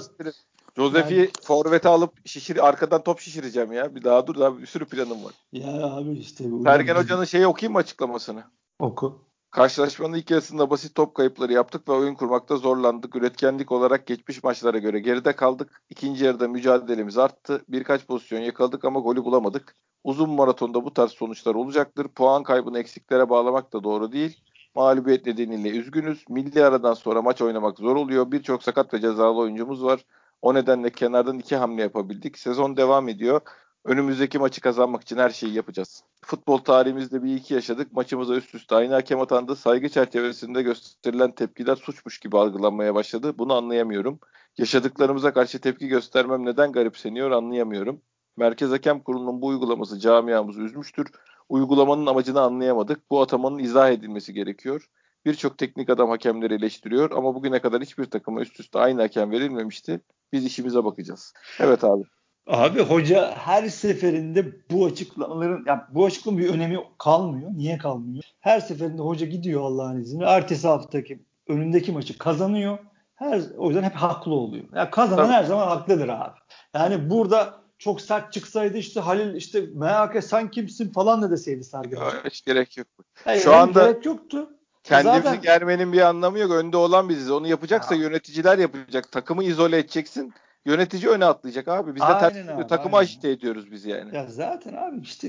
Josef'i 0.77 1.13
Yani- 1.15 1.29
forvete 1.43 1.89
alıp 1.89 2.27
şişir 2.27 2.67
arkadan 2.67 3.03
top 3.03 3.19
şişireceğim 3.19 3.71
ya. 3.71 3.95
Bir 3.95 4.03
daha 4.03 4.27
dur 4.27 4.39
daha 4.39 4.57
bir 4.57 4.65
sürü 4.65 4.85
planım 4.85 5.23
var. 5.23 5.33
Ya 5.51 5.83
abi 5.95 6.11
işte. 6.13 6.51
bu- 6.51 6.63
Sergen 6.63 6.95
Hoca'nın 6.95 7.23
şeyi 7.23 7.47
okuyayım 7.47 7.73
mı 7.73 7.79
açıklamasını? 7.79 8.43
Oku. 8.79 9.27
Karşılaşmanın 9.51 10.13
ilk 10.13 10.31
yarısında 10.31 10.69
basit 10.69 10.95
top 10.95 11.15
kayıpları 11.15 11.53
yaptık 11.53 11.89
ve 11.89 11.91
oyun 11.93 12.15
kurmakta 12.15 12.57
zorlandık. 12.57 13.15
Üretkenlik 13.15 13.71
olarak 13.71 14.07
geçmiş 14.07 14.43
maçlara 14.43 14.77
göre 14.77 14.99
geride 14.99 15.35
kaldık. 15.35 15.81
İkinci 15.89 16.25
yarıda 16.25 16.47
mücadelemiz 16.47 17.17
arttı. 17.17 17.61
Birkaç 17.69 18.05
pozisyon 18.07 18.39
yakaladık 18.39 18.85
ama 18.85 18.99
golü 18.99 19.23
bulamadık. 19.23 19.75
Uzun 20.03 20.29
maratonda 20.29 20.85
bu 20.85 20.93
tarz 20.93 21.11
sonuçlar 21.11 21.55
olacaktır. 21.55 22.07
Puan 22.07 22.43
kaybını 22.43 22.79
eksiklere 22.79 23.29
bağlamak 23.29 23.73
da 23.73 23.83
doğru 23.83 24.11
değil. 24.11 24.37
Mağlubiyet 24.75 25.25
nedeniyle 25.25 25.69
üzgünüz. 25.69 26.25
Milli 26.29 26.65
aradan 26.65 26.93
sonra 26.93 27.21
maç 27.21 27.41
oynamak 27.41 27.77
zor 27.77 27.95
oluyor. 27.95 28.31
Birçok 28.31 28.63
sakat 28.63 28.93
ve 28.93 29.01
cezalı 29.01 29.37
oyuncumuz 29.37 29.83
var. 29.83 30.05
O 30.41 30.53
nedenle 30.53 30.89
kenardan 30.89 31.39
iki 31.39 31.55
hamle 31.55 31.81
yapabildik. 31.81 32.37
Sezon 32.37 32.77
devam 32.77 33.09
ediyor. 33.09 33.41
Önümüzdeki 33.85 34.39
maçı 34.39 34.61
kazanmak 34.61 35.01
için 35.01 35.17
her 35.17 35.29
şeyi 35.29 35.53
yapacağız. 35.53 36.03
Futbol 36.25 36.57
tarihimizde 36.57 37.23
bir 37.23 37.35
iki 37.35 37.53
yaşadık. 37.53 37.93
Maçımıza 37.93 38.35
üst 38.35 38.55
üste 38.55 38.75
aynı 38.75 38.93
hakem 38.93 39.21
atandı. 39.21 39.55
Saygı 39.55 39.89
çerçevesinde 39.89 40.61
gösterilen 40.61 41.31
tepkiler 41.31 41.75
suçmuş 41.75 42.19
gibi 42.19 42.37
algılanmaya 42.37 42.95
başladı. 42.95 43.33
Bunu 43.37 43.53
anlayamıyorum. 43.53 44.19
Yaşadıklarımıza 44.57 45.33
karşı 45.33 45.61
tepki 45.61 45.87
göstermem 45.87 46.45
neden 46.45 46.71
garipseniyor 46.71 47.31
anlayamıyorum. 47.31 48.01
Merkez 48.37 48.71
Hakem 48.71 48.99
Kurulu'nun 48.99 49.41
bu 49.41 49.47
uygulaması 49.47 49.99
camiamızı 49.99 50.61
üzmüştür. 50.61 51.07
Uygulamanın 51.49 52.05
amacını 52.05 52.41
anlayamadık. 52.41 53.11
Bu 53.11 53.21
atamanın 53.21 53.59
izah 53.59 53.89
edilmesi 53.89 54.33
gerekiyor. 54.33 54.89
Birçok 55.25 55.57
teknik 55.57 55.89
adam 55.89 56.09
hakemleri 56.09 56.53
eleştiriyor 56.53 57.11
ama 57.11 57.35
bugüne 57.35 57.59
kadar 57.59 57.81
hiçbir 57.81 58.05
takıma 58.05 58.41
üst 58.41 58.59
üste 58.59 58.79
aynı 58.79 59.01
hakem 59.01 59.31
verilmemişti. 59.31 60.01
Biz 60.33 60.45
işimize 60.45 60.83
bakacağız. 60.83 61.33
Evet 61.59 61.83
abi. 61.83 62.03
Abi 62.47 62.81
hoca 62.81 63.31
her 63.31 63.67
seferinde 63.69 64.45
bu 64.71 64.85
açıklamaların 64.85 65.63
ya 65.67 65.87
bu 65.91 66.05
açıklamanın 66.05 66.43
bir 66.43 66.49
önemi 66.49 66.79
kalmıyor. 66.97 67.51
Niye 67.53 67.77
kalmıyor? 67.77 68.23
Her 68.39 68.59
seferinde 68.59 69.01
hoca 69.01 69.25
gidiyor 69.25 69.61
Allah'ın 69.61 70.01
izniyle. 70.01 70.25
Ertesi 70.25 70.67
haftaki 70.67 71.23
önündeki 71.47 71.91
maçı 71.91 72.17
kazanıyor. 72.17 72.77
Her 73.15 73.41
o 73.57 73.67
yüzden 73.67 73.83
hep 73.83 73.95
haklı 73.95 74.33
oluyor. 74.33 74.65
Ya 74.75 74.91
kazanan 74.91 75.23
Tabii. 75.23 75.33
her 75.33 75.43
zaman 75.43 75.67
haklıdır 75.67 76.07
abi. 76.09 76.37
Yani 76.73 77.09
burada 77.09 77.53
çok 77.77 78.01
sert 78.01 78.33
çıksaydı 78.33 78.77
işte 78.77 78.99
Halil 78.99 79.35
işte 79.35 79.61
MHK 79.61 80.23
sen 80.23 80.51
kimsin 80.51 80.91
falan 80.91 81.21
da 81.21 81.31
deseydi 81.31 81.63
Sergen. 81.63 81.99
Hiç 82.25 82.45
gerek 82.45 82.77
yok. 82.77 82.87
Hayır, 83.23 83.41
Şu 83.41 83.55
anda- 83.55 83.91
gerek 83.91 84.05
yoktu. 84.05 84.49
Kendimizi 84.89 85.23
Zaten- 85.23 85.41
germenin 85.41 85.93
bir 85.93 86.01
anlamı 86.01 86.39
yok. 86.39 86.51
Önde 86.51 86.77
olan 86.77 87.09
biziz. 87.09 87.31
Onu 87.31 87.47
yapacaksa 87.47 87.95
Ya. 87.95 88.01
yöneticiler 88.01 88.57
yapacak. 88.57 89.11
Takımı 89.11 89.43
izole 89.43 89.77
edeceksin. 89.77 90.33
yönetici 90.65 91.07
öne 91.11 91.25
atlayacak 91.25 91.67
abi. 91.67 91.95
Biz 91.95 92.01
de 92.01 92.05
Aynen 92.05 92.47
abi, 92.47 92.67
takımı 92.67 92.97
agite 92.97 93.29
ediyoruz 93.29 93.71
biz 93.71 93.85
yani. 93.85 94.15
Ya 94.15 94.25
zaten 94.29 94.73
abi 94.73 94.99
işte 95.01 95.27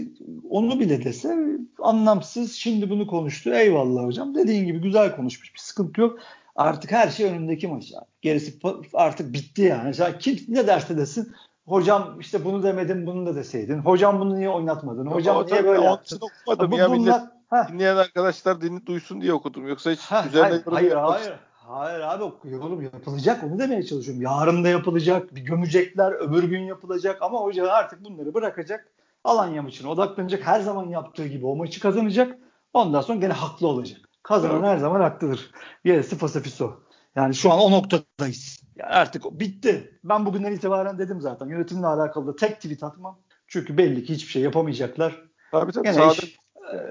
onu 0.50 0.80
bile 0.80 1.04
dese 1.04 1.36
anlamsız. 1.78 2.52
Şimdi 2.52 2.90
bunu 2.90 3.06
konuştu. 3.06 3.50
Eyvallah 3.50 4.04
hocam. 4.04 4.34
Dediğin 4.34 4.66
gibi 4.66 4.78
güzel 4.80 5.16
konuşmuş. 5.16 5.54
Bir 5.54 5.58
sıkıntı 5.58 6.00
yok. 6.00 6.18
Artık 6.56 6.92
her 6.92 7.08
şey 7.08 7.26
önündeki 7.30 7.68
maç 7.68 7.92
abi. 7.98 8.04
Gerisi 8.22 8.58
artık 8.94 9.32
bitti 9.32 9.62
yani. 9.62 9.82
Mesela 9.84 10.18
kim 10.18 10.38
ne 10.48 10.66
derse 10.66 10.96
desin. 10.96 11.32
Hocam 11.66 12.16
işte 12.20 12.44
bunu 12.44 12.62
demedin 12.62 13.06
bunu 13.06 13.26
da 13.26 13.34
deseydin. 13.36 13.78
Hocam 13.78 14.20
bunu 14.20 14.36
niye 14.36 14.48
oynatmadın? 14.50 15.06
Hocam 15.06 15.36
O 15.36 15.46
niye 15.46 15.64
böyle 15.64 15.84
yaptın? 15.84 16.20
okumadım 16.22 16.70
Bu- 16.70 16.76
ya 16.78 16.88
millet 16.88 17.00
bunlar, 17.06 17.22
Heh. 17.50 17.68
dinleyen 17.68 17.96
arkadaşlar 17.96 18.60
dinli 18.60 18.86
duysun 18.86 19.20
diye 19.20 19.32
okudum. 19.32 19.68
Yoksa 19.68 19.90
hiç 19.90 20.00
Ha, 20.00 20.24
üzerine 20.28 20.48
hayır, 20.48 20.60
yorum 20.60 20.74
hayır, 20.74 20.90
yapmak 20.90 21.20
hayır. 21.20 21.34
Hayır 21.68 22.00
abi 22.00 22.24
yorum 22.44 22.82
yapılacak 22.82 23.44
onu 23.44 23.58
demeye 23.58 23.82
çalışıyorum. 23.82 24.22
Yarın 24.22 24.64
da 24.64 24.68
yapılacak, 24.68 25.34
bir 25.34 25.40
gömecekler, 25.40 26.12
öbür 26.12 26.44
gün 26.44 26.60
yapılacak 26.60 27.22
ama 27.22 27.40
hoca 27.40 27.70
artık 27.70 28.04
bunları 28.04 28.34
bırakacak. 28.34 28.88
Alanya 29.24 29.62
maçına 29.62 29.90
odaklanacak. 29.90 30.46
Her 30.46 30.60
zaman 30.60 30.88
yaptığı 30.88 31.26
gibi 31.26 31.46
o 31.46 31.56
maçı 31.56 31.80
kazanacak. 31.80 32.38
Ondan 32.72 33.00
sonra 33.00 33.18
gene 33.18 33.32
haklı 33.32 33.66
olacak. 33.66 34.00
Kazanan 34.22 34.64
her 34.64 34.76
zaman 34.76 35.00
haklıdır. 35.00 35.50
Gerisi 35.84 36.18
fasafiso. 36.18 36.72
Yani 37.16 37.34
şu 37.34 37.52
an 37.52 37.58
o 37.58 37.70
noktadayız. 37.70 38.62
Yani 38.76 38.90
artık 38.90 39.40
bitti. 39.40 40.00
Ben 40.04 40.26
bugünden 40.26 40.52
itibaren 40.52 40.98
dedim 40.98 41.20
zaten. 41.20 41.46
Yönetimle 41.46 41.86
alakalı 41.86 42.26
da 42.26 42.36
tek 42.36 42.56
tweet 42.56 42.82
atmam. 42.82 43.18
Çünkü 43.46 43.78
belli 43.78 44.04
ki 44.04 44.14
hiçbir 44.14 44.30
şey 44.30 44.42
yapamayacaklar. 44.42 45.22
Tabii 45.52 45.72
tabii. 45.72 45.84
Gene 45.84 46.12
iş, 46.12 46.38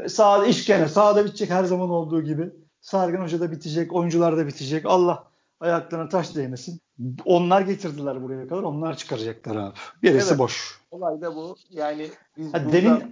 sağda 0.08 0.46
iş 0.46 0.66
gene 0.66 0.88
sahada 0.88 1.26
bitecek 1.26 1.50
her 1.50 1.64
zaman 1.64 1.90
olduğu 1.90 2.22
gibi. 2.24 2.50
Sargın 2.82 3.22
Hoca 3.24 3.40
da 3.40 3.52
bitecek, 3.52 3.94
oyuncular 3.94 4.38
da 4.38 4.48
bitecek. 4.48 4.86
Allah 4.86 5.24
ayaklarına 5.60 6.10
taş 6.10 6.36
değmesin. 6.36 6.82
Onlar 7.26 7.62
getirdiler 7.62 8.24
buraya 8.24 8.48
kadar. 8.48 8.64
Onlar 8.64 8.98
çıkaracaklar 8.98 9.56
abi. 9.56 9.74
Gerisi 10.04 10.28
Evet. 10.30 10.40
boş. 10.40 10.82
Olay 10.92 11.22
da 11.22 11.36
bu. 11.36 11.56
Yani 11.70 12.08
biz 12.38 12.54
Ha, 12.54 12.72
demin- 12.72 13.12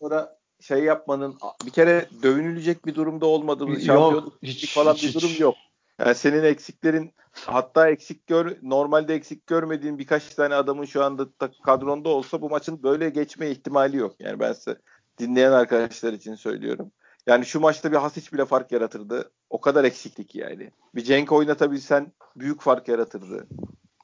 sonra 0.00 0.36
şey 0.60 0.78
yapmanın 0.84 1.34
bir 1.66 1.70
kere 1.70 2.08
dövünülecek 2.22 2.86
bir 2.86 2.94
durumda 2.94 3.26
olmadığımız 3.26 3.84
şampiyonluk 3.86 4.38
hiç- 4.42 4.74
falan 4.74 4.94
hiç- 4.94 5.02
bir 5.02 5.08
hiç. 5.08 5.14
durum 5.16 5.30
yok. 5.38 5.54
Yani 5.98 6.14
senin 6.14 6.42
eksiklerin 6.44 7.12
hatta 7.32 7.88
eksik 7.90 8.26
gör 8.26 8.56
normalde 8.62 9.14
eksik 9.14 9.46
görmediğin 9.46 9.98
birkaç 9.98 10.34
tane 10.34 10.54
adamın 10.54 10.84
şu 10.84 11.04
anda 11.04 11.26
da 11.26 11.50
kadronda 11.64 12.08
olsa 12.08 12.40
bu 12.42 12.50
maçın 12.50 12.82
böyle 12.82 13.10
geçme 13.10 13.50
ihtimali 13.50 13.96
yok. 13.96 14.14
Yani 14.18 14.40
ben 14.40 14.52
size 14.52 14.76
dinleyen 15.18 15.52
arkadaşlar 15.52 16.12
için 16.12 16.34
söylüyorum. 16.34 16.92
Yani 17.26 17.46
şu 17.46 17.60
maçta 17.60 17.92
bir 17.92 17.96
Hasic 17.96 18.32
bile 18.32 18.44
fark 18.44 18.72
yaratırdı. 18.72 19.30
O 19.50 19.60
kadar 19.60 19.84
eksiklik 19.84 20.34
yani. 20.34 20.70
Bir 20.94 21.04
Cenk 21.04 21.32
oynatabilsen 21.32 22.12
büyük 22.36 22.60
fark 22.60 22.88
yaratırdı. 22.88 23.46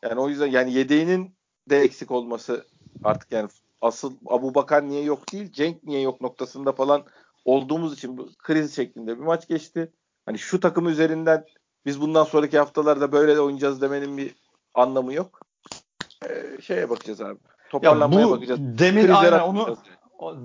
Yani 0.02 0.20
o 0.20 0.28
yüzden 0.28 0.46
yani 0.46 0.72
yedeğinin 0.72 1.34
de 1.70 1.80
eksik 1.80 2.10
olması 2.10 2.66
artık 3.04 3.32
yani 3.32 3.48
asıl 3.80 4.14
Abu 4.26 4.54
Bakar 4.54 4.88
niye 4.88 5.02
yok 5.02 5.32
değil 5.32 5.52
Cenk 5.52 5.84
niye 5.84 6.00
yok 6.00 6.20
noktasında 6.20 6.72
falan 6.72 7.04
olduğumuz 7.44 7.94
için 7.94 8.18
bu 8.18 8.28
kriz 8.38 8.76
şeklinde 8.76 9.18
bir 9.18 9.22
maç 9.22 9.48
geçti. 9.48 9.92
Hani 10.26 10.38
şu 10.38 10.60
takım 10.60 10.88
üzerinden 10.88 11.44
biz 11.86 12.00
bundan 12.00 12.24
sonraki 12.24 12.58
haftalarda 12.58 13.12
böyle 13.12 13.36
de 13.36 13.40
oynayacağız 13.40 13.80
demenin 13.80 14.16
bir 14.16 14.34
anlamı 14.74 15.14
yok. 15.14 15.40
Ee, 16.28 16.60
şeye 16.62 16.90
bakacağız 16.90 17.20
abi. 17.20 17.28
Ya 17.28 17.70
Toparlanmaya 17.70 18.26
bu 18.26 18.30
bakacağız. 18.30 18.60
demin 18.60 19.02
Krizler 19.02 19.32
aynen 19.32 19.40
onu 19.40 19.58
yani. 19.58 19.76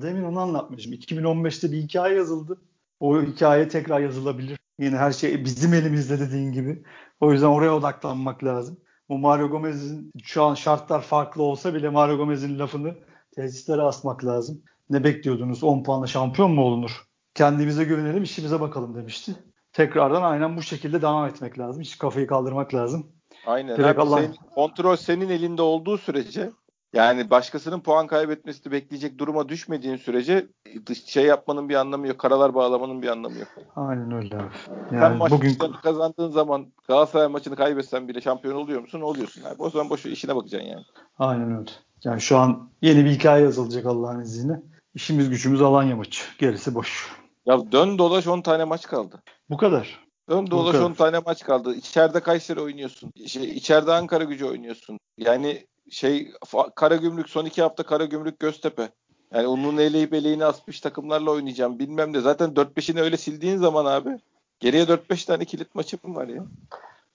Demin 0.01 0.23
onu 0.23 0.39
anlatmışım. 0.39 0.93
2015'te 0.93 1.71
bir 1.71 1.77
hikaye 1.77 2.15
yazıldı. 2.15 2.61
O 2.99 3.21
hikaye 3.21 3.67
tekrar 3.67 3.99
yazılabilir. 3.99 4.59
Yine 4.79 4.97
her 4.97 5.11
şey 5.11 5.45
bizim 5.45 5.73
elimizde 5.73 6.19
dediğin 6.19 6.51
gibi. 6.51 6.83
O 7.19 7.31
yüzden 7.31 7.47
oraya 7.47 7.75
odaklanmak 7.75 8.43
lazım. 8.43 8.77
Bu 9.09 9.17
Mario 9.17 9.49
Gomez'in 9.49 10.11
şu 10.23 10.43
an 10.43 10.53
şartlar 10.55 11.01
farklı 11.01 11.43
olsa 11.43 11.73
bile 11.73 11.89
Mario 11.89 12.17
Gomez'in 12.17 12.59
lafını 12.59 12.95
tesislere 13.35 13.81
asmak 13.81 14.25
lazım. 14.25 14.61
Ne 14.89 15.03
bekliyordunuz? 15.03 15.63
10 15.63 15.83
puanla 15.83 16.07
şampiyon 16.07 16.51
mu 16.51 16.61
olunur? 16.61 16.91
Kendimize 17.35 17.83
güvenelim, 17.83 18.23
işimize 18.23 18.59
bakalım 18.59 18.95
demişti. 18.95 19.35
Tekrardan 19.73 20.21
aynen 20.21 20.57
bu 20.57 20.61
şekilde 20.61 21.01
devam 21.01 21.27
etmek 21.27 21.59
lazım. 21.59 21.81
Hiç 21.81 21.97
kafayı 21.97 22.27
kaldırmak 22.27 22.73
lazım. 22.73 23.07
Aynen. 23.45 23.83
Abi 23.83 24.01
Allah- 24.01 24.21
senin- 24.21 24.35
kontrol 24.55 24.95
senin 24.95 25.29
elinde 25.29 25.61
olduğu 25.61 25.97
sürece 25.97 26.49
yani 26.95 27.29
başkasının 27.29 27.79
puan 27.79 28.07
kaybetmesini 28.07 28.71
bekleyecek 28.71 29.17
duruma 29.17 29.49
düşmediğin 29.49 29.95
sürece 29.95 30.47
dış 30.85 31.05
şey 31.05 31.25
yapmanın 31.25 31.69
bir 31.69 31.75
anlamı 31.75 32.07
yok. 32.07 32.19
Karalar 32.19 32.53
bağlamanın 32.53 33.01
bir 33.01 33.07
anlamı 33.07 33.39
yok. 33.39 33.47
Aynen 33.75 34.11
öyle 34.11 34.35
abi. 34.35 34.53
Sen 34.89 34.97
Yani 34.97 35.17
maç 35.17 35.31
bugün 35.31 35.57
kazandığın 35.83 36.31
zaman 36.31 36.65
Galatasaray 36.87 37.27
maçını 37.27 37.55
kaybetsen 37.55 38.07
bile 38.07 38.21
şampiyon 38.21 38.55
oluyor 38.55 38.81
musun? 38.81 39.01
Oluyorsun 39.01 39.43
abi. 39.43 39.63
O 39.63 39.69
zaman 39.69 39.89
boş 39.89 40.05
ver, 40.05 40.11
işine 40.11 40.35
bakacaksın 40.35 40.69
yani. 40.69 40.85
Aynen 41.19 41.57
öyle. 41.57 41.71
Yani 42.03 42.21
şu 42.21 42.37
an 42.37 42.69
yeni 42.81 43.05
bir 43.05 43.09
hikaye 43.09 43.43
yazılacak 43.43 43.85
Allah'ın 43.85 44.21
izniyle. 44.21 44.61
İşimiz 44.93 45.29
gücümüz 45.29 45.61
Alanya 45.61 45.95
maçı. 45.95 46.23
Gerisi 46.39 46.75
boş. 46.75 47.11
Ya 47.45 47.71
dön 47.71 47.97
dolaş 47.97 48.27
10 48.27 48.41
tane 48.41 48.63
maç 48.63 48.87
kaldı. 48.87 49.21
Bu 49.49 49.57
kadar. 49.57 50.05
Dön 50.29 50.51
dolaş 50.51 50.71
kadar. 50.71 50.85
10 50.85 50.93
tane 50.93 51.19
maç 51.19 51.43
kaldı. 51.43 51.75
İçeride 51.75 52.19
Kayseri 52.19 52.61
oynuyorsun. 52.61 53.11
Şey, 53.27 53.43
içeride 53.43 53.91
Ankara 53.91 54.23
gücü 54.23 54.45
oynuyorsun. 54.45 54.99
Yani 55.17 55.65
şey 55.89 56.31
Karagümrük 56.75 57.29
son 57.29 57.45
iki 57.45 57.61
hafta 57.61 57.83
Karagümrük 57.83 58.39
Göztepe. 58.39 58.89
Yani 59.33 59.47
onun 59.47 59.77
eleyip 59.77 60.13
eleğini 60.13 60.45
asmış 60.45 60.79
takımlarla 60.81 61.31
oynayacağım 61.31 61.79
bilmem 61.79 62.13
ne. 62.13 62.19
Zaten 62.19 62.49
4-5'ini 62.49 63.01
öyle 63.01 63.17
sildiğin 63.17 63.57
zaman 63.57 63.85
abi 63.85 64.19
geriye 64.59 64.83
4-5 64.83 65.25
tane 65.25 65.45
kilit 65.45 65.75
maçım 65.75 66.15
var 66.15 66.27
ya. 66.27 66.45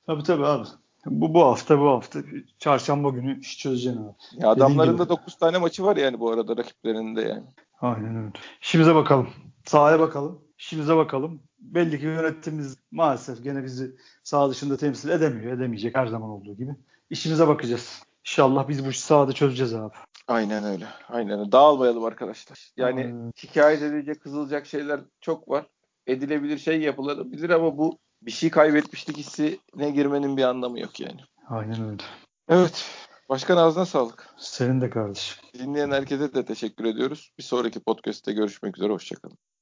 Tabii 0.06 0.22
tabii 0.22 0.46
abi. 0.46 0.66
Bu, 1.06 1.34
bu 1.34 1.44
hafta 1.44 1.80
bu 1.80 1.88
hafta 1.88 2.18
çarşamba 2.58 3.08
günü 3.08 3.40
iş 3.40 3.58
çözeceksin 3.58 4.02
abi. 4.02 4.14
ya 4.32 4.48
adamların 4.48 4.98
da 4.98 5.08
9 5.08 5.34
tane 5.34 5.58
maçı 5.58 5.84
var 5.84 5.96
yani 5.96 6.20
bu 6.20 6.30
arada 6.30 6.56
rakiplerinin 6.56 7.16
de 7.16 7.20
yani. 7.20 7.44
Aynen 7.80 8.16
öyle. 8.16 8.32
İşimize 8.62 8.94
bakalım. 8.94 9.28
Sahaya 9.64 10.00
bakalım. 10.00 10.40
İşimize 10.58 10.96
bakalım. 10.96 11.40
Belli 11.58 12.00
ki 12.00 12.04
yönetimimiz 12.04 12.76
maalesef 12.90 13.42
gene 13.44 13.64
bizi 13.64 13.96
sağ 14.22 14.50
dışında 14.50 14.76
temsil 14.76 15.08
edemiyor. 15.08 15.52
Edemeyecek 15.52 15.96
her 15.96 16.06
zaman 16.06 16.30
olduğu 16.30 16.54
gibi. 16.54 16.76
İşimize 17.10 17.48
bakacağız. 17.48 18.02
İnşallah 18.26 18.68
biz 18.68 18.86
bu 18.86 18.92
sahada 18.92 19.32
çözeceğiz 19.32 19.74
abi. 19.74 19.94
Aynen 20.28 20.64
öyle. 20.64 20.86
Aynen 21.08 21.40
öyle. 21.40 21.52
Dağılmayalım 21.52 22.04
arkadaşlar. 22.04 22.70
Yani 22.76 23.00
Aynen. 23.00 23.32
şikayet 23.36 23.82
edilecek, 23.82 24.20
kızılacak 24.20 24.66
şeyler 24.66 25.00
çok 25.20 25.48
var. 25.48 25.66
Edilebilir 26.06 26.58
şey 26.58 26.80
yapılabilir 26.80 27.50
ama 27.50 27.78
bu 27.78 27.98
bir 28.22 28.30
şey 28.30 28.50
kaybetmişlik 28.50 29.16
hissine 29.16 29.90
girmenin 29.90 30.36
bir 30.36 30.44
anlamı 30.44 30.80
yok 30.80 31.00
yani. 31.00 31.20
Aynen 31.48 31.84
öyle. 31.84 32.02
Evet. 32.48 32.90
Başkan 33.28 33.56
ağzına 33.56 33.86
sağlık. 33.86 34.28
Senin 34.38 34.80
de 34.80 34.90
kardeşim. 34.90 35.44
Dinleyen 35.54 35.90
herkese 35.90 36.34
de 36.34 36.44
teşekkür 36.44 36.84
ediyoruz. 36.84 37.32
Bir 37.38 37.42
sonraki 37.42 37.80
podcast'te 37.80 38.32
görüşmek 38.32 38.78
üzere. 38.78 38.92
Hoşçakalın. 38.92 39.38